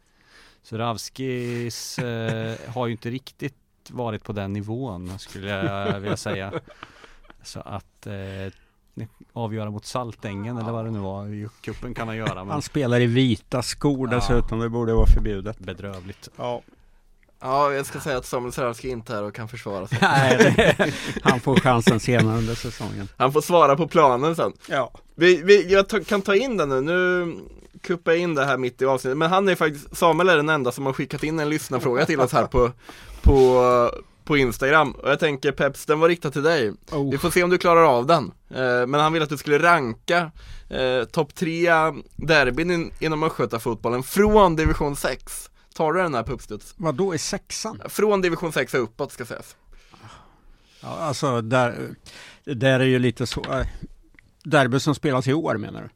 Suravskis 0.63 1.99
eh, 1.99 2.57
har 2.75 2.87
ju 2.87 2.93
inte 2.93 3.11
riktigt 3.11 3.55
varit 3.91 4.25
på 4.25 4.33
den 4.33 4.53
nivån 4.53 5.19
skulle 5.19 5.49
jag 5.51 6.01
vilja 6.01 6.17
säga. 6.17 6.53
Så 7.43 7.61
att 7.61 8.07
eh, 8.07 8.53
avgöra 9.33 9.71
mot 9.71 9.85
Saltängen 9.85 10.59
eller 10.59 10.73
vad 10.73 10.85
det 10.85 10.91
nu 10.91 10.99
var 10.99 11.27
i 11.29 11.49
cupen 11.61 11.95
kan 11.95 12.09
han 12.09 12.17
göra. 12.17 12.35
Men 12.45 12.49
Han 12.53 12.63
spelar 12.63 13.01
i 13.01 13.07
vita 13.07 13.63
skor 13.63 14.09
Ja. 14.13 14.17
dessutom. 14.17 14.59
Det 14.59 14.69
borde 14.69 14.95
vara 14.95 15.07
förbjudet. 15.07 15.59
bedrövligt. 15.59 16.29
Ja. 16.37 16.63
Ja 17.41 17.73
jag 17.73 17.87
ska 17.87 18.01
säga 18.01 18.17
att 18.17 18.27
Samuel 18.27 18.53
Sarowski 18.53 18.89
inte 18.89 19.13
är 19.13 19.17
här 19.17 19.23
och 19.25 19.35
kan 19.35 19.49
försvara 19.49 19.87
sig. 19.87 19.99
Nej, 20.03 20.55
det, 20.57 20.93
han 21.23 21.41
får 21.41 21.57
chansen 21.57 22.01
senare 22.01 22.39
under 22.39 22.55
säsongen. 22.55 23.09
Han 23.17 23.33
får 23.33 23.41
svara 23.41 23.77
på 23.77 23.89
planen 23.89 24.37
sen. 24.37 24.53
Ja. 24.69 24.93
vi, 25.15 25.43
vi, 25.43 25.73
Jag 25.73 26.07
kan 26.07 26.23
ta 26.23 26.35
in 26.35 26.57
den 26.57 26.69
nu, 26.69 26.81
nu 26.81 27.35
kuppar 27.83 28.13
jag 28.13 28.21
in 28.21 28.35
det 28.35 28.45
här 28.45 28.57
mitt 28.57 28.83
i 28.83 28.85
avsnittet. 28.85 29.19
Men 29.19 29.31
han 29.31 29.49
är 29.49 29.55
faktiskt, 29.55 29.97
Samuel 29.97 30.29
är 30.29 30.37
den 30.37 30.49
enda 30.49 30.73
som 30.73 30.87
har 30.87 30.93
skickat 30.93 31.23
in 31.23 31.41
en 31.41 31.49
lyssnarfråga 31.49 32.07
till 32.07 32.21
oss 32.21 32.33
här 32.33 32.47
på, 32.47 32.71
på, 33.23 33.91
på 34.25 34.37
Instagram. 34.37 34.91
Och 34.93 35.11
jag 35.11 35.21
tänker 35.21 35.53
Peps, 35.53 35.87
den 35.87 36.01
var 36.01 36.09
riktad 36.09 36.31
till 36.31 36.43
dig. 36.43 36.73
Oh. 36.93 37.11
Vi 37.11 37.19
får 37.19 37.31
se 37.31 37.43
om 37.43 37.51
du 37.51 37.59
klarar 37.59 37.83
av 37.83 38.07
den. 38.07 38.33
Eh, 38.51 38.87
Men 38.87 38.95
han 38.95 39.13
vill 39.13 39.23
att 39.23 39.29
du 39.29 39.37
skulle 39.37 39.59
ranka 39.59 40.31
eh, 40.69 41.05
topp 41.05 41.35
tre 41.35 41.69
derbyn 42.17 42.71
in, 42.71 42.91
inom 42.99 43.23
Östgötafotbollen 43.23 44.03
från 44.03 44.57
division 44.57 44.97
6 44.97 45.51
Tar 45.79 45.93
du 45.93 46.03
den 46.03 46.15
här 46.15 46.23
på 46.23 46.33
uppstuds? 46.33 46.75
Vad 46.77 46.95
då 46.95 47.15
i 47.15 47.19
sexan? 47.19 47.81
Från 47.89 48.21
division 48.21 48.53
6 48.53 48.75
och 48.75 48.83
uppåt 48.83 49.13
ska 49.13 49.25
sägas 49.25 49.57
Ja, 50.83 50.89
alltså 50.89 51.41
där, 51.41 51.89
där 52.45 52.81
är 52.81 52.85
ju 52.85 52.99
lite 52.99 53.27
så. 53.27 53.41
äh, 53.53 53.67
Derby 54.45 54.81
som 54.81 54.95
spelas 54.95 55.29
i 55.29 55.33
år 55.33 55.57
menar 55.57 55.83
du? 55.83 55.89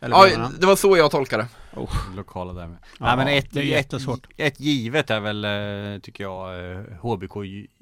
Eller 0.00 0.16
vad 0.16 0.28
Ja, 0.28 0.32
menar 0.38 0.50
det 0.60 0.66
var 0.66 0.76
så 0.76 0.96
jag 0.96 1.10
tolkade 1.10 1.46
det 1.74 2.16
lokala 2.16 2.52
där 2.52 2.66
med. 2.66 2.78
Ja, 2.98 3.06
Nej 3.06 3.16
men 3.16 3.28
ett, 3.38 3.46
det 3.50 3.60
är 3.60 3.62
ett, 3.64 3.68
jättesvårt. 3.68 4.26
ett 4.36 4.60
givet 4.60 5.10
är 5.10 5.20
väl 5.20 5.44
eh, 5.44 6.00
tycker 6.00 6.24
jag 6.24 6.84
HBK 7.00 7.36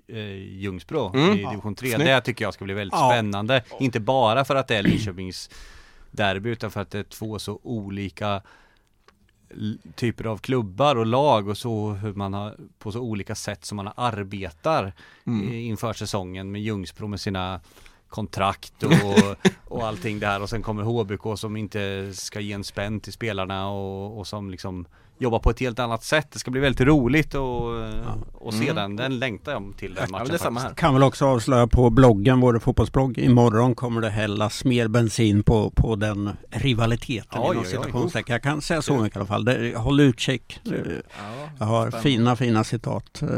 eh, 0.09 0.19
Ljungsbro 0.37 1.15
Mm. 1.15 1.33
i 1.39 1.45
division 1.51 1.75
3. 1.75 1.89
snyggt. 1.89 2.05
Det 2.07 2.21
tycker 2.21 2.45
jag 2.45 2.55
ska 2.55 2.65
bli 2.65 2.75
väldigt 2.75 2.95
Ja. 3.01 3.11
spännande. 3.11 3.63
Inte 3.81 4.01
bara 4.01 4.45
för 4.45 4.55
att 4.55 4.69
det 4.69 4.77
är 4.77 4.83
Linköpings 4.83 5.51
derby 6.11 6.51
utan 6.51 6.71
för 6.71 6.81
att 6.81 6.91
det 6.91 6.99
är 6.99 7.03
två 7.03 7.39
så 7.39 7.61
olika 7.63 8.43
typer 9.95 10.25
av 10.25 10.39
klubbar 10.39 10.97
och 10.97 11.07
lag 11.07 11.49
och 11.49 11.59
så 11.59 11.93
hur 11.93 12.15
man 12.15 12.35
har 12.35 12.57
på 12.79 12.93
så 12.93 13.01
olika 13.01 13.35
sätt 13.35 13.65
som 13.65 13.77
man 13.77 13.91
arbetar 13.97 14.93
Mm. 15.27 15.53
inför 15.53 15.93
säsongen 15.93 16.53
med 16.53 16.63
Ljungsbro 16.63 17.07
med 17.07 17.21
sina 17.21 17.61
kontrakt 18.09 18.83
och, 18.83 19.37
och 19.65 19.87
allting 19.87 20.21
där 20.21 20.43
och 20.43 20.51
sen 20.51 20.63
kommer 20.63 20.83
HBK 20.83 21.39
som 21.39 21.57
inte 21.57 22.11
ska 22.15 22.41
ge 22.41 22.53
en 22.53 22.65
spänn 22.65 23.01
till 23.01 23.13
spelarna 23.13 23.69
och, 23.69 24.19
och 24.19 24.27
som 24.27 24.51
liksom 24.51 24.87
jobbar 25.19 25.39
på 25.39 25.51
ett 25.51 25.61
helt 25.61 25.79
annat 25.79 26.05
sätt. 26.05 26.29
Det 26.33 26.39
ska 26.39 26.51
bli 26.51 26.61
väldigt 26.61 26.81
roligt 26.87 27.35
och, 27.35 27.65
och 28.33 28.55
se 28.55 28.63
Mm. 28.65 28.75
den. 28.77 28.97
Den 28.97 29.19
längtar 29.19 29.53
jag 29.53 29.73
till 29.79 29.95
den 29.95 30.05
Ja, 30.07 30.13
matchen 30.13 30.27
det 30.29 30.35
är 30.35 30.39
samma 30.39 30.61
faktiskt. 30.61 30.81
Kan 30.81 30.95
väl 30.95 31.03
också 31.03 31.27
avslöja 31.27 31.67
på 31.67 31.91
bloggen, 31.91 32.41
vår 32.41 32.59
fotbollsblogg, 32.59 33.19
imorgon 33.19 33.75
kommer 33.75 34.01
det 34.01 34.11
hällas 34.11 34.65
mer 34.65 34.89
bensin 34.89 35.43
på, 35.43 35.71
på 35.71 35.97
den 35.97 36.31
rivaliteten 36.51 37.41
Oj, 37.43 37.47
inom 37.47 37.57
oj, 37.57 37.59
oj. 37.63 37.67
citationstecken. 37.71 38.33
Jag 38.33 38.43
kan 38.43 38.61
säga 38.63 38.83
så 38.83 38.97
mycket 38.97 39.17
i 39.17 39.19
alla 39.19 39.27
fall. 39.27 39.45
Det, 39.45 39.77
håll 39.77 40.01
utkik. 40.01 40.61
Eh, 40.67 40.73
Ja, 40.73 41.49
Jag 41.59 41.67
har 41.67 41.81
spännande. 41.91 42.03
fina, 42.11 42.37
fina 42.37 42.65
citat 42.65 43.23
eh, 43.23 43.29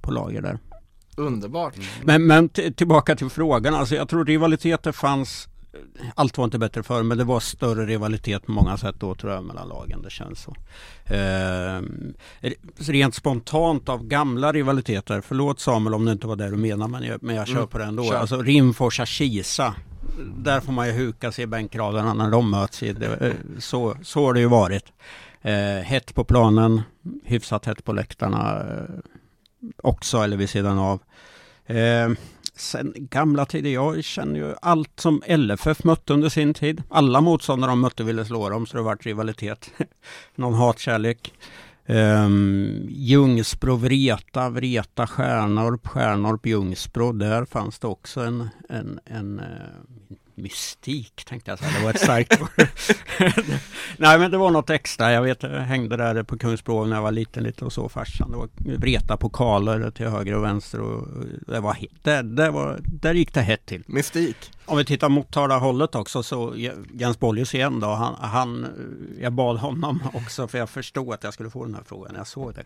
på 0.00 0.10
lager 0.10 0.42
där. 0.42 0.58
Underbart 1.16 1.74
Men, 2.02 2.26
men 2.26 2.48
tillbaka 2.48 3.16
till 3.16 3.30
frågan. 3.30 3.74
Alltså 3.74 3.94
jag 3.94 4.08
tror 4.08 4.24
rivaliteter 4.24 4.92
fanns 4.92 5.48
allt 6.14 6.38
var 6.38 6.44
inte 6.44 6.58
bättre 6.58 6.82
förr 6.82 7.02
men 7.02 7.18
det 7.18 7.24
var 7.24 7.40
större 7.40 7.86
rivalitet 7.86 8.46
på 8.46 8.52
många 8.52 8.76
sätt 8.76 8.94
då 8.98 9.14
tror 9.14 9.32
jag 9.32 9.44
mellan 9.44 9.68
lagen. 9.68 10.02
Det 10.02 10.10
känns 10.10 10.40
så. 10.42 10.56
Ehm, 11.14 12.14
rent 12.76 13.14
spontant 13.14 13.88
av 13.88 14.04
gamla 14.06 14.52
rivaliteter. 14.52 15.20
Förlåt 15.20 15.60
Samuel 15.60 15.94
om 15.94 16.04
det 16.04 16.12
inte 16.12 16.26
var 16.26 16.36
det 16.36 16.50
du 16.50 16.56
menade 16.56 16.90
men 16.90 17.02
jag, 17.02 17.22
men 17.22 17.36
jag 17.36 17.46
kör 17.46 17.56
Mm, 17.56 17.68
på 17.68 17.78
det 17.78 17.84
ändå. 17.84 18.04
kör. 18.04 18.14
Alltså 18.14 18.42
Rimforsa-Kisa. 18.42 19.74
Där 20.36 20.60
får 20.60 20.72
man 20.72 20.86
ju 20.86 20.92
huka 20.92 21.32
sig 21.32 21.44
i 21.44 21.46
bänkraderna 21.46 22.14
när 22.14 22.30
de 22.30 22.50
möts. 22.50 22.82
I 22.82 22.92
det, 22.92 23.16
eh, 23.16 23.32
så, 23.58 23.96
så 24.02 24.24
har 24.26 24.34
det 24.34 24.40
ju 24.40 24.46
varit. 24.48 24.84
Eh, 25.42 25.54
hett 25.84 26.14
på 26.14 26.24
planen, 26.24 26.82
hyfsat 27.24 27.66
hett 27.66 27.84
på 27.84 27.92
läktarna 27.92 28.60
eh, 28.60 28.94
också 29.82 30.18
eller 30.18 30.36
vid 30.36 30.50
sidan 30.50 30.78
av. 30.78 31.00
Eh, 31.66 32.08
sen 32.56 32.92
gamla 32.96 33.46
tider, 33.46 33.70
jag 33.70 34.04
känner 34.04 34.40
ju 34.40 34.54
allt 34.62 35.00
som 35.00 35.22
LFF 35.28 35.84
mötte 35.84 36.12
under 36.12 36.28
sin 36.28 36.54
tid. 36.54 36.82
Alla 36.88 37.20
motståndare 37.20 37.70
de 37.70 37.80
mötte 37.80 38.04
ville 38.04 38.24
slå 38.24 38.48
dem 38.48 38.66
så 38.66 38.76
det 38.76 38.82
varit 38.82 39.06
rivalitet. 39.06 39.70
Någon 40.34 40.54
hatkärlek. 40.54 41.32
Um, 41.86 42.86
Ljungsbro, 42.88 43.76
Vreta, 43.76 44.50
Vreta, 44.50 45.06
Stjärnorp, 45.06 45.86
Stjärnorp, 45.86 46.46
Ljungsbro. 46.46 47.12
Där 47.12 47.44
fanns 47.44 47.78
det 47.78 47.86
också 47.86 48.20
en, 48.20 48.48
en, 48.68 49.00
en 49.04 49.40
uh, 49.40 50.16
mystik 50.36 51.24
tänkte 51.24 51.50
jag 51.50 51.58
säga, 51.58 51.70
det 51.78 51.84
var 51.84 51.90
ett 51.90 52.00
starkt 52.00 52.40
ord. 52.42 52.66
Nej 53.96 54.18
men 54.18 54.30
det 54.30 54.38
var 54.38 54.50
något 54.50 54.70
extra, 54.70 55.12
jag 55.12 55.22
vet 55.22 55.42
jag 55.42 55.50
hängde 55.50 55.96
där 55.96 56.22
på 56.22 56.38
Kungsbro 56.38 56.84
när 56.84 56.96
jag 56.96 57.02
var 57.02 57.12
liten 57.12 57.42
lite 57.42 57.64
och 57.64 57.72
så 57.72 57.88
farsan. 57.88 58.30
Det 58.30 58.36
var 58.36 58.48
reta 58.80 59.16
pokaler 59.16 59.90
till 59.90 60.06
höger 60.06 60.34
och 60.34 60.44
vänster 60.44 60.80
och 60.80 61.08
det 61.46 61.60
var, 61.60 61.76
det, 62.02 62.22
det 62.22 62.50
var, 62.50 62.80
där 62.84 63.14
gick 63.14 63.34
det 63.34 63.40
hett 63.40 63.66
till. 63.66 63.82
Mystik. 63.86 64.36
Om 64.66 64.78
vi 64.78 64.84
tittar 64.84 65.08
Motala 65.08 65.58
hållet 65.58 65.94
också 65.94 66.22
så 66.22 66.54
Jens 66.92 67.18
Bollius 67.18 67.54
igen 67.54 67.80
då, 67.80 67.86
han, 67.86 68.14
han, 68.14 68.66
jag 69.20 69.32
bad 69.32 69.58
honom 69.58 70.02
också 70.14 70.48
för 70.48 70.58
jag 70.58 70.70
förstod 70.70 71.14
att 71.14 71.24
jag 71.24 71.34
skulle 71.34 71.50
få 71.50 71.64
den 71.64 71.74
här 71.74 71.82
frågan 71.86 72.12
när 72.12 72.20
jag 72.20 72.26
såg 72.26 72.54
det. 72.54 72.64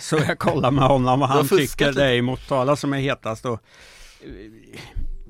Så 0.00 0.16
jag 0.16 0.38
kollade 0.38 0.76
med 0.76 0.84
honom 0.84 1.20
vad 1.20 1.28
han 1.28 1.48
tycker 1.48 1.92
det 1.92 2.04
är 2.04 2.14
i 2.14 2.22
Motala 2.22 2.76
som 2.76 2.92
är 2.92 2.98
hetast. 2.98 3.46
Och, 3.46 3.60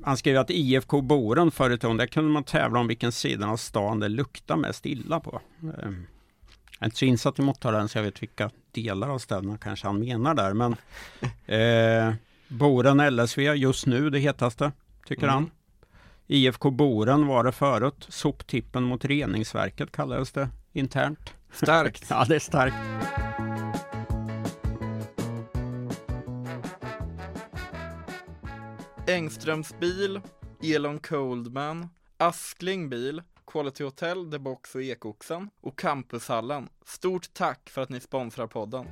han 0.07 0.17
skrev 0.17 0.39
att 0.39 0.51
IFK 0.51 1.01
Boren 1.01 1.51
förr 1.51 1.71
i 1.71 1.79
tiden, 1.79 1.97
där 1.97 2.07
kunde 2.07 2.31
man 2.31 2.45
tävla 2.45 2.81
om 2.81 2.87
vilken 2.87 3.13
sida 3.13 3.47
av 3.47 3.57
stan 3.57 4.01
det 4.01 4.09
luktar 4.09 4.57
mest 4.57 4.87
illa 4.87 5.21
på. 5.21 5.41
Jag 5.61 5.75
är 6.81 6.85
inte 6.85 6.97
så 6.97 7.05
insatt 7.05 7.39
i 7.39 7.43
Motala 7.43 7.89
så 7.89 7.99
jag 7.99 8.03
vet 8.03 8.23
vilka 8.23 8.51
delar 8.73 9.09
av 9.09 9.19
städerna 9.19 9.59
kanske 9.59 9.87
han 9.87 9.99
menar 10.01 10.35
där. 10.35 10.55
Men 10.55 10.77
eh, 11.47 12.15
Boren 12.49 13.17
LSV 13.17 13.55
just 13.55 13.87
nu 13.87 14.11
det 14.11 14.19
hetaste, 14.19 14.73
tycker 15.07 15.23
mm. 15.23 15.35
han. 15.35 15.51
IFK 16.27 16.71
Boren 16.71 17.27
var 17.27 17.45
det 17.45 17.53
förut. 17.53 18.07
Soptippen 18.09 18.83
mot 18.83 19.05
reningsverket 19.05 19.93
kallades 19.93 20.33
det 20.33 20.49
internt. 20.73 21.35
Starkt! 21.53 22.07
ja, 22.11 22.25
det 22.29 22.35
är 22.35 22.39
starkt. 22.39 22.77
Engströms 29.09 29.75
bil, 29.81 30.21
Elon 30.63 30.99
Coldman, 30.99 31.89
Askling 32.17 32.89
bil, 32.89 33.23
Quality 33.47 33.85
Hotel, 33.85 34.31
The 34.31 34.39
Box 34.39 34.75
och 34.75 34.83
Ekoxen 34.83 35.51
och 35.61 35.79
Campushallen. 35.79 36.69
Stort 36.87 37.35
tack 37.35 37.71
för 37.71 37.83
att 37.83 37.89
ni 37.89 38.01
sponsrar 38.01 38.47
podden. 38.47 38.87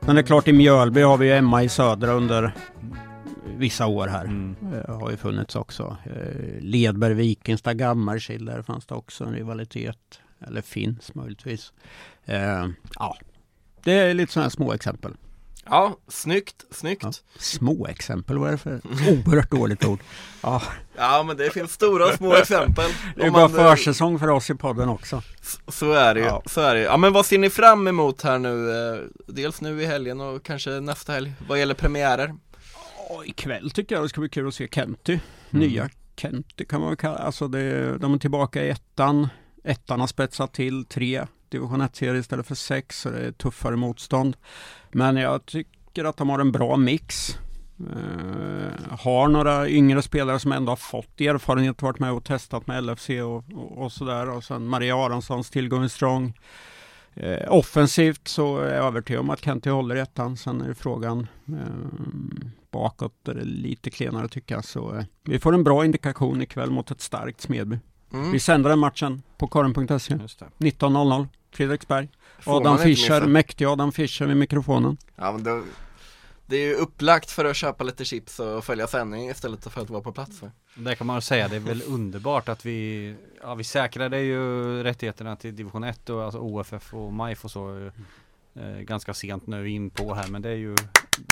Men 0.00 0.14
det 0.14 0.20
är 0.20 0.26
klart 0.26 0.48
i 0.48 0.52
Mjölby 0.52 1.00
har 1.00 1.16
vi 1.16 1.26
ju 1.26 1.32
Emma 1.32 1.62
i 1.62 1.68
Södra 1.68 2.12
under 2.12 2.52
vissa 3.56 3.86
år 3.86 4.06
här. 4.06 4.24
Mm. 4.24 4.56
Uh, 4.74 5.00
har 5.00 5.10
ju 5.10 5.16
funnits 5.16 5.56
också. 5.56 5.96
Uh, 6.06 6.60
Ledberg, 6.60 7.14
Vikensta, 7.14 7.74
Gammarkil, 7.74 8.44
där 8.44 8.62
fanns 8.62 8.86
det 8.86 8.94
också 8.94 9.24
en 9.24 9.32
rivalitet. 9.32 10.20
Eller 10.46 10.62
finns 10.62 11.14
möjligtvis. 11.14 11.72
Uh, 12.28 12.68
ja, 12.94 13.16
det 13.84 13.92
är 13.92 14.14
lite 14.14 14.32
sådana 14.32 14.50
små 14.50 14.72
exempel. 14.72 15.16
Ja, 15.70 15.96
snyggt, 16.08 16.64
snyggt. 16.70 17.02
Ja. 17.02 17.12
Små 17.38 17.86
exempel, 17.86 18.38
vad 18.38 18.48
är 18.48 18.52
det 18.52 18.58
för 18.58 18.80
oerhört 19.10 19.50
dåligt 19.50 19.84
ord? 19.84 20.00
Ja. 20.42 20.62
ja, 20.96 21.22
men 21.22 21.36
det 21.36 21.50
finns 21.50 21.72
stora 21.72 22.06
och 22.06 22.14
små 22.14 22.34
exempel. 22.36 22.90
Det 23.16 23.22
är 23.22 23.30
bara 23.30 23.48
försäsong 23.48 24.18
för 24.18 24.28
oss 24.28 24.50
i 24.50 24.54
podden 24.54 24.88
också. 24.88 25.22
Så 25.68 25.92
är 25.92 26.14
det 26.14 26.20
ju, 26.20 26.26
ja. 26.26 26.42
så 26.46 26.60
är 26.60 26.74
det 26.74 26.80
Ja, 26.80 26.96
men 26.96 27.12
vad 27.12 27.26
ser 27.26 27.38
ni 27.38 27.50
fram 27.50 27.88
emot 27.88 28.22
här 28.22 28.38
nu? 28.38 29.10
Dels 29.26 29.60
nu 29.60 29.82
i 29.82 29.86
helgen 29.86 30.20
och 30.20 30.42
kanske 30.42 30.70
nästa 30.70 31.12
helg, 31.12 31.32
vad 31.48 31.58
gäller 31.58 31.74
premiärer? 31.74 32.34
Ja, 33.08 33.24
ikväll 33.24 33.70
tycker 33.70 33.94
jag 33.94 34.04
det 34.04 34.08
ska 34.08 34.20
bli 34.20 34.30
kul 34.30 34.48
att 34.48 34.54
se 34.54 34.68
Kenty. 34.72 35.12
Mm. 35.12 35.68
Nya 35.68 35.90
Kenty 36.16 36.64
kan 36.64 36.80
man 36.80 36.88
väl 36.88 36.96
kalla 36.96 37.18
alltså 37.18 37.48
det. 37.48 37.98
De 37.98 38.14
är 38.14 38.18
tillbaka 38.18 38.64
i 38.64 38.70
ettan. 38.70 39.28
Ettan 39.64 40.00
har 40.00 40.06
spetsat 40.06 40.52
till 40.52 40.84
tre 40.84 41.26
division 41.48 41.82
1-serie 41.82 42.20
istället 42.20 42.46
för 42.46 42.54
sex. 42.54 43.00
Så 43.00 43.10
det 43.10 43.18
är 43.18 43.32
tuffare 43.32 43.76
motstånd. 43.76 44.36
Men 44.92 45.16
jag 45.16 45.46
tycker 45.46 46.04
att 46.04 46.16
de 46.16 46.28
har 46.28 46.38
en 46.38 46.52
bra 46.52 46.76
mix. 46.76 47.38
Uh, 47.80 48.96
har 48.98 49.28
några 49.28 49.68
yngre 49.68 50.02
spelare 50.02 50.38
som 50.38 50.52
ändå 50.52 50.72
har 50.72 50.76
fått 50.76 51.20
erfarenhet, 51.20 51.82
varit 51.82 51.98
med 51.98 52.12
och 52.12 52.24
testat 52.24 52.66
med 52.66 52.84
LFC 52.84 53.10
och, 53.10 53.44
och, 53.54 53.84
och 53.84 53.92
sådär. 53.92 54.30
Och 54.30 54.44
sen 54.44 54.66
Maria 54.66 54.96
Aronssons 54.96 55.50
tillgång 55.50 55.88
strong. 55.88 56.38
Uh, 57.22 57.52
offensivt 57.52 58.28
så 58.28 58.58
är 58.58 58.74
jag 58.74 58.84
övertygad 58.84 59.20
om 59.20 59.30
att 59.30 59.44
Kenti 59.44 59.70
håller 59.70 59.96
ettan. 59.96 60.36
Sen 60.36 60.60
är 60.60 60.68
det 60.68 60.74
frågan 60.74 61.26
uh, 61.48 61.58
bakåt 62.70 63.14
där 63.22 63.34
det 63.34 63.40
är 63.40 63.44
lite 63.44 63.90
klenare 63.90 64.28
tycker 64.28 64.54
jag. 64.54 64.64
Så 64.64 65.04
vi 65.22 65.38
får 65.38 65.54
en 65.54 65.64
bra 65.64 65.84
indikation 65.84 66.42
ikväll 66.42 66.70
mot 66.70 66.90
ett 66.90 67.00
starkt 67.00 67.40
Smedby. 67.40 67.78
Mm. 68.12 68.32
Vi 68.32 68.40
sänder 68.40 68.70
den 68.70 68.78
matchen 68.78 69.22
på 69.36 69.46
karen.se 69.46 70.14
19.00 70.14 71.28
Fredriksberg. 71.50 72.08
Adam 72.44 72.78
Fischer, 72.78 73.26
mäktig 73.26 73.64
Adam 73.64 73.92
Fischer 73.92 74.26
vid 74.26 74.36
mikrofonen. 74.36 74.96
Ja, 75.16 75.32
men 75.32 75.44
då, 75.44 75.62
det 76.46 76.56
är 76.56 76.66
ju 76.66 76.74
upplagt 76.74 77.30
för 77.30 77.44
att 77.44 77.56
köpa 77.56 77.84
lite 77.84 78.04
chips 78.04 78.40
och 78.40 78.64
följa 78.64 78.86
sändning 78.86 79.30
istället 79.30 79.72
för 79.72 79.80
att 79.80 79.90
vara 79.90 80.02
på 80.02 80.12
plats. 80.12 80.42
Det 80.74 80.94
kan 80.94 81.06
man 81.06 81.22
säga, 81.22 81.48
det 81.48 81.56
är 81.56 81.60
väl 81.60 81.82
underbart 81.86 82.48
att 82.48 82.66
vi, 82.66 83.14
ja 83.42 83.54
vi 83.54 83.64
säkrade 83.64 84.20
ju 84.20 84.42
rättigheterna 84.82 85.36
till 85.36 85.56
division 85.56 85.84
1 85.84 86.10
och 86.10 86.24
alltså 86.24 86.38
OFF 86.38 86.94
och 86.94 87.12
MIF 87.12 87.44
och 87.44 87.50
så 87.50 87.90
eh, 88.54 88.78
ganska 88.80 89.14
sent 89.14 89.46
nu 89.46 89.68
in 89.68 89.90
på 89.90 90.14
här 90.14 90.28
men 90.28 90.42
det 90.42 90.48
är 90.48 90.56
ju, 90.56 90.76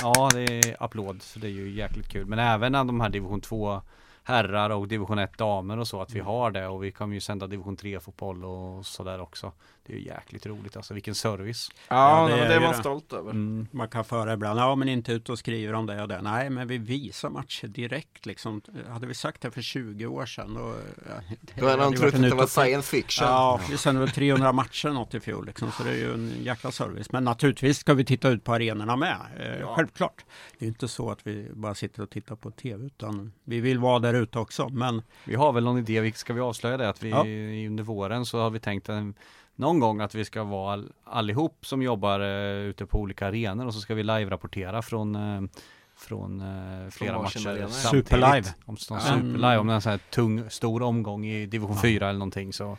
ja 0.02 0.30
det 0.32 0.42
är 0.42 0.82
applåd 0.82 1.22
så 1.22 1.38
det 1.38 1.46
är 1.46 1.50
ju 1.50 1.70
jäkligt 1.70 2.08
kul. 2.08 2.26
Men 2.26 2.38
även 2.38 2.72
de 2.72 3.00
här 3.00 3.08
division 3.08 3.40
2 3.40 3.82
herrar 4.24 4.70
och 4.70 4.88
division 4.88 5.18
1 5.18 5.38
damer 5.38 5.78
och 5.78 5.88
så 5.88 6.00
att 6.00 6.10
vi 6.10 6.18
mm. 6.18 6.26
har 6.26 6.50
det 6.50 6.66
och 6.66 6.84
vi 6.84 6.92
kommer 6.92 7.14
ju 7.14 7.20
sända 7.20 7.46
division 7.46 7.76
3 7.76 8.00
fotboll 8.00 8.44
och 8.44 8.86
sådär 8.86 9.20
också. 9.20 9.52
Det 9.86 9.92
är 9.92 9.96
ju 9.96 10.04
jäkligt 10.04 10.46
roligt 10.46 10.76
alltså, 10.76 10.94
vilken 10.94 11.14
service. 11.14 11.70
Ja, 11.88 12.30
ja 12.30 12.36
det, 12.36 12.48
det 12.48 12.54
är 12.54 12.60
man 12.60 12.74
stolt 12.74 13.12
över. 13.12 13.30
Mm. 13.30 13.66
Man 13.70 13.88
kan 13.88 14.04
föra 14.04 14.32
ibland, 14.32 14.60
ja 14.60 14.74
men 14.74 14.88
inte 14.88 15.12
ut 15.12 15.28
och 15.28 15.38
skriver 15.38 15.72
om 15.72 15.86
det 15.86 16.02
och 16.02 16.08
det. 16.08 16.22
Nej, 16.22 16.50
men 16.50 16.68
vi 16.68 16.78
visar 16.78 17.30
matcher 17.30 17.66
direkt 17.66 18.26
liksom. 18.26 18.62
Hade 18.88 19.06
vi 19.06 19.14
sagt 19.14 19.40
det 19.40 19.50
för 19.50 19.62
20 19.62 20.06
år 20.06 20.26
sedan 20.26 20.54
då... 20.54 20.74
Ja, 21.08 21.36
då 21.54 21.68
hade 21.68 21.82
de 21.82 21.94
trott 21.94 22.14
att 22.14 22.22
det 22.22 22.34
var 22.34 22.46
science 22.46 22.90
fiction. 22.90 23.28
Ja, 23.28 23.60
vi 23.70 23.76
sände 23.76 24.00
väl 24.00 24.10
300 24.10 24.52
matcher 24.52 24.88
något 24.88 25.14
i 25.14 25.20
fjol 25.20 25.46
liksom, 25.46 25.72
så 25.72 25.82
det 25.82 25.90
är 25.90 25.94
ju 25.94 26.14
en 26.14 26.32
jäkla 26.42 26.70
service. 26.70 27.12
Men 27.12 27.24
naturligtvis 27.24 27.78
ska 27.78 27.94
vi 27.94 28.04
titta 28.04 28.28
ut 28.28 28.44
på 28.44 28.54
arenorna 28.54 28.96
med. 28.96 29.16
Eh, 29.38 29.60
ja. 29.60 29.74
Självklart. 29.76 30.24
Det 30.58 30.64
är 30.64 30.68
inte 30.68 30.88
så 30.88 31.10
att 31.10 31.26
vi 31.26 31.50
bara 31.52 31.74
sitter 31.74 32.02
och 32.02 32.10
tittar 32.10 32.36
på 32.36 32.50
tv 32.50 32.86
utan 32.86 33.32
vi 33.44 33.60
vill 33.60 33.78
vara 33.78 33.98
där 33.98 34.14
ute 34.14 34.38
också. 34.38 34.68
Men 34.68 35.02
vi 35.24 35.34
har 35.34 35.52
väl 35.52 35.64
någon 35.64 35.78
idé, 35.78 36.12
ska 36.14 36.32
vi 36.32 36.40
avslöja 36.40 36.76
det? 36.76 36.88
Att 36.88 37.02
vi 37.02 37.10
ja. 37.10 37.20
under 37.68 37.84
våren 37.84 38.26
så 38.26 38.38
har 38.38 38.50
vi 38.50 38.60
tänkt 38.60 38.88
en 38.88 39.14
någon 39.56 39.80
gång 39.80 40.00
att 40.00 40.14
vi 40.14 40.24
ska 40.24 40.44
vara 40.44 40.72
all, 40.72 40.92
allihop 41.04 41.66
som 41.66 41.82
jobbar 41.82 42.20
uh, 42.20 42.68
ute 42.68 42.86
på 42.86 42.98
olika 42.98 43.26
arenor 43.26 43.66
och 43.66 43.74
så 43.74 43.80
ska 43.80 43.94
vi 43.94 44.02
live-rapportera 44.02 44.82
från 44.82 45.16
uh, 45.16 45.48
från 45.96 46.40
uh, 46.40 46.90
flera 46.90 47.22
matcher 47.22 47.68
Superlive. 47.68 48.54
Om, 48.64 48.76
superlive, 48.76 49.58
om 49.58 49.66
det 49.66 49.72
är 49.72 49.74
en 49.74 49.82
sån 49.82 49.90
här 49.90 50.00
tung, 50.10 50.50
stor 50.50 50.82
omgång 50.82 51.26
i 51.26 51.46
division 51.46 51.76
4 51.76 52.08
eller 52.08 52.18
någonting 52.18 52.52
så 52.52 52.78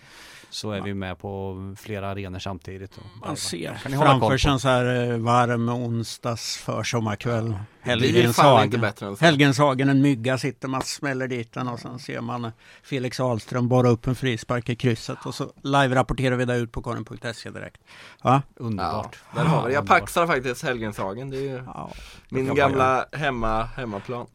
så 0.50 0.72
är 0.72 0.82
vi 0.82 0.94
med 0.94 1.20
på 1.20 1.56
flera 1.80 2.10
arenor 2.10 2.40
samtidigt. 2.40 3.00
Man 3.26 3.38
ser 3.38 3.74
framför 3.74 4.38
sig 4.38 4.52
en 4.52 4.60
så 4.60 4.68
här 4.68 5.12
eh, 5.12 5.18
varm 5.18 5.70
onsdags 5.70 6.58
försommarkväll. 6.58 7.56
Helgenshagen. 7.82 8.86
Helgenshagen, 9.20 9.90
en 9.90 10.02
mygga 10.02 10.38
sitter, 10.38 10.68
man 10.68 10.82
smäller 10.82 11.28
dit 11.28 11.54
den 11.54 11.68
och 11.68 11.80
sen 11.80 12.00
ser 12.00 12.22
man 12.22 12.52
Felix 12.84 13.20
Ahlström 13.20 13.68
borra 13.68 13.90
upp 13.90 14.08
en 14.08 14.16
frispark 14.16 14.70
i 14.70 14.76
krysset 14.76 15.26
och 15.26 15.36
så 15.36 15.52
live-rapporterar 15.64 16.36
vi 16.36 16.46
det 16.46 16.58
ut 16.58 16.72
på 16.72 16.82
karin.se 16.82 17.50
direkt. 17.50 17.82
Ja? 18.24 18.42
Underbart. 18.56 19.20
Ja, 19.36 19.42
där 19.42 19.50
har 19.50 19.68
vi. 19.68 19.74
Jag 19.74 19.88
paxar 19.88 20.28
faktiskt 20.28 20.64
Helgenshagen. 20.64 21.30
Det 21.30 21.38
är 21.38 21.42
ju 21.42 21.64
ja, 21.66 21.92
min 22.30 22.56
gamla 22.56 23.06
hemma, 23.12 23.64
hemmaplan. 23.64 24.28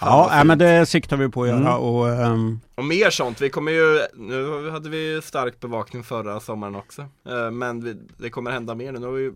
Ja, 0.00 0.38
äh, 0.38 0.44
men 0.44 0.58
det 0.58 0.86
siktar 0.86 1.16
vi 1.16 1.28
på 1.28 1.42
att 1.42 1.48
göra 1.48 1.58
mm. 1.58 1.72
och, 1.72 2.06
um... 2.06 2.60
och 2.74 2.84
mer 2.84 3.10
sånt, 3.10 3.40
vi 3.40 3.50
kommer 3.50 3.72
ju, 3.72 4.00
nu 4.14 4.70
hade 4.70 4.88
vi 4.88 5.20
stark 5.22 5.60
bevakning 5.60 6.04
förra 6.04 6.40
sommaren 6.40 6.74
också. 6.74 7.02
Uh, 7.02 7.50
Men 7.50 7.84
vi, 7.84 7.96
det 8.16 8.30
kommer 8.30 8.50
hända 8.50 8.74
mer 8.74 8.92
nu, 8.92 8.98
nu 8.98 9.06
har 9.06 9.12
vi 9.12 9.32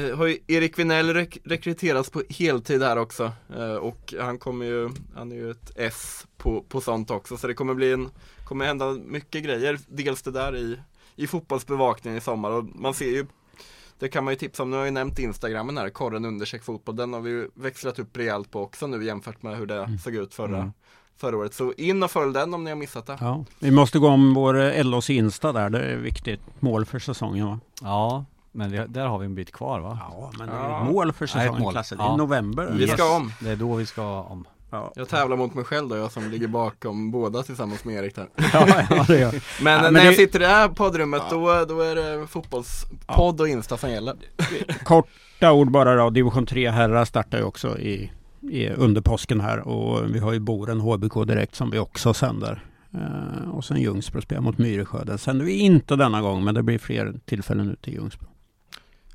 uh, 0.00 0.16
har 0.16 0.26
ju 0.26 0.38
Erik 0.46 0.78
Vinell 0.78 1.14
rek 1.14 1.38
rekryterats 1.44 2.10
på 2.10 2.22
heltid 2.28 2.82
här 2.82 2.98
också. 2.98 3.32
Uh, 3.58 3.74
Och 3.74 4.14
han 4.20 4.38
kommer 4.38 4.66
ju, 4.66 4.90
han 5.16 5.32
är 5.32 5.36
ju 5.36 5.50
ett 5.50 5.72
S 5.76 6.26
på, 6.36 6.62
på 6.68 6.80
sånt 6.80 7.10
också. 7.10 7.36
Så 7.36 7.46
det 7.46 7.54
kommer 7.54 7.74
bli 7.74 7.92
en, 7.92 8.08
kommer 8.44 8.66
hända 8.66 8.92
mycket 8.92 9.44
grejer. 9.44 9.78
Dels 9.88 10.22
det 10.22 10.30
där 10.30 10.56
i, 10.56 10.78
i 11.16 11.26
fotbollsbevakningen 11.26 12.18
i 12.18 12.20
sommar. 12.20 12.50
Och 12.50 12.64
man 12.74 12.94
ser 12.94 13.10
ju 13.10 13.26
det 13.98 14.08
kan 14.08 14.24
man 14.24 14.32
ju 14.32 14.38
tipsa 14.38 14.62
om. 14.62 14.70
Nu 14.70 14.76
har 14.76 14.80
jag 14.80 14.86
ju 14.86 14.92
nämnt 14.92 15.18
Instagramen 15.18 15.78
här, 15.78 15.90
korren 15.90 16.24
undersök 16.24 16.64
fotboll. 16.64 16.96
Den 16.96 17.12
har 17.12 17.20
vi 17.20 17.30
ju 17.30 17.48
växlat 17.54 17.98
upp 17.98 18.16
rejält 18.16 18.50
på 18.50 18.62
också 18.62 18.86
nu 18.86 19.04
jämfört 19.04 19.42
med 19.42 19.56
hur 19.56 19.66
det 19.66 19.84
mm. 19.84 19.98
såg 19.98 20.14
ut 20.14 20.34
förra, 20.34 20.56
mm. 20.56 20.72
förra 21.16 21.36
året. 21.36 21.54
Så 21.54 21.72
in 21.72 22.02
och 22.02 22.10
följ 22.10 22.34
den 22.34 22.54
om 22.54 22.64
ni 22.64 22.70
har 22.70 22.76
missat 22.76 23.06
det. 23.06 23.18
Ja. 23.20 23.44
Vi 23.58 23.70
måste 23.70 23.98
gå 23.98 24.08
om 24.08 24.34
vår 24.34 24.60
eh, 24.60 24.84
LOs 24.84 25.10
Insta 25.10 25.52
där. 25.52 25.70
Det 25.70 25.78
är 25.78 25.96
viktigt 25.96 26.40
mål 26.60 26.86
för 26.86 26.98
säsongen 26.98 27.46
va? 27.46 27.60
Ja, 27.82 28.24
men 28.52 28.70
det, 28.70 28.86
där 28.86 29.06
har 29.06 29.18
vi 29.18 29.26
en 29.26 29.34
bit 29.34 29.52
kvar 29.52 29.80
va? 29.80 29.98
Ja, 30.10 30.32
men 30.38 30.48
det 30.48 30.54
är 30.54 30.70
ja. 30.70 30.84
mål 30.84 31.12
för 31.12 31.26
säsongen 31.26 31.62
mål. 31.62 31.72
Klasse. 31.72 31.94
Det 31.94 32.02
är 32.02 32.06
ja. 32.06 32.16
november. 32.16 32.70
Vi 32.72 32.88
ska 32.88 33.16
om. 33.16 33.32
Det 33.40 33.50
är 33.50 33.56
då 33.56 33.74
vi 33.74 33.86
ska 33.86 34.22
om. 34.22 34.46
Ja. 34.76 34.92
Jag 34.96 35.08
tävlar 35.08 35.36
mot 35.36 35.54
mig 35.54 35.64
själv 35.64 35.88
då, 35.88 35.96
jag 35.96 36.12
som 36.12 36.30
ligger 36.30 36.48
bakom 36.48 37.10
båda 37.10 37.42
tillsammans 37.42 37.84
med 37.84 37.94
Erik 37.94 38.16
här. 38.16 38.28
Ja, 38.52 38.84
ja 38.90 39.04
det 39.08 39.18
gör 39.18 39.32
Men 39.62 39.72
ja, 39.72 39.82
när 39.82 39.90
men 39.90 40.04
jag 40.04 40.12
det... 40.12 40.16
sitter 40.16 40.40
i 40.40 40.42
det 40.42 40.48
här 40.48 40.68
poddrummet 40.68 41.22
då, 41.30 41.64
då 41.68 41.80
är 41.80 41.94
det 41.94 42.26
fotbollspodd 42.26 43.40
och 43.40 43.48
Insta 43.48 43.76
som 43.76 43.90
gäller. 43.90 44.16
Korta 44.84 45.52
ord 45.52 45.70
bara 45.70 45.94
då, 45.94 46.10
division 46.10 46.46
3 46.46 46.70
herrar 46.70 47.04
startar 47.04 47.38
ju 47.38 47.44
också 47.44 47.78
i 47.78 48.10
i, 48.50 48.68
under 48.68 49.00
påsken 49.00 49.40
här 49.40 49.68
och 49.68 50.14
vi 50.14 50.18
har 50.18 50.32
ju 50.32 50.40
Boren 50.40 50.80
HBK 50.80 51.26
direkt 51.26 51.54
som 51.54 51.70
vi 51.70 51.78
också 51.78 52.14
sänder. 52.14 52.64
Eh, 52.94 53.50
och 53.50 53.64
sen 53.64 53.80
Ljungsbro 53.80 54.20
spelar 54.20 54.42
mot 54.42 54.58
Myresjö. 54.58 55.04
Den 55.04 55.18
sänder 55.18 55.44
vi 55.44 55.58
inte 55.58 55.96
denna 55.96 56.20
gång 56.20 56.44
men 56.44 56.54
det 56.54 56.62
blir 56.62 56.78
fler 56.78 57.14
tillfällen 57.24 57.66
nu 57.66 57.76
till 57.76 57.92
Ljungsbro. 57.92 58.28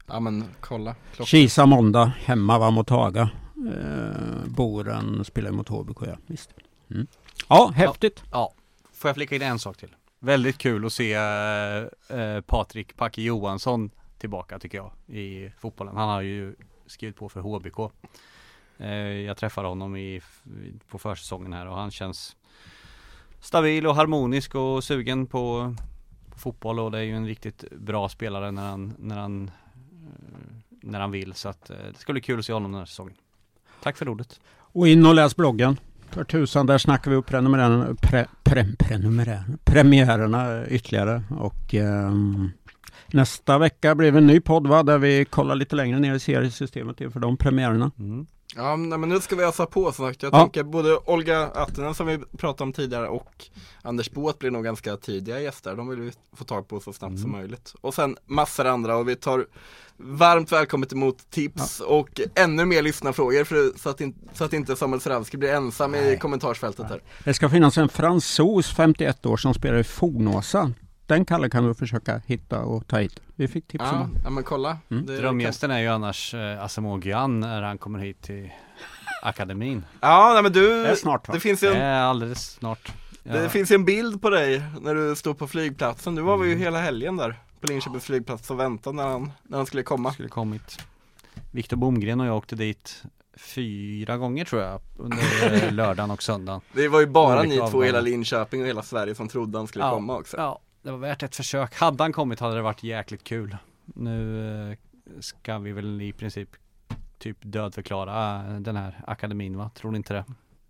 Ja 0.08 0.20
men 0.20 0.44
kolla. 0.60 0.96
Klockan. 1.16 1.26
Kisa 1.26 1.66
måndag, 1.66 2.12
hemma 2.26 2.60
va 2.60 2.72
mot 2.72 2.90
Haga. 2.90 3.30
Eh, 3.68 4.46
Boren 4.46 5.26
spelar 5.26 5.52
mot 5.52 5.70
HBK 5.70 6.02
ja, 6.08 6.18
visst. 6.28 6.54
Mm. 6.92 7.08
Ja, 7.50 7.72
häftigt. 7.76 8.24
Ja, 8.32 8.54
får 8.94 9.10
jag 9.10 9.16
flika 9.16 9.36
in 9.36 9.42
en 9.42 9.60
sak 9.60 9.78
till? 9.78 9.96
Väldigt 10.20 10.58
kul 10.58 10.86
att 10.86 10.94
se 10.94 11.14
eh, 11.14 12.42
Patrik 12.42 12.98
Packe 12.98 13.22
Johansson 13.22 13.92
tillbaka 14.18 14.60
tycker 14.60 14.78
jag 14.78 15.18
i 15.18 15.52
fotbollen. 15.60 15.98
Han 15.98 16.10
har 16.10 16.22
ju 16.22 16.56
skrivit 16.86 17.16
på 17.16 17.30
för 17.30 17.42
HBK. 17.42 17.92
Eh, 18.78 18.90
jag 18.98 19.38
träffade 19.38 19.68
honom 19.68 19.96
i, 19.96 20.22
på 20.88 21.00
försäsongen 21.00 21.54
här 21.54 21.68
och 21.68 21.76
han 21.76 21.92
känns 21.92 22.36
stabil 23.40 23.88
och 23.88 23.96
harmonisk 23.96 24.56
och 24.56 24.84
sugen 24.84 25.28
på, 25.28 25.76
på 26.30 26.40
fotboll 26.40 26.80
och 26.80 26.92
det 26.92 26.98
är 26.98 27.04
ju 27.04 27.16
en 27.16 27.28
riktigt 27.28 27.64
bra 27.72 28.10
spelare 28.10 28.52
när 28.52 28.70
han, 28.70 28.94
när 29.00 29.18
han, 29.18 29.48
eh, 29.48 30.56
när 30.82 31.00
han 31.00 31.12
vill 31.12 31.34
så 31.34 31.50
att 31.50 31.70
eh, 31.70 31.78
det 31.78 31.98
ska 31.98 32.14
bli 32.14 32.22
kul 32.22 32.40
att 32.40 32.46
se 32.46 32.54
honom 32.54 32.72
den 32.72 32.80
här 32.80 32.86
säsongen. 32.86 33.18
Tack 33.84 33.98
för 33.98 34.10
ordet. 34.10 34.40
Och 34.58 34.88
in 34.88 35.06
och 35.06 35.16
läs 35.16 35.36
bloggen. 35.36 35.78
För 36.10 36.24
tusan, 36.24 36.66
där 36.66 36.78
snackar 36.78 37.12
vi 37.12 37.18
upp 37.18 37.26
prenumerärerna, 37.26 37.96
pre, 38.02 38.26
pre, 38.44 38.66
prenumerärerna, 38.80 39.58
premiärerna 39.64 40.68
ytterligare. 40.68 41.24
Och 41.30 41.76
ehm, 41.76 42.52
nästa 43.08 43.58
vecka 43.58 43.96
blir 43.96 44.12
det 44.12 44.18
en 44.18 44.28
ny 44.28 44.40
podd 44.40 44.68
va? 44.68 44.84
Där 44.84 44.98
vi 44.98 45.26
kollar 45.26 45.56
lite 45.56 45.76
längre 45.76 46.00
ner 46.00 46.16
i 46.16 46.20
seriesystemet 46.20 47.02
inför 47.02 47.20
de 47.20 47.38
premiärerna. 47.38 47.92
Mm. 48.00 48.26
Ja 48.56 48.76
men 48.76 49.10
nu 49.10 49.20
ska 49.20 49.36
vi 49.36 49.44
ösa 49.44 49.66
på 49.66 49.92
som 49.92 50.06
sagt. 50.08 50.24
Jag 50.24 50.34
Ja. 50.34 50.40
tänker 50.40 50.64
både 50.64 50.98
Olga 50.98 51.48
Attinen 51.48 51.96
som 51.96 52.08
vi 52.08 52.18
pratade 52.38 52.64
om 52.64 52.74
tidigare 52.74 53.08
och 53.08 53.46
Anders 53.82 54.12
Båt 54.12 54.40
blir 54.40 54.52
nog 54.52 54.64
ganska 54.64 54.98
tidiga 54.98 55.40
gäster. 55.40 55.76
De 55.76 55.88
vill 55.90 56.00
vi 56.00 56.12
få 56.36 56.44
tag 56.44 56.68
på 56.68 56.80
så 56.80 56.94
snabbt 56.94 57.20
som 57.20 57.32
möjligt. 57.32 57.74
Och 57.82 57.94
sen 57.94 58.18
massor 58.26 58.66
andra 58.66 58.98
och 58.98 59.10
vi 59.10 59.16
tar 59.16 59.46
varmt 59.98 60.52
välkommet 60.52 60.94
emot 60.94 61.18
tips 61.30 61.80
och 61.80 62.22
ännu 62.36 62.66
mer 62.66 62.82
lyssnarfrågor 62.82 63.44
för, 63.44 63.80
så, 63.80 63.90
att 63.90 64.02
in, 64.02 64.16
så 64.34 64.44
att 64.44 64.54
inte 64.54 64.76
Samuel 64.76 65.02
Sralski 65.02 65.38
blir 65.38 65.50
ensam 65.54 65.96
i 65.96 66.18
kommentarsfältet 66.22 66.86
här. 66.90 67.02
Det 67.24 67.34
ska 67.34 67.50
finnas 67.50 67.78
en 67.78 67.90
fransos 67.90 68.68
51 68.68 69.26
år 69.26 69.38
som 69.38 69.54
spelar 69.54 69.78
i 69.78 69.84
Fornåsa. 69.84 70.72
Den 71.12 71.26
Kalle 71.26 71.50
kan 71.50 71.64
du 71.68 71.74
försöka 71.74 72.22
hitta 72.26 72.60
och 72.62 72.88
ta 72.88 72.98
hit. 73.00 73.20
Vi 73.36 73.48
fick 73.48 73.68
tips 73.68 73.84
Ja, 73.92 74.02
om 74.02 74.18
ja 74.24 74.30
men 74.30 74.44
kolla. 74.44 74.78
Mm. 74.92 75.06
Det- 75.06 75.18
Drömgästen 75.18 75.72
är 75.72 75.80
ju 75.80 75.88
annars 75.88 76.34
eh, 76.34 76.64
Asamoah 76.64 77.00
Gyan 77.08 77.40
när 77.40 77.62
han 77.62 77.78
kommer 77.78 78.00
hit 78.00 78.22
till 78.22 78.50
akademin. 79.24 79.86
Ja 80.02 80.32
nej, 80.34 80.44
men 80.44 80.52
du, 80.52 80.84
Det 80.84 80.90
är 80.90 80.96
snart, 80.96 81.28
va? 81.28 81.34
det 81.34 81.40
finns 81.40 81.64
ju 81.64 81.68
Det 81.68 81.76
en 81.76 81.82
är 81.82 82.02
alldeles 82.02 82.52
snart. 82.52 82.92
Ja. 83.24 83.34
Det 83.34 83.50
finns 83.50 83.72
ju 83.72 83.76
en 83.76 83.86
bild 83.86 84.22
på 84.22 84.30
dig 84.30 84.62
när 84.82 84.96
du 84.96 85.16
stod 85.16 85.38
på 85.38 85.48
flygplatsen. 85.48 86.16
Du 86.16 86.22
var 86.22 86.36
Mm. 86.36 86.50
ju 86.50 86.56
hela 86.56 86.80
helgen 86.80 87.18
där 87.18 87.40
på 87.62 87.68
Linköpings 87.68 88.04
flygplats 88.04 88.52
och 88.52 88.60
väntade 88.60 88.96
när 88.96 89.08
han, 89.08 89.32
när 89.44 89.58
han 89.58 89.66
skulle 89.66 89.84
komma. 89.84 90.14
skulle 90.14 90.30
kommit. 90.30 90.86
Viktor 91.52 91.78
Bomgren 91.78 92.20
och 92.22 92.28
jag 92.28 92.38
åkte 92.38 92.56
dit 92.56 93.04
fyra 93.38 94.18
gånger 94.18 94.46
tror 94.46 94.62
jag 94.62 94.82
under 94.98 95.64
eh, 95.64 95.72
lördagen 95.74 96.12
och 96.12 96.24
söndagen. 96.24 96.62
Det 96.74 96.88
var 96.88 97.00
ju 97.00 97.06
bara 97.08 97.44
ni 97.44 97.58
två 97.72 97.84
i 97.84 97.86
hela 97.86 98.02
Linköping 98.02 98.62
och 98.62 98.68
hela 98.68 98.84
Sverige 98.84 99.16
som 99.16 99.28
trodde 99.28 99.58
han 99.58 99.68
skulle 99.68 99.86
Ja, 99.86 99.92
komma 99.92 100.18
också. 100.18 100.38
Ja, 100.38 100.60
det 100.82 100.92
var 100.92 100.98
värt 100.98 101.24
ett 101.24 101.36
försök. 101.36 101.76
Hade 101.76 102.04
han 102.04 102.14
kommit 102.14 102.40
hade 102.40 102.56
det 102.56 102.62
varit 102.62 102.84
jäkligt 102.84 103.24
kul. 103.24 103.58
Nu 103.86 104.70
eh, 104.70 104.78
ska 105.20 105.58
vi 105.58 105.72
väl 105.72 106.02
i 106.02 106.14
princip 106.14 106.50
typ 107.20 107.38
dödförklara 107.42 108.36
eh, 108.48 108.60
den 108.60 108.76
här 108.76 109.04
akademin 109.08 109.58
va? 109.58 109.70
Tror 109.76 109.92
ni 109.92 109.98
inte 109.98 110.14
det? 110.14 110.26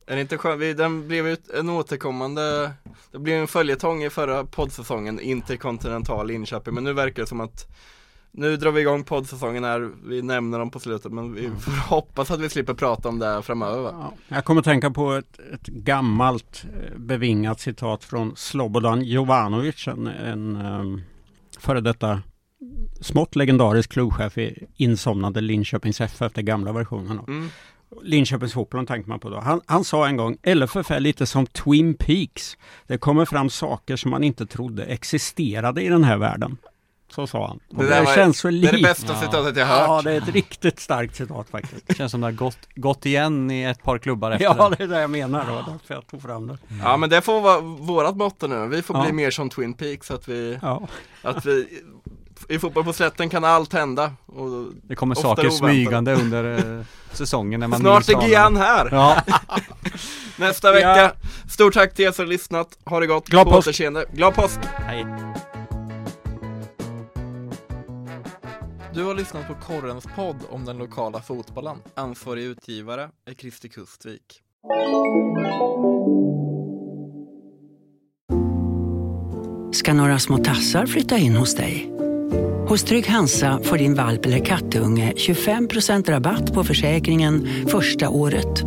Är 0.06 0.16
det 0.16 0.22
inte 0.22 0.38
skönt? 0.38 0.78
Den 0.78 1.08
blev 1.08 1.28
ju 1.28 1.38
en 1.54 1.70
återkommande, 1.70 2.72
det 3.12 3.20
blev 3.20 3.42
en 3.42 3.48
följetong 3.48 4.04
i 4.04 4.10
förra 4.10 4.46
poddsäsongen, 4.46 5.20
Interkontinental 5.20 6.28
Linköping, 6.28 6.74
men 6.74 6.84
nu 6.84 6.94
verkar 6.94 7.24
det 7.24 7.28
som 7.28 7.42
att 7.42 7.68
nu 8.32 8.58
drar 8.58 8.72
vi 8.72 8.82
igång 8.82 9.04
poddsäsongen 9.04 9.64
här, 9.64 9.92
vi 10.04 10.22
nämner 10.22 10.60
dem 10.60 10.72
på 10.72 10.80
slutet 10.80 11.12
men 11.12 11.34
vi 11.34 11.50
får 11.60 11.90
hoppas 11.90 12.32
att 12.32 12.40
vi 12.40 12.50
slipper 12.50 12.74
prata 12.74 13.10
om 13.10 13.20
det 13.20 13.42
framöver? 13.42 13.92
Ja, 13.92 14.14
jag 14.28 14.46
kommer 14.46 14.60
att 14.60 14.66
tänka 14.66 14.92
på 14.92 15.12
ett, 15.12 15.40
ett 15.54 15.68
gammalt 15.68 16.66
eh, 16.74 16.98
bevingat 16.98 17.60
citat 17.60 18.04
från 18.04 18.36
Slobodan 18.36 19.04
Jovanovic, 19.04 19.88
en, 19.88 20.08
en 20.08 20.56
um, 20.56 21.02
före 21.60 21.82
detta 21.82 22.22
smått 23.02 23.36
legendarisk 23.36 23.92
klubbchef 23.92 24.38
i 24.38 24.68
insomnade 24.78 25.42
Linköpings 25.42 26.02
FF, 26.02 26.34
den 26.34 26.46
gamla 26.46 26.72
versionen. 26.72 27.20
Mm. 27.28 27.50
Linköpings 28.04 28.54
fotboll 28.54 28.88
tänkte 28.88 29.10
man 29.10 29.20
på 29.20 29.30
då. 29.30 29.40
Han, 29.40 29.62
han 29.66 29.84
sa 29.84 30.08
en 30.08 30.18
gång, 30.18 30.38
LFF 30.44 30.92
är 30.92 31.00
lite 31.00 31.26
som 31.26 31.46
Twin 31.46 31.94
Peaks. 31.94 32.58
Det 32.88 32.98
kommer 32.98 33.26
fram 33.26 33.50
saker 33.50 33.96
som 33.96 34.12
man 34.12 34.24
inte 34.24 34.46
trodde 34.46 34.84
existerade 34.84 35.84
i 35.84 35.88
den 35.88 36.04
här 36.04 36.18
världen. 36.18 36.58
Så 37.16 37.28
sa 37.28 37.48
han. 37.48 37.60
Och 37.70 37.84
Det 37.84 37.90
det, 37.90 37.96
där 37.96 38.04
var- 38.06 38.16
känns 38.16 38.40
så 38.40 38.48
det 38.48 38.54
är 38.54 38.62
likt. 38.62 38.74
det 38.74 38.82
bästa 38.82 39.16
citatet 39.16 39.58
jag 39.58 39.66
hört. 39.66 39.88
Ja, 39.88 40.02
det 40.04 40.12
är 40.12 40.18
ett 40.18 40.28
riktigt 40.34 40.80
starkt 40.80 41.16
citat 41.16 41.50
faktiskt. 41.50 41.88
Det 41.88 41.94
känns 41.98 42.12
som 42.12 42.22
det 42.22 42.28
har 42.28 42.32
gått, 42.32 42.58
gått 42.76 43.06
igen 43.06 43.52
i 43.52 43.64
ett 43.64 43.84
par 43.84 43.98
klubbar 43.98 44.32
efter 44.32 44.46
Ja, 44.46 44.70
det. 44.70 44.76
det 44.76 44.84
är 44.84 44.88
det 44.88 45.02
jag 45.02 45.10
menar. 45.10 45.46
Det 45.46 45.52
var 45.52 45.58
därför 45.72 45.94
jag 45.94 46.08
tog 46.08 46.22
fram 46.22 46.48
det. 46.48 46.58
Ja 46.84 46.98
men 46.98 47.10
det 47.10 47.22
får 47.22 47.42
vara 47.42 47.60
vårat 47.62 48.16
motto 48.18 48.48
nu, 48.48 48.68
vi 48.68 48.82
får 48.82 48.98
Ja. 48.98 49.04
bli 49.04 49.12
mer 49.14 49.32
som 49.32 49.50
Twin 49.50 49.74
Peaks 49.74 50.08
så 50.08 50.14
att 50.14 50.28
vi, 50.28 50.60
Ja. 50.62 50.88
att 51.22 51.46
vi 51.46 51.68
i 52.50 52.60
fotboll 52.60 52.84
på 52.84 52.94
slätten 52.94 53.30
kan 53.30 53.44
allt 53.44 53.74
hända 53.74 54.12
och 54.26 54.66
Det 54.84 54.96
kommer 54.96 55.16
saker 55.16 55.42
oväntat. 55.42 55.58
smygande 55.58 56.14
under 56.16 56.78
eh, 56.80 56.86
säsongen 57.14 57.60
när 57.60 57.68
man 57.68 57.80
Snart 57.80 58.10
är 58.10 58.28
Gian 58.28 58.54
det. 58.54 58.60
här! 58.60 58.90
Ja. 58.92 59.22
Nästa 60.38 60.72
vecka, 60.72 61.12
stort 61.50 61.74
tack 61.74 61.94
till 61.94 62.06
er 62.06 62.12
som 62.12 62.26
har 62.26 62.30
lyssnat, 62.30 62.68
ha 62.86 63.00
det 63.00 63.08
gott, 63.08 63.28
Glad 63.30 63.46
på 63.46 63.52
påsk. 63.52 63.68
återseende, 63.68 64.06
glad 64.14 64.36
påsk! 64.36 64.60
Hej. 64.86 65.06
Du 68.94 69.04
har 69.04 69.16
lyssnat 69.16 69.48
på 69.48 69.54
Korrens 69.54 70.06
podd 70.16 70.38
om 70.50 70.66
den 70.66 70.78
lokala 70.78 71.22
fotbollen. 71.22 71.78
Ansvarig 71.94 72.44
utgivare 72.44 73.10
är 73.26 73.34
Kristi 73.34 73.70
Kustvik. 73.70 74.42
ska 79.82 79.94
några 79.94 80.20
små 80.20 80.38
tassar 80.38 80.86
flytta 80.86 81.18
in 81.18 81.36
hos 81.36 81.56
dig. 81.56 81.92
Hos 82.68 82.84
Trygg 82.84 83.08
Hansa 83.08 83.60
får 83.64 83.78
din 83.78 83.96
valp 83.96 84.26
eller 84.26 84.46
kattunge 84.46 85.14
25% 85.16 86.10
rabatt 86.10 86.54
på 86.54 86.64
försäkringen 86.64 87.48
första 87.68 88.10
året. 88.10 88.64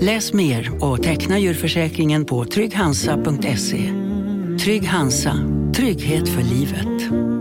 Läs 0.00 0.32
mer 0.32 0.84
och 0.84 1.02
teckna 1.02 1.38
djurförsäkringen 1.38 2.24
på 2.24 2.44
trygghansa.se. 2.44 3.92
Trygg 4.64 4.84
Hansa, 4.88 5.34
trygghet 5.74 6.28
för 6.28 6.42
livet. 6.42 7.39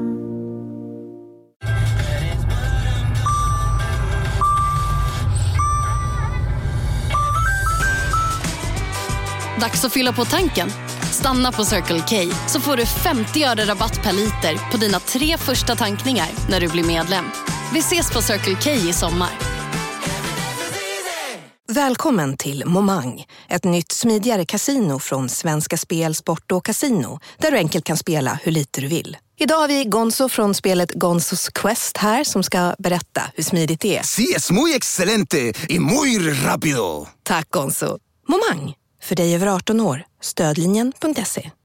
Dags 9.59 9.85
att 9.85 9.93
fylla 9.93 10.13
på 10.13 10.25
tanken. 10.25 10.69
Stanna 11.11 11.51
på 11.51 11.65
Circle 11.65 12.03
K 12.09 12.35
så 12.47 12.59
får 12.59 12.77
du 12.77 12.85
50 12.85 13.43
öre 13.43 13.65
rabatt 13.65 14.03
per 14.03 14.13
liter 14.13 14.71
på 14.71 14.77
dina 14.77 14.99
tre 14.99 15.37
första 15.37 15.75
tankningar 15.75 16.27
när 16.49 16.59
du 16.59 16.67
blir 16.67 16.83
medlem. 16.83 17.25
Vi 17.73 17.79
ses 17.79 18.11
på 18.11 18.21
Circle 18.21 18.57
K 18.63 18.69
i 18.71 18.93
sommar. 18.93 19.29
Välkommen 21.71 22.37
till 22.37 22.65
Momang, 22.65 23.25
ett 23.49 23.63
nytt 23.63 23.91
smidigare 23.91 24.45
kasino 24.45 24.99
från 24.99 25.29
Svenska 25.29 25.77
Spel, 25.77 26.15
Sport 26.15 26.51
och 26.51 26.65
Casino 26.65 27.19
där 27.37 27.51
du 27.51 27.57
enkelt 27.57 27.85
kan 27.85 27.97
spela 27.97 28.39
hur 28.43 28.51
lite 28.51 28.81
du 28.81 28.87
vill. 28.87 29.17
Idag 29.39 29.55
har 29.55 29.67
vi 29.67 29.85
Gonzo 29.85 30.29
från 30.29 30.55
spelet 30.55 30.93
Gonzos 30.93 31.49
Quest 31.49 31.97
här 31.97 32.23
som 32.23 32.43
ska 32.43 32.75
berätta 32.79 33.21
hur 33.35 33.43
smidigt 33.43 33.81
det 33.81 33.97
är. 33.97 34.03
Sí, 34.03 34.33
es 34.35 34.51
muy 34.51 34.73
excelente 34.75 35.53
y 35.69 35.79
muy 35.79 36.33
rápido. 36.45 37.07
Tack 37.23 37.49
Gonzo. 37.49 37.97
Momang, 38.27 38.73
för 39.09 39.15
dig 39.15 39.35
över 39.35 39.47
18 39.47 39.81
år. 39.81 40.03
Stödlinjen.se. 40.21 41.51